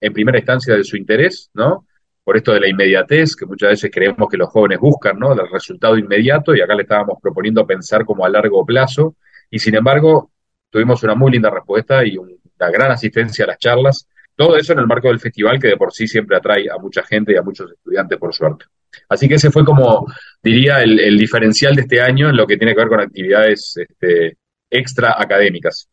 en 0.00 0.12
primera 0.12 0.38
instancia 0.38 0.74
de 0.74 0.84
su 0.84 0.96
interés, 0.96 1.50
¿no? 1.52 1.86
Por 2.24 2.36
esto 2.36 2.52
de 2.54 2.60
la 2.60 2.68
inmediatez, 2.68 3.36
que 3.36 3.44
muchas 3.44 3.70
veces 3.70 3.90
creemos 3.92 4.28
que 4.30 4.38
los 4.38 4.48
jóvenes 4.48 4.80
buscan, 4.80 5.18
¿no? 5.18 5.34
El 5.34 5.50
resultado 5.52 5.98
inmediato, 5.98 6.56
y 6.56 6.62
acá 6.62 6.74
le 6.74 6.82
estábamos 6.82 7.18
proponiendo 7.20 7.66
pensar 7.66 8.06
como 8.06 8.24
a 8.24 8.30
largo 8.30 8.64
plazo, 8.64 9.16
y 9.50 9.58
sin 9.58 9.74
embargo, 9.74 10.30
tuvimos 10.70 11.02
una 11.02 11.14
muy 11.14 11.32
linda 11.32 11.50
respuesta 11.50 12.04
y 12.04 12.16
una 12.16 12.70
gran 12.70 12.90
asistencia 12.90 13.44
a 13.44 13.48
las 13.48 13.58
charlas, 13.58 14.08
todo 14.36 14.56
eso 14.56 14.74
en 14.74 14.80
el 14.80 14.86
marco 14.86 15.08
del 15.08 15.18
festival 15.18 15.58
que 15.58 15.68
de 15.68 15.76
por 15.76 15.92
sí 15.92 16.06
siempre 16.06 16.36
atrae 16.36 16.66
a 16.70 16.76
mucha 16.78 17.02
gente 17.02 17.32
y 17.32 17.36
a 17.36 17.42
muchos 17.42 17.70
estudiantes, 17.72 18.18
por 18.18 18.34
suerte. 18.34 18.66
Así 19.08 19.28
que 19.28 19.36
ese 19.36 19.50
fue 19.50 19.64
como, 19.64 20.06
diría, 20.42 20.82
el, 20.82 21.18
diferencial 21.18 21.74
de 21.74 21.82
este 21.82 22.00
año 22.02 22.28
en 22.28 22.36
lo 22.36 22.46
que 22.46 22.58
tiene 22.58 22.74
que 22.74 22.80
ver 22.80 22.88
con 22.88 23.00
actividades 23.00 23.74
este, 23.76 24.36
extra 24.70 25.16
académicas. 25.18 25.88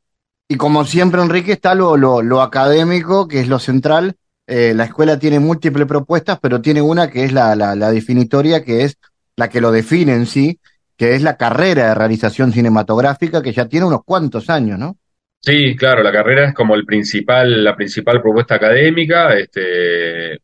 Y 0.49 0.58
como 0.58 0.84
siempre, 0.84 1.22
Enrique, 1.22 1.54
está 1.54 1.74
lo, 1.74 1.95
lo, 1.95 2.41
académico, 2.41 3.28
que 3.28 3.39
es 3.39 3.47
lo 3.47 3.60
central. 3.60 4.16
Eh, 4.45 4.74
la 4.76 4.86
escuela 4.86 5.18
tiene 5.18 5.39
múltiples 5.39 5.88
propuestas, 5.88 6.38
pero 6.41 6.62
tiene 6.62 6.82
una 6.82 7.10
que 7.10 7.24
es 7.24 7.32
la, 7.32 7.56
la, 7.56 7.76
la 7.76 7.91
definitoria, 7.91 8.64
que 8.64 8.84
es 8.84 8.97
la 9.38 9.49
que 9.49 9.62
lo 9.62 9.72
define 9.72 10.14
en 10.14 10.26
sí, 10.26 10.60
que 10.98 11.16
es 11.16 11.22
la 11.22 11.38
carrera 11.38 11.89
de 11.89 11.96
realización 11.96 12.52
cinematográfica, 12.52 13.41
que 13.41 13.52
ya 13.52 13.68
tiene 13.68 13.86
unos 13.86 14.04
cuantos 14.04 14.50
años, 14.50 14.80
¿no? 14.80 14.98
Sí, 15.39 15.76
claro, 15.76 16.04
la 16.04 16.12
carrera 16.12 16.48
es 16.48 16.54
como 16.54 16.74
el 16.76 16.86
principal, 16.86 17.64
la 17.64 17.76
principal 17.76 18.22
propuesta 18.22 18.56
académica, 18.56 19.34
este, 19.34 20.39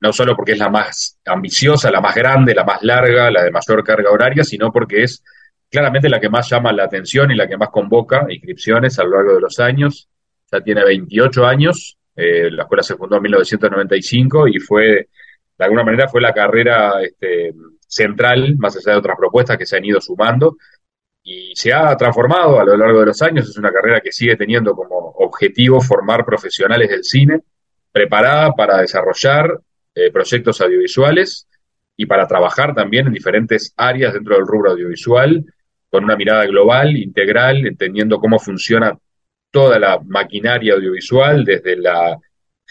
no 0.00 0.12
solo 0.12 0.36
porque 0.36 0.52
es 0.52 0.58
la 0.58 0.68
más 0.68 1.18
ambiciosa, 1.24 1.90
la 1.90 2.00
más 2.00 2.14
grande, 2.14 2.54
la 2.54 2.64
más 2.64 2.82
larga, 2.82 3.30
la 3.30 3.42
de 3.42 3.50
mayor 3.50 3.82
carga 3.82 4.10
horaria, 4.10 4.44
sino 4.44 4.70
porque 4.70 5.02
es 5.02 5.24
claramente 5.68 6.08
la 6.08 6.20
que 6.20 6.28
más 6.28 6.48
llama 6.48 6.72
la 6.72 6.84
atención 6.84 7.32
y 7.32 7.34
la 7.34 7.48
que 7.48 7.56
más 7.56 7.70
convoca 7.70 8.26
inscripciones 8.28 8.96
a 9.00 9.04
lo 9.04 9.16
largo 9.16 9.34
de 9.34 9.40
los 9.40 9.58
años. 9.58 10.08
Ya 10.52 10.60
tiene 10.60 10.84
28 10.84 11.46
años, 11.46 11.98
eh, 12.14 12.48
la 12.50 12.62
escuela 12.62 12.84
se 12.84 12.94
fundó 12.94 13.16
en 13.16 13.22
1995 13.22 14.46
y 14.46 14.60
fue, 14.60 15.08
de 15.58 15.64
alguna 15.64 15.82
manera, 15.82 16.06
fue 16.06 16.20
la 16.20 16.32
carrera 16.32 17.02
este, 17.02 17.52
central, 17.94 18.56
más 18.58 18.76
allá 18.76 18.92
de 18.92 18.98
otras 18.98 19.16
propuestas 19.16 19.56
que 19.56 19.66
se 19.66 19.76
han 19.76 19.84
ido 19.84 20.00
sumando 20.00 20.56
y 21.22 21.52
se 21.54 21.72
ha 21.72 21.96
transformado 21.96 22.60
a 22.60 22.64
lo 22.64 22.76
largo 22.76 23.00
de 23.00 23.06
los 23.06 23.22
años. 23.22 23.48
Es 23.48 23.56
una 23.56 23.72
carrera 23.72 24.00
que 24.00 24.12
sigue 24.12 24.36
teniendo 24.36 24.74
como 24.74 24.96
objetivo 25.18 25.80
formar 25.80 26.24
profesionales 26.24 26.90
del 26.90 27.04
cine, 27.04 27.40
preparada 27.92 28.52
para 28.52 28.78
desarrollar 28.78 29.60
eh, 29.94 30.10
proyectos 30.10 30.60
audiovisuales 30.60 31.46
y 31.96 32.06
para 32.06 32.26
trabajar 32.26 32.74
también 32.74 33.06
en 33.06 33.12
diferentes 33.12 33.72
áreas 33.76 34.12
dentro 34.12 34.34
del 34.34 34.46
rubro 34.46 34.72
audiovisual, 34.72 35.44
con 35.88 36.04
una 36.04 36.16
mirada 36.16 36.44
global, 36.46 36.96
integral, 36.96 37.66
entendiendo 37.66 38.18
cómo 38.18 38.38
funciona 38.40 38.98
toda 39.52 39.78
la 39.78 40.00
maquinaria 40.04 40.74
audiovisual, 40.74 41.44
desde 41.44 41.76
la 41.76 42.18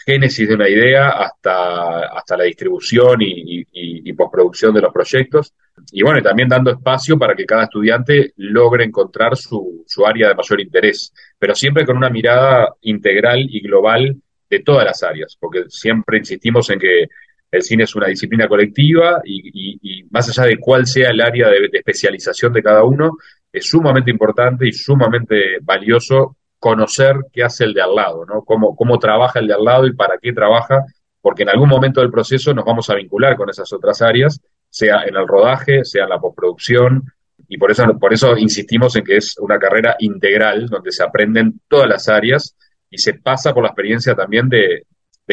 génesis 0.04 0.48
de 0.48 0.54
una 0.54 0.68
idea 0.68 1.10
hasta, 1.10 2.06
hasta 2.16 2.36
la 2.36 2.44
distribución 2.44 3.22
y, 3.22 3.66
y 3.72 4.12
postproducción 4.12 4.74
de 4.74 4.80
los 4.80 4.92
proyectos. 4.92 5.54
Y 5.92 6.02
bueno, 6.02 6.22
también 6.22 6.48
dando 6.48 6.70
espacio 6.70 7.18
para 7.18 7.34
que 7.34 7.44
cada 7.44 7.64
estudiante 7.64 8.32
logre 8.36 8.84
encontrar 8.84 9.36
su, 9.36 9.84
su 9.86 10.06
área 10.06 10.28
de 10.28 10.34
mayor 10.34 10.60
interés, 10.60 11.12
pero 11.38 11.54
siempre 11.54 11.84
con 11.84 11.96
una 11.96 12.10
mirada 12.10 12.74
integral 12.82 13.46
y 13.48 13.60
global 13.60 14.16
de 14.48 14.60
todas 14.60 14.84
las 14.84 15.02
áreas, 15.02 15.36
porque 15.38 15.64
siempre 15.68 16.18
insistimos 16.18 16.70
en 16.70 16.78
que 16.78 17.08
el 17.50 17.62
cine 17.62 17.84
es 17.84 17.94
una 17.94 18.08
disciplina 18.08 18.48
colectiva 18.48 19.20
y, 19.24 20.04
más 20.10 20.28
allá 20.28 20.48
de 20.48 20.58
cuál 20.58 20.86
sea 20.86 21.10
el 21.10 21.20
área 21.20 21.48
de, 21.48 21.68
especialización 21.72 22.52
de 22.52 22.62
cada 22.62 22.84
uno, 22.84 23.16
es 23.52 23.68
sumamente 23.68 24.10
importante 24.10 24.66
y 24.66 24.72
sumamente 24.72 25.58
valioso 25.62 26.36
conocer 26.64 27.14
qué 27.30 27.44
hace 27.44 27.64
el 27.64 27.74
de 27.74 27.82
al 27.82 27.94
lado, 27.94 28.24
¿no? 28.24 28.40
Cómo, 28.40 28.74
cómo 28.74 28.98
trabaja 28.98 29.38
el 29.38 29.46
de 29.46 29.52
al 29.52 29.64
lado 29.64 29.86
y 29.86 29.92
para 29.92 30.16
qué 30.16 30.32
trabaja, 30.32 30.82
porque 31.20 31.42
en 31.42 31.50
algún 31.50 31.68
momento 31.68 32.00
del 32.00 32.10
proceso 32.10 32.54
nos 32.54 32.64
vamos 32.64 32.88
a 32.88 32.94
vincular 32.94 33.36
con 33.36 33.50
esas 33.50 33.70
otras 33.70 34.00
áreas 34.00 34.40
sea 34.70 35.04
en 35.04 35.14
el 35.14 35.28
rodaje, 35.28 35.84
sea 35.84 36.04
en 36.04 36.08
la 36.08 36.18
postproducción, 36.18 37.04
y 37.48 37.58
por 37.58 37.70
eso, 37.70 37.84
por 37.98 38.14
eso 38.14 38.34
insistimos 38.38 38.96
en 38.96 39.04
que 39.04 39.18
es 39.18 39.36
una 39.38 39.58
carrera 39.58 39.94
integral, 39.98 40.68
donde 40.68 40.90
se 40.90 41.04
aprenden 41.04 41.60
todas 41.68 41.86
las 41.86 42.08
áreas 42.08 42.56
y 42.88 42.96
se 42.96 43.12
pasa 43.12 43.52
por 43.52 43.62
la 43.62 43.68
experiencia 43.68 44.14
también 44.14 44.48
de, 44.48 44.86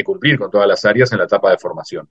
cumplir 0.04 0.38
con 0.38 0.52
todas 0.52 0.68
las 0.68 0.84
áreas 0.84 1.14
en 1.14 1.20
la 1.20 1.24
etapa 1.24 1.50
de 1.50 1.58
formación. 1.58 2.10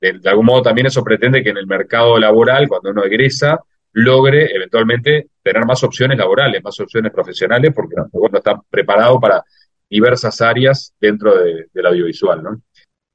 De, 0.00 0.20
algún 0.24 0.46
modo 0.46 0.62
también 0.62 0.86
eso 0.86 1.02
pretende 1.02 1.42
que 1.42 1.50
en 1.50 1.56
el 1.56 1.66
mercado 1.66 2.16
laboral, 2.16 2.68
cuando 2.68 2.90
uno 2.90 3.02
egresa, 3.02 3.58
logre 3.92 4.54
eventualmente 4.54 5.28
tener 5.42 5.64
más 5.64 5.82
opciones 5.84 6.18
laborales, 6.18 6.62
más 6.62 6.78
opciones 6.80 7.12
profesionales, 7.12 7.72
porque 7.74 7.96
uno 8.12 8.38
está 8.38 8.60
preparado 8.70 9.20
para 9.20 9.44
diversas 9.88 10.40
áreas 10.40 10.94
dentro 11.00 11.34
del 11.36 11.86
audiovisual, 11.86 12.42
¿no? 12.42 12.62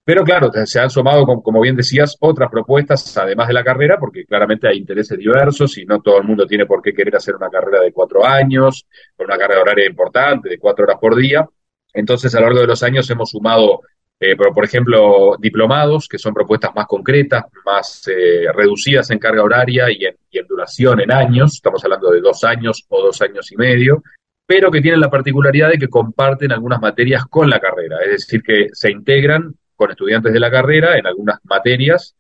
Pero 0.08 0.24
claro, 0.24 0.50
se 0.66 0.80
han 0.80 0.90
sumado, 0.90 1.26
como 1.26 1.60
bien 1.60 1.76
decías, 1.76 2.16
otras 2.22 2.50
propuestas 2.50 3.18
además 3.18 3.50
de 3.50 3.54
la 3.54 3.64
carrera, 3.64 3.98
porque 4.00 4.26
claramente 4.26 4.66
hay 4.66 4.78
intereses 4.78 5.18
diversos 5.18 5.78
y 5.78 5.86
no 5.86 6.00
todo 6.02 6.20
el 6.20 6.24
mundo 6.24 6.46
tiene 6.46 6.66
por 6.66 6.82
qué 6.82 6.94
querer 6.94 7.18
hacer 7.18 7.36
una 7.36 7.50
carrera 7.50 7.82
de 7.82 7.92
cuatro 7.92 8.26
años, 8.26 8.86
con 9.18 9.26
una 9.26 9.38
carga 9.38 9.60
horaria 9.60 9.86
importante, 9.86 10.48
de 10.48 10.60
cuatro 10.60 10.86
horas 10.86 10.98
por 11.02 11.14
día. 11.14 11.46
Entonces, 11.94 12.34
a 12.36 12.40
lo 12.40 12.46
largo 12.46 12.62
de 12.62 12.68
los 12.68 12.84
años 12.84 13.10
hemos 13.10 13.32
sumado, 13.32 13.82
eh, 14.20 14.36
por, 14.36 14.66
ejemplo, 14.66 15.36
diplomados, 15.40 16.08
que 16.08 16.18
son 16.18 16.34
propuestas 16.34 16.74
más 16.76 16.88
concretas, 16.88 17.44
más 17.66 18.08
eh, 18.08 18.52
reducidas 18.52 19.12
en 19.12 19.20
carga 19.20 19.44
horaria 19.44 19.92
y 19.92 20.06
en, 20.06 20.16
y 20.32 20.40
en 20.40 20.48
duración 20.48 21.02
en 21.02 21.12
años, 21.12 21.54
estamos 21.54 21.84
hablando 21.84 22.10
de 22.10 22.22
dos 22.22 22.44
años 22.44 22.84
o 22.90 23.04
dos 23.04 23.22
años 23.22 23.52
y 23.52 23.58
medio, 23.58 24.02
pero 24.48 24.72
que 24.72 24.82
tienen 24.82 25.02
la 25.02 25.12
particularidad 25.12 25.70
de 25.70 25.78
que 25.78 25.88
comparten 25.88 26.52
algunas 26.52 26.82
materias 26.82 27.26
con 27.30 27.50
la 27.50 27.60
carrera, 27.60 27.98
es 28.04 28.12
decir, 28.12 28.42
que 28.42 28.70
se 28.72 28.90
integran 28.90 29.54
con 29.76 29.92
estudiantes 29.92 30.34
de 30.34 30.40
la 30.40 30.50
carrera 30.50 30.98
en 30.98 31.06
algunas 31.06 31.38
materias, 31.44 32.16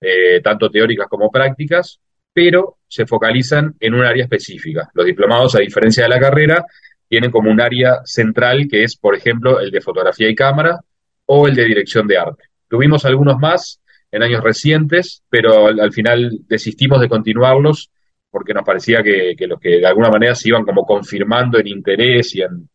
eh, 0.00 0.40
tanto 0.42 0.68
teóricas 0.68 1.06
como 1.06 1.30
prácticas, 1.30 2.00
pero 2.32 2.78
se 2.88 3.06
focalizan 3.06 3.76
en 3.78 3.94
un 3.94 4.04
área 4.04 4.24
específica. 4.24 4.90
Los 4.94 5.06
diplomados, 5.06 5.54
a 5.54 5.60
diferencia 5.60 6.02
de 6.02 6.08
la 6.08 6.18
carrera, 6.18 6.64
tienen 7.08 7.30
como 7.30 7.50
un 7.50 7.60
área 7.60 8.00
central 8.04 8.66
que 8.68 8.82
es, 8.82 8.96
por 8.96 9.14
ejemplo, 9.14 9.60
el 9.60 9.70
de 9.70 9.80
fotografía 9.80 10.28
y 10.28 10.34
cámara 10.34 10.80
o 11.26 11.46
el 11.46 11.54
de 11.54 11.64
dirección 11.64 12.06
de 12.06 12.18
arte. 12.18 12.44
Tuvimos 12.68 13.04
algunos 13.04 13.38
más 13.38 13.80
en 14.10 14.22
años 14.22 14.42
recientes, 14.42 15.22
pero 15.28 15.66
al, 15.66 15.92
final 15.92 16.38
desistimos 16.48 17.00
de 17.00 17.08
continuarlos 17.08 17.90
porque 18.30 18.54
nos 18.54 18.64
parecía 18.64 19.02
que, 19.02 19.34
los 19.46 19.60
que 19.60 19.78
de 19.78 19.86
alguna 19.86 20.10
manera 20.10 20.34
se 20.34 20.48
iban 20.48 20.64
como 20.64 20.84
confirmando 20.84 21.58
en 21.58 21.68
interés 21.68 22.34
y 22.34 22.42
en, 22.42 22.68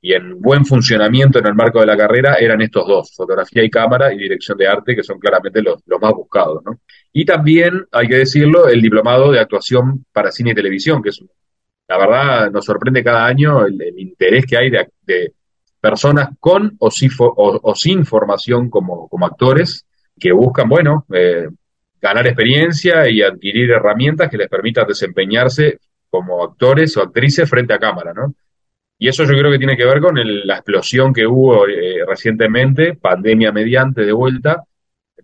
y 0.00 0.14
en 0.14 0.40
buen 0.40 0.64
funcionamiento 0.64 1.38
en 1.38 1.46
el 1.46 1.54
marco 1.54 1.80
de 1.80 1.86
la 1.86 1.96
carrera 1.96 2.36
eran 2.40 2.62
estos 2.62 2.86
dos, 2.86 3.12
fotografía 3.14 3.62
y 3.62 3.70
cámara 3.70 4.12
y 4.12 4.18
dirección 4.18 4.56
de 4.56 4.66
arte, 4.66 4.96
que 4.96 5.02
son 5.02 5.18
claramente 5.18 5.62
los, 5.62 5.82
más 6.00 6.12
buscados. 6.12 6.62
¿no? 6.64 6.80
Y 7.12 7.24
también, 7.24 7.86
hay 7.92 8.08
que 8.08 8.16
decirlo, 8.16 8.68
el 8.68 8.80
diplomado 8.80 9.30
de 9.30 9.40
actuación 9.40 10.06
para 10.12 10.30
cine 10.30 10.52
y 10.52 10.54
televisión, 10.54 11.02
que 11.02 11.10
es, 11.10 11.20
la 11.88 11.98
verdad, 11.98 12.50
nos 12.50 12.64
sorprende 12.64 13.04
cada 13.04 13.26
año 13.26 13.66
el, 13.66 13.76
interés 13.98 14.46
que 14.46 14.56
hay 14.56 14.70
de, 14.70 15.32
personas 15.80 16.30
con 16.38 16.76
o, 16.78 16.90
o, 17.62 17.74
sin 17.74 18.04
formación 18.04 18.68
como, 18.68 19.08
actores 19.22 19.86
que 20.18 20.32
buscan, 20.32 20.68
bueno, 20.68 21.06
eh, 21.12 21.48
ganar 22.00 22.26
experiencia 22.26 23.08
y 23.08 23.22
adquirir 23.22 23.70
herramientas 23.70 24.30
que 24.30 24.36
les 24.36 24.48
permitan 24.48 24.86
desempeñarse 24.86 25.78
como 26.10 26.42
actores 26.42 26.96
o 26.96 27.02
actrices 27.02 27.48
frente 27.48 27.72
a 27.72 27.78
cámara, 27.78 28.12
¿no? 28.12 28.34
Y 28.98 29.08
eso 29.08 29.24
yo 29.24 29.30
creo 29.30 29.50
que 29.50 29.58
tiene 29.58 29.78
que 29.78 29.86
ver 29.86 30.00
con 30.00 30.14
la 30.46 30.56
explosión 30.56 31.14
que 31.14 31.26
hubo 31.26 31.66
eh, 31.66 32.04
recientemente, 32.06 32.96
pandemia 32.96 33.50
mediante 33.50 34.04
de 34.04 34.12
vuelta, 34.12 34.62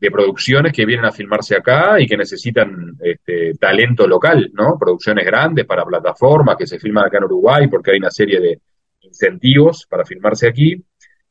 de 0.01 0.11
producciones 0.11 0.73
que 0.73 0.87
vienen 0.87 1.05
a 1.05 1.13
filmarse 1.13 1.57
acá 1.57 2.01
y 2.01 2.07
que 2.07 2.17
necesitan 2.17 2.97
este, 3.01 3.53
talento 3.55 4.07
local, 4.07 4.51
¿no? 4.55 4.79
Producciones 4.79 5.27
grandes 5.27 5.67
para 5.67 5.85
plataformas 5.85 6.57
que 6.57 6.67
se 6.67 6.79
filman 6.79 7.05
acá 7.05 7.19
en 7.19 7.25
Uruguay 7.25 7.69
porque 7.69 7.91
hay 7.93 7.99
una 7.99 8.11
serie 8.11 8.41
de 8.41 8.61
incentivos 9.07 9.87
para 9.89 10.05
filmarse 10.05 10.49
aquí 10.49 10.85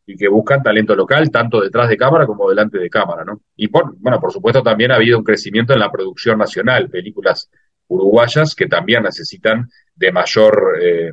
y 0.08 0.16
que 0.16 0.28
buscan 0.28 0.62
talento 0.62 0.96
local, 0.96 1.32
tanto 1.32 1.62
detrás 1.62 1.90
de 1.90 1.98
cámara 1.98 2.28
como 2.28 2.50
delante 2.50 2.78
de 2.78 2.90
cámara, 2.90 3.24
¿no? 3.24 3.42
Y 3.56 3.68
por, 3.68 3.96
bueno, 3.98 4.20
por 4.20 4.32
supuesto 4.32 4.62
también 4.62 4.92
ha 4.92 4.96
habido 4.96 5.18
un 5.18 5.24
crecimiento 5.24 5.74
en 5.74 5.80
la 5.80 5.92
producción 5.92 6.38
nacional, 6.38 6.90
películas 6.90 7.50
uruguayas 7.88 8.56
que 8.56 8.68
también 8.68 9.04
necesitan 9.04 9.70
de 9.96 10.12
mayor, 10.12 10.78
eh, 10.82 11.12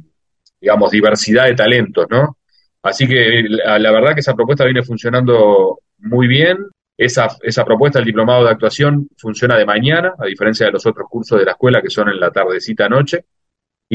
digamos, 0.61 0.91
diversidad 0.91 1.47
de 1.47 1.55
talentos, 1.55 2.07
¿no? 2.11 2.39
Así 2.83 3.07
que 3.07 3.45
la, 3.49 3.79
la, 3.79 3.93
verdad 3.93 4.15
que 4.15 4.21
esa 4.21 4.35
propuesta 4.35 4.65
viene 4.65 4.83
funcionando 4.83 5.79
muy 5.99 6.27
bien. 6.27 6.59
Esa, 6.97 7.29
esa 7.43 7.65
propuesta, 7.65 7.99
el 7.99 8.05
diplomado 8.05 8.45
de 8.45 8.51
actuación, 8.51 9.09
funciona 9.17 9.57
de 9.57 9.65
mañana, 9.65 10.13
a 10.19 10.27
diferencia 10.27 10.67
de 10.67 10.73
los 10.73 10.85
otros 10.85 11.09
cursos 11.09 11.39
de 11.39 11.45
la 11.45 11.53
escuela 11.53 11.81
que 11.81 11.91
son 11.91 12.09
en 12.09 12.21
la 12.21 12.31
tardecita 12.31 12.89
noche. 12.89 13.25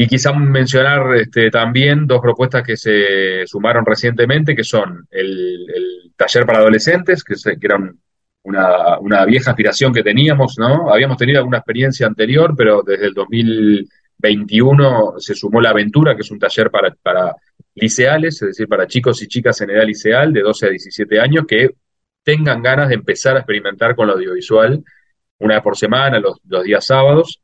Y 0.00 0.06
quizá 0.06 0.32
mencionar 0.32 1.16
este, 1.16 1.50
también 1.50 2.06
dos 2.06 2.20
propuestas 2.20 2.62
que 2.62 2.76
se 2.76 3.44
sumaron 3.48 3.84
recientemente, 3.84 4.54
que 4.54 4.62
son 4.62 5.08
el, 5.10 6.12
taller 6.14 6.46
para 6.46 6.60
adolescentes, 6.60 7.24
que, 7.24 7.34
se, 7.34 7.58
que 7.58 7.66
era 7.66 7.80
una, 8.44 9.00
una, 9.00 9.24
vieja 9.24 9.50
aspiración 9.50 9.92
que 9.92 10.04
teníamos, 10.04 10.56
¿no? 10.56 10.88
Habíamos 10.88 11.16
tenido 11.16 11.40
alguna 11.40 11.58
experiencia 11.58 12.06
anterior, 12.06 12.54
pero 12.56 12.84
desde 12.84 13.06
el 13.06 13.12
2021 13.12 15.14
se 15.18 15.34
sumó 15.34 15.60
la 15.60 15.70
aventura, 15.70 16.14
que 16.14 16.22
es 16.22 16.30
un 16.30 16.38
taller 16.38 16.70
para, 16.70 16.94
para 17.02 17.34
liceales, 17.74 18.40
es 18.40 18.50
decir, 18.50 18.68
para 18.68 18.86
chicos 18.86 19.20
y 19.20 19.26
chicas 19.26 19.60
en 19.62 19.70
edad 19.70 19.84
liceal 19.84 20.32
de 20.32 20.42
12 20.42 20.66
a 20.66 20.70
17 20.70 21.20
años 21.20 21.44
que 21.44 21.70
tengan 22.22 22.62
ganas 22.62 22.90
de 22.90 22.94
empezar 22.94 23.34
a 23.34 23.40
experimentar 23.40 23.96
con 23.96 24.06
lo 24.06 24.12
audiovisual 24.12 24.80
una 25.40 25.54
vez 25.54 25.62
por 25.64 25.76
semana, 25.76 26.20
los 26.20 26.62
días 26.62 26.86
sábados 26.86 27.40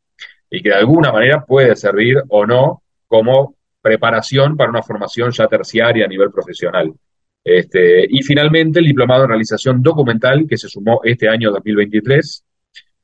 y 0.55 0.63
que 0.63 0.69
de 0.69 0.77
alguna 0.77 1.11
manera 1.11 1.45
puede 1.45 1.75
servir 1.75 2.23
o 2.29 2.47
no 2.47 2.83
como 3.09 3.57
preparación 3.83 4.57
para 4.57 4.71
una 4.71 4.83
formación 4.83 5.33
ya 5.33 5.49
terciaria 5.49 6.05
a 6.05 6.09
nivel 6.09 6.31
profesional. 6.31 6.93
Este, 7.43 8.07
y 8.09 8.23
finalmente 8.23 8.79
el 8.79 8.87
diplomado 8.87 9.25
en 9.25 9.31
realización 9.31 9.83
documental 9.83 10.47
que 10.49 10.57
se 10.57 10.69
sumó 10.69 11.01
este 11.03 11.29
año 11.29 11.51
2023, 11.51 12.45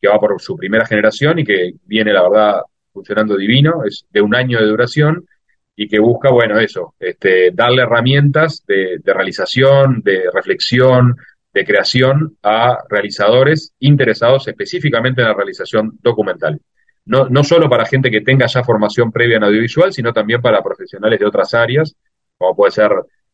que 0.01 0.09
va 0.09 0.19
por 0.21 0.41
su 0.41 0.57
primera 0.57 0.87
generación 0.87 1.41
y 1.41 1.45
que 1.45 1.73
viene, 1.85 2.13
la 2.13 2.23
verdad, 2.23 2.61
funcionando 2.93 3.37
divino, 3.37 3.85
es 3.85 4.07
de 4.11 4.21
un 4.21 4.35
año 4.35 4.61
de 4.61 4.67
duración 4.67 5.27
y 5.75 5.89
que 5.89 5.99
busca, 5.99 6.31
bueno, 6.31 6.59
eso, 6.61 6.95
este, 7.01 7.51
darle 7.53 7.83
herramientas 7.83 8.65
de, 8.67 8.99
de 9.03 9.13
realización, 9.13 10.03
de 10.05 10.23
reflexión, 10.33 11.17
de 11.53 11.65
creación 11.65 12.37
a 12.45 12.79
realizadores 12.89 13.75
interesados 13.81 14.47
específicamente 14.47 15.21
en 15.21 15.29
la 15.29 15.35
realización 15.35 15.99
documental 16.01 16.61
no, 17.05 17.29
no 17.29 17.45
solo 17.45 17.69
para 17.69 17.87
gente 17.87 18.11
que 18.11 18.21
tenga 18.21 18.47
ya 18.47 18.63
formación 18.63 19.11
previa 19.11 19.37
en 19.37 19.45
audiovisual, 19.45 19.93
sino 19.93 20.13
también 20.13 20.41
para 20.41 20.63
profesionales 20.63 21.19
de 21.19 21.27
otras 21.27 21.55
áreas, 21.55 21.95
como 22.39 22.55
puede 22.55 22.73
ser 22.73 22.93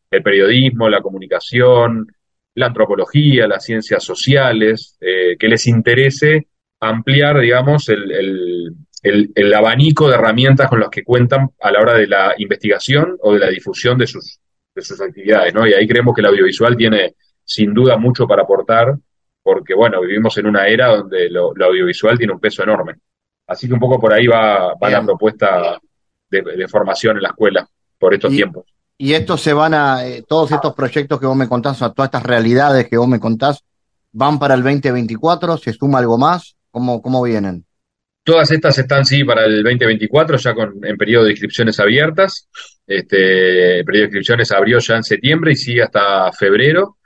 el 0.09 0.23
periodismo, 0.23 0.89
la 0.89 1.01
comunicación, 1.01 2.07
la 2.55 2.67
antropología, 2.67 3.47
las 3.47 3.63
ciencias 3.63 4.03
sociales, 4.03 4.97
eh, 4.99 5.37
que 5.37 5.47
les 5.47 5.67
interese 5.67 6.47
ampliar, 6.79 7.39
digamos, 7.39 7.89
el, 7.89 8.11
el, 8.11 8.75
el, 9.03 9.31
el, 9.35 9.53
abanico 9.53 10.07
de 10.07 10.15
herramientas 10.15 10.69
con 10.69 10.79
las 10.79 10.89
que 10.89 11.03
cuentan 11.03 11.49
a 11.61 11.71
la 11.71 11.81
hora 11.81 11.93
de 11.93 12.07
la 12.07 12.33
investigación 12.37 13.17
o 13.21 13.33
de 13.33 13.39
la 13.39 13.49
difusión 13.49 13.97
de 13.97 14.07
sus, 14.07 14.39
de 14.73 14.81
sus 14.81 14.99
actividades, 15.01 15.53
¿no? 15.53 15.67
Y 15.67 15.73
ahí 15.73 15.87
creemos 15.87 16.15
que 16.15 16.21
el 16.21 16.27
audiovisual 16.27 16.75
tiene 16.75 17.15
sin 17.43 17.73
duda 17.73 17.97
mucho 17.97 18.27
para 18.27 18.43
aportar, 18.43 18.95
porque, 19.43 19.73
bueno, 19.73 20.01
vivimos 20.01 20.37
en 20.37 20.47
una 20.47 20.67
era 20.67 20.87
donde 20.87 21.29
lo, 21.29 21.53
lo 21.53 21.65
audiovisual 21.65 22.17
tiene 22.17 22.33
un 22.33 22.39
peso 22.39 22.63
enorme. 22.63 22.95
Así 23.47 23.67
que 23.67 23.73
un 23.73 23.79
poco 23.79 23.99
por 23.99 24.13
ahí 24.13 24.27
va, 24.27 24.73
va 24.75 24.89
la 24.89 25.03
propuesta 25.03 25.79
de, 26.29 26.41
de, 26.41 26.67
formación 26.67 27.15
en 27.17 27.23
la 27.23 27.29
escuela 27.29 27.67
por 27.97 28.13
estos 28.13 28.33
y, 28.33 28.35
tiempos. 28.35 28.65
Y 28.97 29.13
estos 29.13 29.41
se 29.41 29.53
van 29.53 29.73
a, 29.73 30.05
eh, 30.05 30.23
todos 30.27 30.51
estos 30.51 30.75
proyectos 30.75 31.19
que 31.19 31.25
vos 31.25 31.37
me 31.37 31.47
contás, 31.47 31.81
o 31.81 31.91
todas 31.93 32.09
estas 32.09 32.23
realidades 32.23 32.87
que 32.89 32.97
vos 32.97 33.07
me 33.07 33.19
contás, 33.19 33.63
¿van 34.11 34.37
para 34.37 34.55
el 34.55 34.63
2024? 34.63 35.57
¿Se 35.57 35.71
suma 35.71 35.99
algo 35.99 36.17
más? 36.17 36.57
¿Cómo, 36.71 37.01
cómo 37.01 37.23
vienen? 37.23 37.65
Todas 38.23 38.51
estas 38.51 38.77
están, 38.77 39.05
sí, 39.05 39.23
para 39.23 39.45
el 39.45 39.63
2024, 39.63 40.37
ya 40.37 40.53
con, 40.53 40.73
en 40.83 40.97
periodo 40.97 41.23
de 41.23 41.31
inscripciones 41.31 41.79
abiertas. 41.79 42.49
Este, 42.85 43.79
el 43.79 43.85
periodo 43.85 44.01
de 44.01 44.07
inscripciones 44.07 44.51
abrió 44.51 44.79
ya 44.79 44.97
en 44.97 45.03
septiembre 45.03 45.53
y 45.53 45.55
sigue 45.55 45.83
hasta 45.83 46.31
febrero 46.33 46.97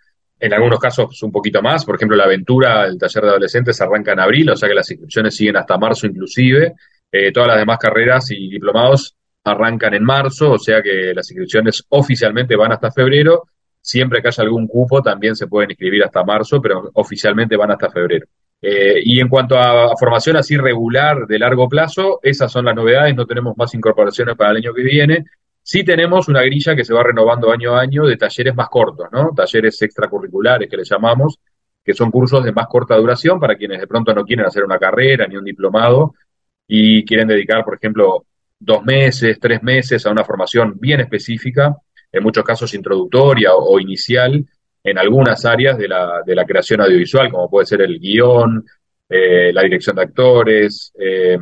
en 0.42 0.54
algunos 0.54 0.80
casos 0.80 1.22
un 1.22 1.32
poquito 1.32 1.62
más, 1.62 1.86
por 1.86 1.96
ejemplo, 1.96 2.18
la 2.18 2.24
aventura, 2.24 2.88
el 2.88 2.98
taller 2.98 3.24
de 3.24 3.30
adolescentes 3.30 3.80
arranca 3.80 4.14
en 4.14 4.20
abril, 4.20 4.50
o 4.50 4.56
sea 4.56 4.68
que 4.68 4.74
las 4.74 4.90
inscripciones 4.90 5.36
siguen 5.36 5.56
hasta 5.56 5.78
marzo 5.78 6.08
inclusive. 6.08 6.74
Eh, 7.12 7.32
todas 7.32 7.50
las 7.50 7.58
demás 7.58 7.78
carreras 7.78 8.32
y 8.32 8.50
diplomados 8.50 9.16
arrancan 9.44 9.94
en 9.94 10.04
marzo, 10.04 10.54
o 10.54 10.58
sea 10.58 10.82
que 10.82 11.14
las 11.14 11.30
inscripciones 11.30 11.86
oficialmente 11.90 12.56
van 12.56 12.72
hasta 12.72 12.92
febrero. 12.92 13.44
Siempre 13.80 14.20
que 14.22 14.30
haya 14.30 14.44
algún 14.44 14.68
cupo 14.68 15.02
también 15.02 15.36
se 15.36 15.46
pueden 15.46 15.70
inscribir 15.70 16.04
hasta 16.04 16.24
marzo, 16.24 16.60
pero 16.60 16.90
oficialmente 16.96 17.56
van 17.56 17.72
hasta 17.72 17.92
febrero. 17.92 18.26
Eh, 18.64 19.00
y 19.04 19.20
en 19.20 19.30
cuanto 19.30 19.58
a, 19.58 19.92
a, 19.92 19.98
formación 19.98 20.38
así 20.38 20.58
regular 20.58 21.28
de 21.28 21.38
largo 21.38 21.70
plazo, 21.70 22.20
esas 22.24 22.52
son 22.52 22.66
las 22.66 22.76
novedades, 22.76 23.16
no 23.16 23.28
tenemos 23.28 23.56
más 23.58 23.74
incorporaciones 23.76 24.36
para 24.36 24.52
el 24.52 24.58
año 24.58 24.74
que 24.74 24.84
viene. 24.84 25.26
Sí 25.64 25.84
tenemos 25.84 26.28
una 26.28 26.42
grilla 26.42 26.76
que 26.76 26.84
se 26.84 26.94
va 26.94 27.04
renovando 27.04 27.52
año 27.52 27.76
a 27.76 27.82
año 27.82 28.06
de 28.06 28.18
talleres 28.18 28.56
más 28.56 28.68
cortos, 28.70 29.08
¿no? 29.12 29.32
Talleres 29.36 29.82
extracurriculares 29.82 30.70
que 30.70 30.78
le 30.78 30.84
llamamos, 30.84 31.40
que 31.84 31.94
son 31.94 32.12
cursos 32.12 32.44
de 32.44 32.52
más 32.52 32.68
corta 32.68 32.96
duración 32.98 33.40
para 33.40 33.56
quienes 33.56 33.80
de 33.80 33.88
pronto 33.88 34.14
no 34.14 34.24
quieren 34.24 34.46
hacer 34.46 34.64
una 34.64 34.80
carrera 34.80 35.28
ni 35.28 35.38
un 35.38 35.46
diplomado 35.46 36.14
y 36.68 37.04
quieren 37.06 37.28
dedicar, 37.28 37.64
por 37.64 37.76
ejemplo, 37.76 38.26
dos 38.60 38.84
meses, 38.84 39.40
tres 39.40 39.62
meses 39.64 40.06
a 40.06 40.12
una 40.12 40.24
formación 40.24 40.76
bien 40.80 41.00
específica, 41.00 41.76
en 42.12 42.24
muchos 42.24 42.44
casos 42.44 42.74
introductoria 42.74 43.56
o, 43.56 43.80
inicial, 43.80 44.46
en 44.84 44.98
algunas 44.98 45.46
áreas 45.46 45.78
de 45.78 45.88
la, 45.88 46.22
de 46.26 46.36
la, 46.36 46.46
creación 46.46 46.82
audiovisual, 46.82 47.32
como 47.32 47.50
puede 47.50 47.66
ser 47.66 47.82
el 47.82 48.00
guion, 48.00 48.66
eh, 49.10 49.52
la 49.54 49.64
dirección 49.64 49.96
de 49.96 50.04
actores, 50.04 50.94
eh, 50.98 51.38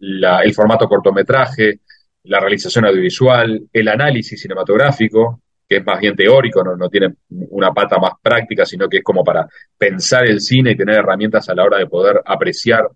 el 0.00 0.54
formato 0.54 0.88
cortometraje, 0.88 1.80
la 2.24 2.40
realización 2.40 2.86
audiovisual, 2.86 3.68
el 3.72 3.88
análisis 3.88 4.40
cinematográfico, 4.40 5.40
que 5.68 5.78
es 5.78 5.84
más 5.84 5.98
bien 6.00 6.14
teórico, 6.14 6.62
no, 6.62 6.76
no, 6.76 6.88
tiene 6.88 7.14
una 7.28 7.72
pata 7.72 7.98
más 7.98 8.12
práctica, 8.22 8.66
sino 8.66 8.88
que 8.88 8.98
es 8.98 9.02
como 9.02 9.24
para 9.24 9.46
pensar 9.78 10.28
el 10.28 10.40
cine 10.40 10.72
y 10.72 10.76
tener 10.76 10.98
herramientas 10.98 11.48
a 11.48 11.54
la 11.54 11.64
hora 11.64 11.78
de 11.78 11.86
poder 11.86 12.20
apreciar 12.24 12.88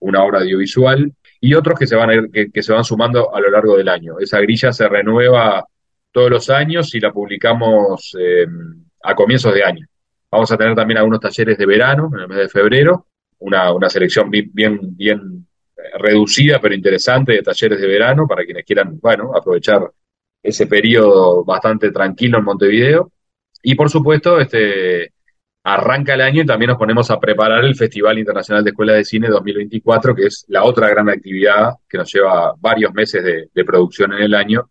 una 0.00 0.22
obra 0.22 0.40
audiovisual, 0.40 1.12
y 1.40 1.54
otros 1.54 1.78
que 1.78 1.86
se 1.86 1.96
van, 1.96 2.10
a 2.10 2.14
ir, 2.14 2.50
que, 2.52 2.62
se 2.62 2.72
van 2.72 2.84
sumando 2.84 3.34
a 3.34 3.40
lo 3.40 3.50
largo 3.50 3.76
del 3.76 3.88
año. 3.88 4.18
Esa 4.18 4.40
grilla 4.40 4.72
se 4.72 4.88
renueva 4.88 5.64
todos 6.10 6.30
los 6.30 6.50
años 6.50 6.94
y 6.94 7.00
la 7.00 7.12
publicamos 7.12 8.16
eh, 8.18 8.46
a 9.02 9.14
comienzos 9.14 9.54
de 9.54 9.64
año. 9.64 9.86
Vamos 10.30 10.50
a 10.50 10.56
tener 10.56 10.74
también 10.74 10.98
algunos 10.98 11.20
talleres 11.20 11.56
de 11.56 11.66
verano 11.66 12.10
en 12.12 12.20
el 12.20 12.28
mes 12.28 12.38
de 12.38 12.48
febrero, 12.48 13.06
una, 13.38 13.72
una 13.72 13.88
selección 13.88 14.30
bien, 14.30 14.50
bien 14.52 15.46
reducida 15.98 16.60
pero 16.60 16.74
interesante 16.74 17.32
de 17.32 17.42
talleres 17.42 17.80
de 17.80 17.86
verano 17.86 18.26
para 18.26 18.44
quienes 18.44 18.64
quieran, 18.64 18.98
bueno, 19.00 19.32
aprovechar 19.34 19.90
ese 20.42 20.66
periodo 20.66 21.44
bastante 21.44 21.90
tranquilo 21.90 22.38
en 22.38 22.44
Montevideo. 22.44 23.12
Y 23.62 23.74
por 23.74 23.90
supuesto, 23.90 24.40
este 24.40 25.12
arranca 25.64 26.14
el 26.14 26.22
año 26.22 26.42
y 26.42 26.46
también 26.46 26.70
nos 26.70 26.78
ponemos 26.78 27.10
a 27.10 27.20
preparar 27.20 27.64
el 27.64 27.76
Festival 27.76 28.18
Internacional 28.18 28.64
de 28.64 28.70
Escuelas 28.70 28.96
de 28.96 29.04
Cine 29.04 29.28
2024, 29.28 30.14
que 30.14 30.26
es 30.26 30.44
la 30.48 30.64
otra 30.64 30.88
gran 30.88 31.08
actividad 31.10 31.72
que 31.88 31.98
nos 31.98 32.12
lleva 32.12 32.54
varios 32.58 32.92
meses 32.94 33.22
de, 33.22 33.64
producción 33.64 34.12
en 34.14 34.22
el 34.22 34.34
año, 34.34 34.68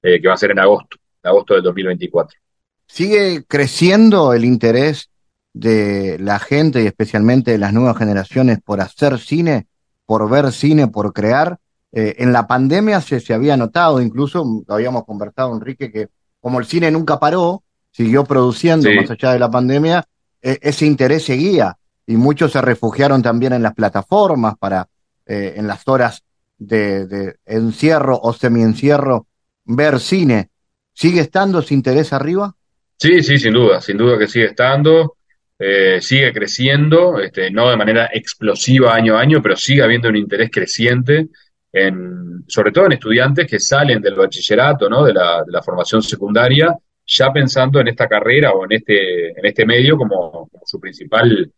eh, 0.00 0.20
que 0.20 0.28
va 0.28 0.34
a 0.34 0.38
ser 0.38 0.52
en 0.52 0.60
agosto, 0.60 0.96
agosto 1.22 1.54
del 1.54 1.64
2024. 1.64 2.38
¿Sigue 2.86 3.44
creciendo 3.46 4.32
el 4.32 4.44
interés 4.44 5.10
de 5.52 6.16
la 6.18 6.38
gente 6.38 6.82
y 6.82 6.86
especialmente 6.86 7.50
de 7.50 7.58
las 7.58 7.74
nuevas 7.74 7.98
generaciones 7.98 8.58
por 8.64 8.80
hacer 8.80 9.18
cine? 9.18 9.66
Por 10.08 10.26
ver 10.30 10.52
cine, 10.52 10.88
por 10.88 11.12
crear. 11.12 11.58
Eh, 11.92 12.14
en 12.20 12.32
la 12.32 12.46
pandemia 12.46 13.02
se, 13.02 13.20
se 13.20 13.34
había 13.34 13.58
notado, 13.58 14.00
incluso 14.00 14.64
habíamos 14.66 15.04
conversado, 15.04 15.54
Enrique, 15.54 15.92
que 15.92 16.08
como 16.40 16.60
el 16.60 16.64
cine 16.64 16.90
nunca 16.90 17.20
paró, 17.20 17.62
siguió 17.90 18.24
produciendo 18.24 18.88
sí. 18.88 18.96
más 18.96 19.10
allá 19.10 19.34
de 19.34 19.38
la 19.38 19.50
pandemia, 19.50 20.06
eh, 20.40 20.58
ese 20.62 20.86
interés 20.86 21.26
seguía 21.26 21.76
y 22.06 22.16
muchos 22.16 22.52
se 22.52 22.62
refugiaron 22.62 23.22
también 23.22 23.52
en 23.52 23.62
las 23.62 23.74
plataformas 23.74 24.56
para, 24.56 24.88
eh, 25.26 25.52
en 25.56 25.66
las 25.66 25.86
horas 25.86 26.22
de, 26.56 27.06
de 27.06 27.36
encierro 27.44 28.18
o 28.18 28.32
semi-encierro, 28.32 29.26
ver 29.66 30.00
cine. 30.00 30.48
¿Sigue 30.94 31.20
estando 31.20 31.58
ese 31.58 31.74
interés 31.74 32.14
arriba? 32.14 32.56
Sí, 32.96 33.22
sí, 33.22 33.38
sin 33.38 33.52
duda, 33.52 33.82
sin 33.82 33.98
duda 33.98 34.18
que 34.18 34.26
sigue 34.26 34.46
estando 34.46 35.17
eh, 35.58 36.00
sigue 36.00 36.32
creciendo, 36.32 37.18
este, 37.18 37.50
no 37.50 37.68
de 37.68 37.76
manera 37.76 38.08
explosiva 38.12 38.94
año 38.94 39.16
a 39.16 39.20
año, 39.20 39.42
pero 39.42 39.56
sigue 39.56 39.82
habiendo 39.82 40.08
un 40.08 40.16
interés 40.16 40.50
creciente, 40.50 41.28
en, 41.72 42.44
sobre 42.46 42.72
todo 42.72 42.86
en 42.86 42.92
estudiantes 42.92 43.46
que 43.46 43.58
salen 43.58 44.00
del 44.00 44.14
bachillerato, 44.14 44.88
¿no? 44.88 45.04
de, 45.04 45.12
la, 45.12 45.42
de 45.44 45.52
la 45.52 45.62
formación 45.62 46.02
secundaria, 46.02 46.74
ya 47.06 47.32
pensando 47.32 47.80
en 47.80 47.88
esta 47.88 48.06
carrera 48.06 48.52
o 48.52 48.64
en 48.64 48.72
este, 48.72 49.30
en 49.30 49.44
este 49.44 49.66
medio 49.66 49.96
como, 49.96 50.48
su 50.64 50.78
principal 50.78 51.50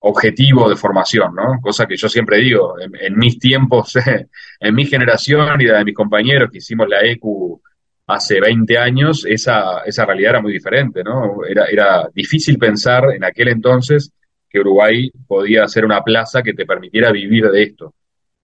objetivo 0.00 0.68
de 0.68 0.76
formación, 0.76 1.34
¿no? 1.34 1.60
Cosa 1.60 1.86
que 1.86 1.96
yo 1.96 2.08
siempre 2.08 2.38
digo, 2.38 2.78
en, 2.78 2.92
en 3.00 3.16
mis 3.16 3.38
tiempos, 3.38 3.94
en 4.60 4.74
mi 4.74 4.84
generación 4.84 5.60
y 5.60 5.64
la 5.66 5.78
de 5.78 5.84
mis 5.84 5.94
compañeros 5.94 6.50
que 6.50 6.58
hicimos 6.58 6.88
la 6.88 7.00
ECU 7.02 7.60
hace 8.06 8.40
20 8.40 8.78
años 8.78 9.24
esa, 9.26 9.80
esa 9.84 10.04
realidad 10.04 10.30
era 10.30 10.42
muy 10.42 10.52
diferente, 10.52 11.02
¿no? 11.02 11.44
Era, 11.44 11.66
era 11.66 12.08
difícil 12.14 12.58
pensar 12.58 13.12
en 13.14 13.24
aquel 13.24 13.48
entonces 13.48 14.12
que 14.48 14.60
Uruguay 14.60 15.10
podía 15.26 15.66
ser 15.66 15.84
una 15.84 16.02
plaza 16.02 16.42
que 16.42 16.54
te 16.54 16.66
permitiera 16.66 17.10
vivir 17.10 17.50
de 17.50 17.62
esto. 17.62 17.94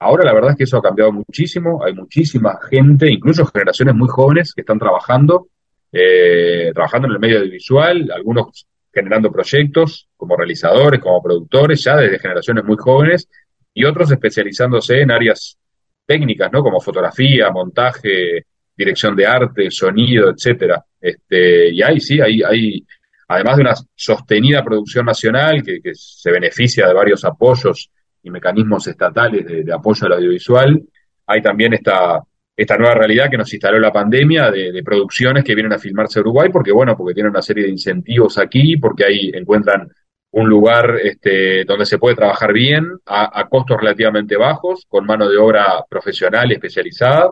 Ahora 0.00 0.24
la 0.24 0.34
verdad 0.34 0.50
es 0.50 0.56
que 0.56 0.64
eso 0.64 0.78
ha 0.78 0.82
cambiado 0.82 1.12
muchísimo, 1.12 1.84
hay 1.84 1.94
muchísima 1.94 2.58
gente, 2.68 3.08
incluso 3.08 3.46
generaciones 3.46 3.94
muy 3.94 4.08
jóvenes 4.08 4.52
que 4.52 4.62
están 4.62 4.78
trabajando, 4.78 5.46
eh, 5.92 6.72
trabajando 6.74 7.06
en 7.06 7.14
el 7.14 7.20
medio 7.20 7.38
audiovisual, 7.38 8.10
algunos 8.12 8.66
generando 8.92 9.30
proyectos 9.30 10.08
como 10.16 10.36
realizadores, 10.36 11.00
como 11.00 11.22
productores, 11.22 11.82
ya 11.84 11.96
desde 11.96 12.18
generaciones 12.18 12.64
muy 12.64 12.76
jóvenes, 12.76 13.28
y 13.72 13.84
otros 13.84 14.10
especializándose 14.10 15.00
en 15.00 15.12
áreas 15.12 15.56
técnicas, 16.04 16.52
¿no? 16.52 16.62
Como 16.62 16.80
fotografía, 16.80 17.50
montaje, 17.50 18.46
dirección 18.76 19.14
de 19.16 19.26
arte, 19.26 19.70
sonido, 19.70 20.30
etcétera. 20.30 20.84
Este, 21.00 21.70
y 21.72 21.82
ahí 21.82 22.00
sí, 22.00 22.20
hay, 22.20 22.42
hay, 22.42 22.84
además 23.28 23.56
de 23.56 23.62
una 23.62 23.74
sostenida 23.94 24.64
producción 24.64 25.06
nacional 25.06 25.62
que, 25.62 25.80
se 25.94 26.30
beneficia 26.30 26.86
de 26.86 26.94
varios 26.94 27.24
apoyos 27.24 27.90
y 28.22 28.30
mecanismos 28.30 28.86
estatales 28.86 29.44
de, 29.46 29.72
apoyo 29.72 30.06
al 30.06 30.12
audiovisual, 30.14 30.80
hay 31.26 31.42
también 31.42 31.74
esta, 31.74 32.20
esta 32.56 32.76
nueva 32.76 32.94
realidad 32.94 33.30
que 33.30 33.38
nos 33.38 33.52
instaló 33.52 33.78
la 33.78 33.92
pandemia 33.92 34.50
de, 34.50 34.82
producciones 34.84 35.44
que 35.44 35.54
vienen 35.54 35.72
a 35.72 35.78
filmarse 35.78 36.18
a 36.18 36.22
Uruguay, 36.22 36.50
porque 36.52 36.72
bueno, 36.72 36.96
porque 36.96 37.14
tienen 37.14 37.30
una 37.30 37.42
serie 37.42 37.64
de 37.64 37.70
incentivos 37.70 38.38
aquí, 38.38 38.76
porque 38.76 39.04
ahí 39.04 39.30
encuentran 39.34 39.90
un 40.32 40.48
lugar 40.48 40.96
este, 41.02 41.64
donde 41.64 41.84
se 41.84 41.98
puede 41.98 42.16
trabajar 42.16 42.52
bien, 42.52 42.86
a, 43.06 43.46
costos 43.48 43.76
relativamente 43.78 44.36
bajos, 44.36 44.86
con 44.88 45.04
mano 45.04 45.28
de 45.28 45.36
obra 45.36 45.84
profesional 45.88 46.50
y 46.50 46.54
especializada, 46.54 47.30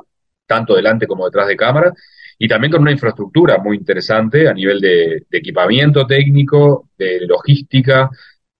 tanto 0.50 0.74
delante 0.74 1.06
como 1.06 1.26
detrás 1.26 1.46
de 1.46 1.54
cámara, 1.54 1.92
y 2.36 2.48
también 2.48 2.72
con 2.72 2.82
una 2.82 2.90
infraestructura 2.90 3.58
muy 3.58 3.76
interesante 3.76 4.48
a 4.48 4.52
nivel 4.52 4.80
de, 4.80 5.22
equipamiento 5.30 6.04
técnico, 6.08 6.88
de 6.98 7.20
logística 7.20 8.10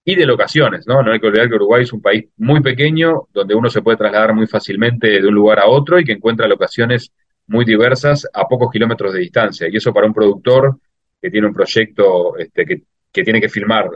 y 0.05 0.15
de 0.15 0.25
locaciones, 0.25 0.87
¿no? 0.87 1.03
No 1.03 1.11
hay 1.11 1.19
que 1.19 1.27
olvidar 1.27 1.49
que 1.49 1.55
Uruguay 1.55 1.83
es 1.83 1.91
un 1.91 2.01
país 2.01 2.29
muy 2.37 2.61
pequeño, 2.61 3.27
donde 3.33 3.55
uno 3.55 3.69
se 3.69 3.81
puede 3.81 3.97
trasladar 3.97 4.33
muy 4.33 4.47
fácilmente 4.47 5.19
de 5.19 5.27
un 5.27 5.35
lugar 5.35 5.59
a 5.59 5.67
otro 5.67 5.99
y 5.99 6.05
que 6.05 6.13
encuentra 6.13 6.47
locaciones 6.47 7.11
muy 7.47 7.65
diversas 7.65 8.25
a 8.33 8.47
pocos 8.47 8.71
kilómetros 8.71 9.13
de 9.13 9.19
distancia. 9.19 9.67
Y 9.69 9.75
eso 9.75 9.93
para 9.93 10.07
un 10.07 10.13
productor 10.13 10.77
que 11.21 11.29
tiene 11.29 11.47
un 11.47 11.53
proyecto 11.53 12.37
este, 12.37 12.65
que, 12.65 12.83
que 13.11 13.23
tiene 13.23 13.41
que 13.41 13.49
filmar 13.49 13.89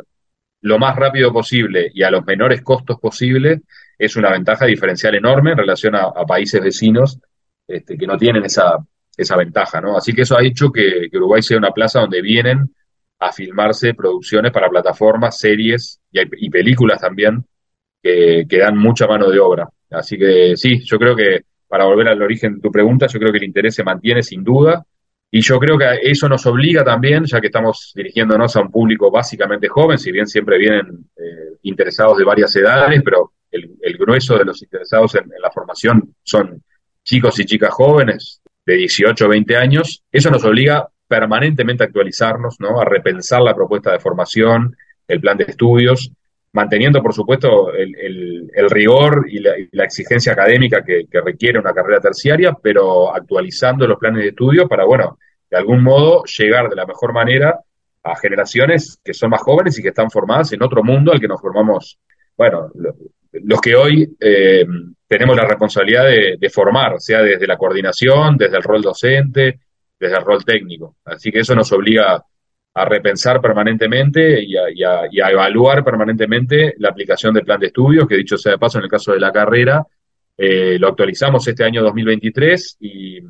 lo 0.61 0.79
más 0.79 0.95
rápido 0.95 1.31
posible 1.31 1.91
y 1.93 2.03
a 2.03 2.11
los 2.11 2.25
menores 2.25 2.61
costos 2.61 2.99
posibles, 2.99 3.61
es 3.97 4.15
una 4.15 4.31
ventaja 4.31 4.65
diferencial 4.65 5.15
enorme 5.15 5.51
en 5.51 5.57
relación 5.57 5.95
a, 5.95 6.11
países 6.27 6.61
vecinos 6.61 7.19
este, 7.67 7.97
que 7.97 8.07
no 8.07 8.17
tienen 8.17 8.45
esa, 8.45 8.77
esa 9.15 9.37
ventaja, 9.37 9.81
¿no? 9.81 9.97
Así 9.97 10.13
que 10.13 10.21
eso 10.21 10.37
ha 10.37 10.43
hecho 10.43 10.71
que, 10.71 11.07
Uruguay 11.13 11.41
sea 11.41 11.57
una 11.57 11.71
plaza 11.71 12.01
donde 12.01 12.21
vienen 12.21 12.73
a 13.19 13.31
filmarse 13.31 13.93
producciones 13.93 14.51
para 14.51 14.69
plataformas, 14.69 15.37
series 15.37 15.99
y, 16.11 16.49
películas 16.49 16.99
también 17.01 17.43
que, 18.01 18.45
que, 18.47 18.57
dan 18.59 18.77
mucha 18.77 19.07
mano 19.07 19.29
de 19.29 19.39
obra. 19.39 19.69
Así 19.91 20.17
que 20.17 20.55
sí, 20.57 20.81
yo 20.83 20.97
creo 20.97 21.15
que 21.15 21.43
para 21.67 21.85
volver 21.85 22.09
al 22.09 22.21
origen 22.21 22.55
de 22.55 22.61
tu 22.61 22.71
pregunta, 22.71 23.07
yo 23.07 23.19
creo 23.19 23.31
que 23.31 23.37
el 23.37 23.45
interés 23.45 23.75
se 23.75 23.83
mantiene 23.83 24.21
sin 24.21 24.43
duda 24.43 24.85
y 25.31 25.41
yo 25.41 25.59
creo 25.59 25.77
que 25.77 25.85
eso 26.03 26.29
nos 26.29 26.45
obliga 26.45 26.83
también, 26.83 27.25
ya 27.25 27.41
que 27.41 27.47
estamos 27.47 27.91
dirigiéndonos 27.93 28.55
a 28.55 28.61
un 28.61 28.71
público 28.71 29.11
básicamente 29.11 29.67
joven, 29.67 29.97
si 29.97 30.11
bien 30.11 30.27
siempre 30.27 30.57
vienen 30.57 31.09
eh, 31.17 31.57
interesados 31.63 32.17
de 32.17 32.23
varias 32.23 32.55
edades, 32.55 33.01
pero 33.03 33.33
el, 33.51 33.97
grueso 33.97 34.37
de 34.37 34.45
los 34.45 34.61
interesados 34.61 35.15
en, 35.15 35.29
la 35.41 35.51
formación 35.51 36.15
son 36.23 36.63
chicos 37.05 37.39
y 37.39 37.45
chicas 37.45 37.69
jóvenes 37.71 38.41
de 38.65 38.75
18 38.75 39.25
o 39.25 39.29
20 39.29 39.55
años. 39.55 40.03
Eso 40.11 40.29
nos 40.31 40.43
obliga 40.43 40.89
permanentemente 41.07 41.83
a 41.83 41.87
actualizarnos, 41.87 42.59
¿no? 42.59 42.81
a 42.81 42.85
repensar 42.85 43.41
la 43.41 43.55
propuesta 43.55 43.91
de 43.91 43.99
formación, 43.99 44.75
el 45.07 45.21
plan 45.21 45.37
de 45.37 45.45
estudios, 45.45 46.11
manteniendo, 46.51 47.01
por 47.01 47.13
supuesto, 47.13 47.71
el, 47.73 48.49
rigor 48.69 49.27
y 49.29 49.39
la, 49.39 49.83
exigencia 49.83 50.33
académica 50.33 50.83
que, 50.83 51.05
que, 51.09 51.21
requiere 51.21 51.59
una 51.59 51.73
carrera 51.73 51.99
terciaria, 51.99 52.57
pero 52.59 53.13
actualizando 53.13 53.85
los 53.85 53.99
planes 53.99 54.23
de 54.23 54.29
estudio 54.29 54.67
para, 54.67 54.85
bueno, 54.85 55.19
de 55.49 55.57
algún 55.57 55.83
modo 55.83 56.23
llegar 56.23 56.69
de 56.69 56.75
la 56.75 56.85
mejor 56.85 57.13
manera 57.13 57.59
a 58.03 58.15
generaciones 58.15 58.99
que 59.03 59.13
son 59.13 59.29
más 59.29 59.41
jóvenes 59.41 59.77
y 59.77 59.83
que 59.83 59.89
están 59.89 60.09
formadas 60.09 60.53
en 60.53 60.63
otro 60.63 60.83
mundo 60.83 61.11
al 61.11 61.19
que 61.19 61.27
nos 61.27 61.41
formamos, 61.41 61.99
bueno, 62.37 62.71
los 63.31 63.61
que 63.61 63.75
hoy 63.75 64.15
eh, 64.19 64.65
tenemos 65.07 65.35
la 65.35 65.45
responsabilidad 65.45 66.05
de, 66.05 66.49
formar, 66.49 66.99
sea 66.99 67.21
desde 67.21 67.47
la 67.47 67.57
coordinación, 67.57 68.37
desde 68.37 68.57
el 68.57 68.63
rol 68.63 68.81
docente, 68.81 69.59
desde 69.99 70.17
el 70.17 70.23
rol 70.23 70.43
técnico. 70.43 70.97
Así 71.05 71.31
que 71.31 71.39
eso 71.39 71.55
nos 71.55 71.71
obliga 71.71 72.23
a 72.77 72.85
repensar 72.85 73.39
permanentemente 73.39 74.43
y 74.43 74.55
a, 74.83 75.31
evaluar 75.31 75.83
permanentemente 75.83 76.73
la 76.79 76.89
aplicación 76.89 77.33
del 77.33 77.45
plan 77.45 77.59
de 77.59 77.67
estudios, 77.67 78.07
que 78.07 78.17
dicho 78.17 78.37
sea 78.37 78.53
de 78.53 78.57
paso, 78.57 78.79
en 78.79 78.85
el 78.85 78.89
caso 78.89 79.13
de 79.13 79.19
la 79.19 79.31
carrera, 79.31 79.85
eh, 80.37 80.77
lo 80.79 80.89
actualizamos 80.89 81.47
este 81.47 81.63
año 81.63 81.81
2023 81.81 82.77
y 82.81 83.21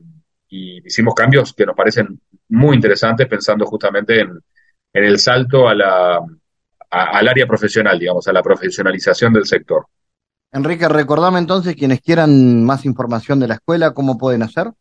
y 0.56 0.82
hicimos 0.86 1.14
cambios 1.14 1.54
que 1.54 1.66
nos 1.66 1.76
parecen 1.76 2.20
muy 2.50 2.76
interesantes 2.76 3.28
pensando 3.28 3.66
justamente 3.66 4.22
en, 4.22 4.40
el 4.94 5.20
salto 5.20 5.68
a 5.68 5.76
la, 5.76 6.22
al 6.90 7.28
área 7.28 7.46
profesional, 7.46 8.00
digamos, 8.00 8.26
a 8.30 8.34
la 8.34 8.42
profesionalización 8.42 9.34
del 9.34 9.46
sector. 9.46 9.88
Enrique, 10.56 10.88
recordame 10.88 11.40
entonces 11.40 11.76
quienes 11.76 12.00
quieran 12.00 12.64
más 12.64 12.86
información 12.86 13.42
de 13.42 13.50
la 13.50 13.56
escuela, 13.56 13.94
¿cómo 13.94 14.18
pueden 14.18 14.42
hacer? 14.42 14.72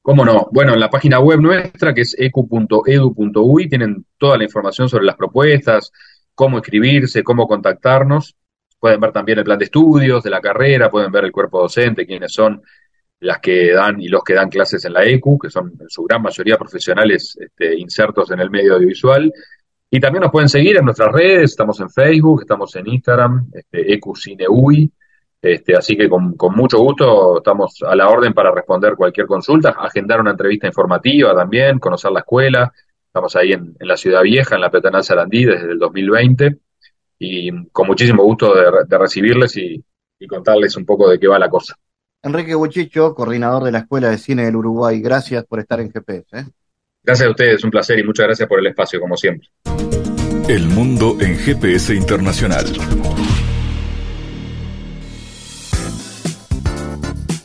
¿Cómo 0.00 0.24
no? 0.24 0.48
Bueno, 0.52 0.72
en 0.72 0.80
la 0.80 0.88
página 0.88 1.20
web 1.20 1.38
nuestra, 1.38 1.92
que 1.92 2.00
es 2.00 2.16
ecu.edu.uy, 2.18 3.68
tienen 3.68 4.06
toda 4.16 4.38
la 4.38 4.44
información 4.44 4.88
sobre 4.88 5.04
las 5.04 5.16
propuestas, 5.16 5.92
cómo 6.34 6.56
escribirse, 6.56 7.22
cómo 7.22 7.46
contactarnos. 7.46 8.36
Pueden 8.80 9.00
ver 9.00 9.12
también 9.12 9.36
el 9.36 9.44
plan 9.44 9.58
de 9.58 9.66
estudios 9.66 10.24
de 10.24 10.30
la 10.30 10.40
carrera, 10.40 10.90
pueden 10.90 11.12
ver 11.12 11.24
el 11.24 11.32
cuerpo 11.32 11.60
docente, 11.60 12.06
quiénes 12.06 12.32
son 12.32 12.62
las 13.20 13.38
que 13.40 13.72
dan 13.74 14.00
y 14.00 14.08
los 14.08 14.24
que 14.24 14.32
dan 14.32 14.48
clases 14.48 14.82
en 14.86 14.94
la 14.94 15.04
ECU, 15.04 15.38
que 15.38 15.50
son 15.50 15.74
en 15.78 15.90
su 15.90 16.04
gran 16.04 16.22
mayoría 16.22 16.56
profesionales 16.56 17.36
este, 17.38 17.78
insertos 17.78 18.30
en 18.30 18.40
el 18.40 18.48
medio 18.48 18.76
audiovisual. 18.76 19.30
Y 19.90 20.00
también 20.00 20.22
nos 20.22 20.32
pueden 20.32 20.48
seguir 20.48 20.78
en 20.78 20.86
nuestras 20.86 21.12
redes, 21.12 21.50
estamos 21.50 21.78
en 21.80 21.90
Facebook, 21.90 22.40
estamos 22.40 22.74
en 22.76 22.86
Instagram, 22.86 23.50
este, 23.52 23.92
este, 25.40 25.76
así 25.76 25.96
que 25.96 26.08
con, 26.08 26.36
mucho 26.54 26.78
gusto 26.78 27.38
estamos 27.38 27.82
a 27.86 27.94
la 27.94 28.08
orden 28.08 28.34
para 28.34 28.50
responder 28.50 28.94
cualquier 28.96 29.26
consulta, 29.26 29.70
agendar 29.70 30.20
una 30.20 30.32
entrevista 30.32 30.66
informativa 30.66 31.34
también, 31.34 31.78
conocer 31.78 32.10
la 32.10 32.20
escuela. 32.20 32.72
Estamos 33.06 33.34
ahí 33.36 33.52
en, 33.52 33.76
la 33.80 33.96
Ciudad 33.96 34.22
Vieja, 34.22 34.56
en 34.56 34.60
la 34.60 34.70
Petanal 34.70 35.04
Sarandí, 35.04 35.44
desde 35.44 35.72
el 35.72 35.78
2020, 35.78 36.58
y 37.18 37.66
con 37.68 37.86
muchísimo 37.86 38.22
gusto 38.22 38.54
de, 38.54 38.98
recibirles 38.98 39.56
y 39.56 39.82
contarles 40.28 40.76
un 40.76 40.84
poco 40.84 41.08
de 41.08 41.18
qué 41.18 41.26
va 41.26 41.38
la 41.38 41.48
cosa. 41.48 41.74
Enrique 42.22 42.54
Buchicho, 42.54 43.14
coordinador 43.14 43.64
de 43.64 43.72
la 43.72 43.78
Escuela 43.78 44.10
de 44.10 44.18
Cine 44.18 44.44
del 44.44 44.56
Uruguay. 44.56 45.00
Gracias 45.00 45.44
por 45.44 45.60
estar 45.60 45.80
en 45.80 45.92
GPS. 45.92 46.26
¿eh? 46.36 46.44
Gracias 47.02 47.28
a 47.28 47.30
ustedes, 47.30 47.64
un 47.64 47.70
placer 47.70 47.98
y 47.98 48.04
muchas 48.04 48.26
gracias 48.26 48.48
por 48.48 48.58
el 48.58 48.66
espacio, 48.66 49.00
como 49.00 49.16
siempre. 49.16 49.48
El 50.48 50.66
mundo 50.68 51.16
en 51.20 51.36
GPS 51.36 51.94
Internacional. 51.94 52.66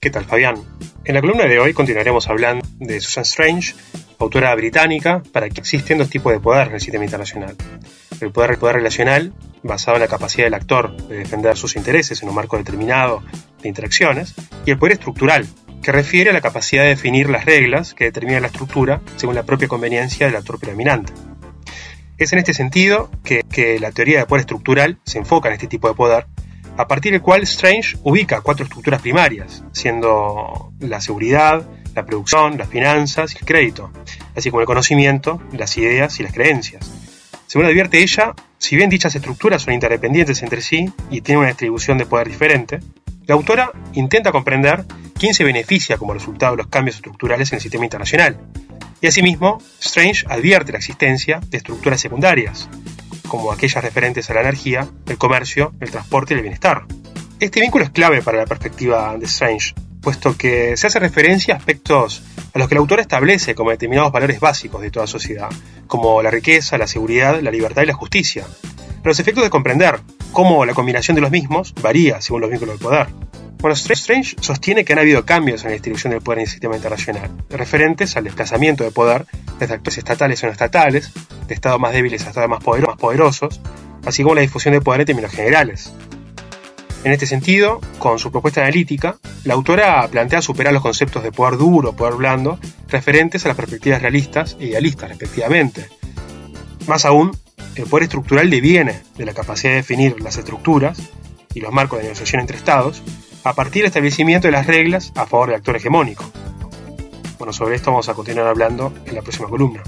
¿Qué 0.00 0.10
tal, 0.10 0.24
Fabián? 0.24 0.56
En 1.04 1.14
la 1.14 1.20
columna 1.20 1.44
de 1.44 1.58
hoy 1.58 1.72
continuaremos 1.72 2.28
hablando 2.28 2.66
de 2.78 3.00
Susan 3.00 3.22
Strange, 3.22 3.74
autora 4.18 4.54
británica, 4.54 5.22
para 5.32 5.48
que 5.48 5.60
existen 5.60 5.98
dos 5.98 6.08
tipos 6.08 6.32
de 6.32 6.40
poder 6.40 6.68
en 6.68 6.74
el 6.74 6.80
sistema 6.80 7.04
internacional. 7.04 7.56
El 8.20 8.30
poder, 8.30 8.58
poder 8.58 8.76
relacional, 8.76 9.32
basado 9.62 9.96
en 9.96 10.02
la 10.02 10.08
capacidad 10.08 10.46
del 10.46 10.54
actor 10.54 10.96
de 11.08 11.18
defender 11.18 11.56
sus 11.56 11.76
intereses 11.76 12.22
en 12.22 12.28
un 12.28 12.34
marco 12.34 12.56
determinado 12.56 13.22
de 13.62 13.68
interacciones, 13.68 14.34
y 14.64 14.70
el 14.70 14.78
poder 14.78 14.92
estructural, 14.94 15.46
que 15.82 15.92
refiere 15.92 16.30
a 16.30 16.32
la 16.32 16.40
capacidad 16.40 16.82
de 16.82 16.90
definir 16.90 17.30
las 17.30 17.44
reglas 17.44 17.94
que 17.94 18.04
determinan 18.04 18.42
la 18.42 18.48
estructura 18.48 19.00
según 19.16 19.34
la 19.34 19.44
propia 19.44 19.68
conveniencia 19.68 20.26
del 20.26 20.36
actor 20.36 20.58
predominante. 20.58 21.12
Es 22.18 22.32
en 22.32 22.40
este 22.40 22.52
sentido 22.52 23.10
que, 23.24 23.42
que 23.50 23.78
la 23.78 23.92
teoría 23.92 24.18
de 24.18 24.26
poder 24.26 24.40
estructural 24.40 24.98
se 25.04 25.18
enfoca 25.18 25.48
en 25.48 25.54
este 25.54 25.68
tipo 25.68 25.88
de 25.88 25.94
poder 25.94 26.26
a 26.78 26.86
partir 26.86 27.12
del 27.12 27.20
cual 27.20 27.42
Strange 27.42 27.98
ubica 28.04 28.40
cuatro 28.40 28.64
estructuras 28.64 29.02
primarias, 29.02 29.64
siendo 29.72 30.72
la 30.78 31.00
seguridad, 31.00 31.66
la 31.94 32.06
producción, 32.06 32.56
las 32.56 32.68
finanzas 32.68 33.34
y 33.34 33.38
el 33.38 33.44
crédito, 33.44 33.90
así 34.36 34.50
como 34.50 34.60
el 34.60 34.66
conocimiento, 34.66 35.42
las 35.52 35.76
ideas 35.76 36.20
y 36.20 36.22
las 36.22 36.32
creencias. 36.32 36.88
Según 37.48 37.66
advierte 37.66 38.00
ella, 38.00 38.34
si 38.58 38.76
bien 38.76 38.90
dichas 38.90 39.16
estructuras 39.16 39.62
son 39.62 39.74
interdependientes 39.74 40.40
entre 40.42 40.60
sí 40.60 40.92
y 41.10 41.20
tienen 41.20 41.40
una 41.40 41.48
distribución 41.48 41.98
de 41.98 42.06
poder 42.06 42.28
diferente, 42.28 42.78
La 43.28 43.34
autora 43.34 43.72
intenta 43.92 44.32
comprender 44.32 44.86
quién 45.18 45.34
se 45.34 45.44
beneficia 45.44 45.98
como 45.98 46.14
resultado 46.14 46.52
de 46.52 46.62
los 46.62 46.68
cambios 46.68 46.96
estructurales 46.96 47.52
en 47.52 47.56
el 47.56 47.60
sistema 47.60 47.84
internacional. 47.84 48.40
Y 49.02 49.06
asimismo, 49.06 49.60
Strange 49.80 50.24
advierte 50.30 50.72
la 50.72 50.78
existencia 50.78 51.38
de 51.50 51.58
estructuras 51.58 52.00
secundarias, 52.00 52.70
como 53.28 53.52
aquellas 53.52 53.84
referentes 53.84 54.28
a 54.30 54.34
la 54.34 54.40
energía, 54.40 54.88
el 55.06 55.18
comercio, 55.18 55.72
el 55.80 55.90
transporte 55.90 56.34
y 56.34 56.38
el 56.38 56.42
bienestar. 56.42 56.86
Este 57.38 57.60
vínculo 57.60 57.84
es 57.84 57.90
clave 57.90 58.22
para 58.22 58.38
la 58.38 58.46
perspectiva 58.46 59.16
de 59.16 59.26
Strange, 59.26 59.74
puesto 60.00 60.36
que 60.36 60.76
se 60.76 60.86
hace 60.88 60.98
referencia 60.98 61.54
a 61.54 61.58
aspectos 61.58 62.22
a 62.52 62.58
los 62.58 62.66
que 62.66 62.74
el 62.74 62.78
autor 62.78 63.00
establece 63.00 63.54
como 63.54 63.70
determinados 63.70 64.10
valores 64.10 64.40
básicos 64.40 64.82
de 64.82 64.90
toda 64.90 65.06
sociedad, 65.06 65.48
como 65.86 66.22
la 66.22 66.30
riqueza, 66.30 66.78
la 66.78 66.86
seguridad, 66.86 67.40
la 67.40 67.50
libertad 67.50 67.82
y 67.82 67.86
la 67.86 67.94
justicia. 67.94 68.44
Los 69.04 69.20
efectos 69.20 69.44
de 69.44 69.50
comprender 69.50 70.00
cómo 70.32 70.64
la 70.64 70.74
combinación 70.74 71.14
de 71.14 71.20
los 71.20 71.30
mismos 71.30 71.74
varía 71.80 72.20
según 72.20 72.40
los 72.40 72.50
vínculos 72.50 72.78
de 72.78 72.84
poder. 72.84 73.06
Bueno, 73.60 73.74
Strange 73.74 74.36
sostiene 74.40 74.84
que 74.84 74.92
han 74.92 75.00
habido 75.00 75.24
cambios 75.24 75.62
en 75.62 75.70
la 75.70 75.72
distribución 75.72 76.12
del 76.12 76.22
poder 76.22 76.38
en 76.38 76.42
el 76.44 76.50
sistema 76.50 76.76
internacional, 76.76 77.28
referentes 77.50 78.16
al 78.16 78.24
desplazamiento 78.24 78.84
de 78.84 78.92
poder 78.92 79.26
desde 79.58 79.74
actores 79.74 79.98
estatales 79.98 80.42
o 80.42 80.46
no 80.46 80.52
estatales, 80.52 81.10
de 81.48 81.54
estados 81.54 81.80
más 81.80 81.92
débiles 81.92 82.24
a 82.24 82.28
estados 82.28 82.48
más 82.48 82.62
poderosos, 82.62 83.60
así 84.06 84.22
como 84.22 84.36
la 84.36 84.42
difusión 84.42 84.74
de 84.74 84.80
poder 84.80 85.00
en 85.00 85.06
términos 85.08 85.32
generales. 85.32 85.92
En 87.02 87.12
este 87.12 87.26
sentido, 87.26 87.80
con 87.98 88.20
su 88.20 88.30
propuesta 88.30 88.60
analítica, 88.60 89.18
la 89.42 89.54
autora 89.54 90.06
plantea 90.08 90.40
superar 90.40 90.72
los 90.72 90.82
conceptos 90.82 91.24
de 91.24 91.32
poder 91.32 91.58
duro, 91.58 91.96
poder 91.96 92.14
blando, 92.14 92.60
referentes 92.88 93.44
a 93.44 93.48
las 93.48 93.56
perspectivas 93.56 94.02
realistas 94.02 94.56
e 94.60 94.66
idealistas, 94.66 95.08
respectivamente. 95.08 95.88
Más 96.86 97.04
aún, 97.04 97.36
el 97.74 97.86
poder 97.86 98.04
estructural 98.04 98.50
deviene 98.50 99.00
de 99.16 99.26
la 99.26 99.34
capacidad 99.34 99.72
de 99.72 99.78
definir 99.78 100.20
las 100.20 100.36
estructuras 100.36 101.00
y 101.54 101.60
los 101.60 101.72
marcos 101.72 101.98
de 101.98 102.04
negociación 102.04 102.40
entre 102.40 102.56
Estados 102.56 103.02
a 103.48 103.54
partir 103.54 103.80
del 103.80 103.86
establecimiento 103.86 104.46
de 104.46 104.52
las 104.52 104.66
reglas 104.66 105.10
a 105.14 105.24
favor 105.24 105.48
del 105.48 105.56
actor 105.56 105.74
hegemónico. 105.74 106.30
Bueno, 107.38 107.54
sobre 107.54 107.76
esto 107.76 107.90
vamos 107.90 108.06
a 108.10 108.12
continuar 108.14 108.46
hablando 108.46 108.92
en 109.06 109.14
la 109.14 109.22
próxima 109.22 109.48
columna. 109.48 109.82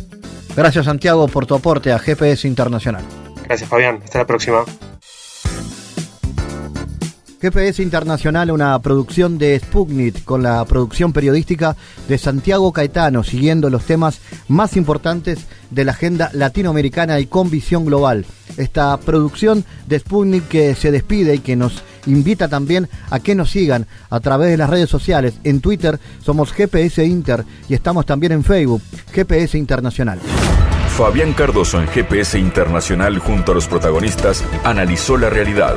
Gracias 0.57 0.87
Santiago 0.87 1.29
por 1.29 1.45
tu 1.45 1.55
aporte 1.55 1.93
a 1.93 1.99
GPS 1.99 2.49
Internacional. 2.49 3.05
Gracias 3.45 3.69
Fabián, 3.69 4.01
hasta 4.03 4.21
la 4.21 4.27
próxima. 4.27 4.65
GPS 7.43 7.83
Internacional, 7.83 8.51
una 8.51 8.79
producción 8.81 9.37
de 9.37 9.59
Sputnik 9.59 10.25
con 10.25 10.43
la 10.43 10.65
producción 10.65 11.13
periodística 11.13 11.77
de 12.09 12.17
Santiago 12.17 12.73
Caetano, 12.73 13.23
siguiendo 13.25 13.69
los 13.69 13.85
temas 13.85 14.21
más 14.49 14.75
importantes 14.77 15.47
de 15.71 15.85
la 15.85 15.93
agenda 15.93 16.31
latinoamericana 16.33 17.21
y 17.21 17.27
con 17.27 17.51
visión 17.51 17.85
global. 17.85 18.25
Esta 18.57 18.97
producción 18.99 19.65
de 19.87 19.99
Sputnik 19.99 20.49
que 20.49 20.75
se 20.75 20.91
despide 20.91 21.35
y 21.35 21.39
que 21.41 21.57
nos 21.57 21.83
invita 22.07 22.49
también 22.49 22.89
a 23.11 23.21
que 23.21 23.35
nos 23.35 23.51
sigan 23.51 23.87
a 24.09 24.21
través 24.21 24.51
de 24.51 24.57
las 24.57 24.71
redes 24.71 24.91
sociales. 24.91 25.35
En 25.45 25.61
Twitter 25.61 25.99
somos 26.23 26.53
GPS 26.53 27.05
Inter 27.05 27.45
y 27.69 27.75
estamos 27.75 28.07
también 28.07 28.33
en 28.33 28.45
Facebook, 28.45 28.83
GPS 29.13 29.59
Internacional. 29.59 30.19
Fabián 30.97 31.33
Cardoso 31.33 31.81
en 31.81 31.89
GPS 31.89 32.39
Internacional 32.39 33.19
junto 33.19 33.53
a 33.53 33.55
los 33.55 33.69
protagonistas 33.69 34.45
analizó 34.65 35.17
la 35.17 35.31
realidad. 35.31 35.77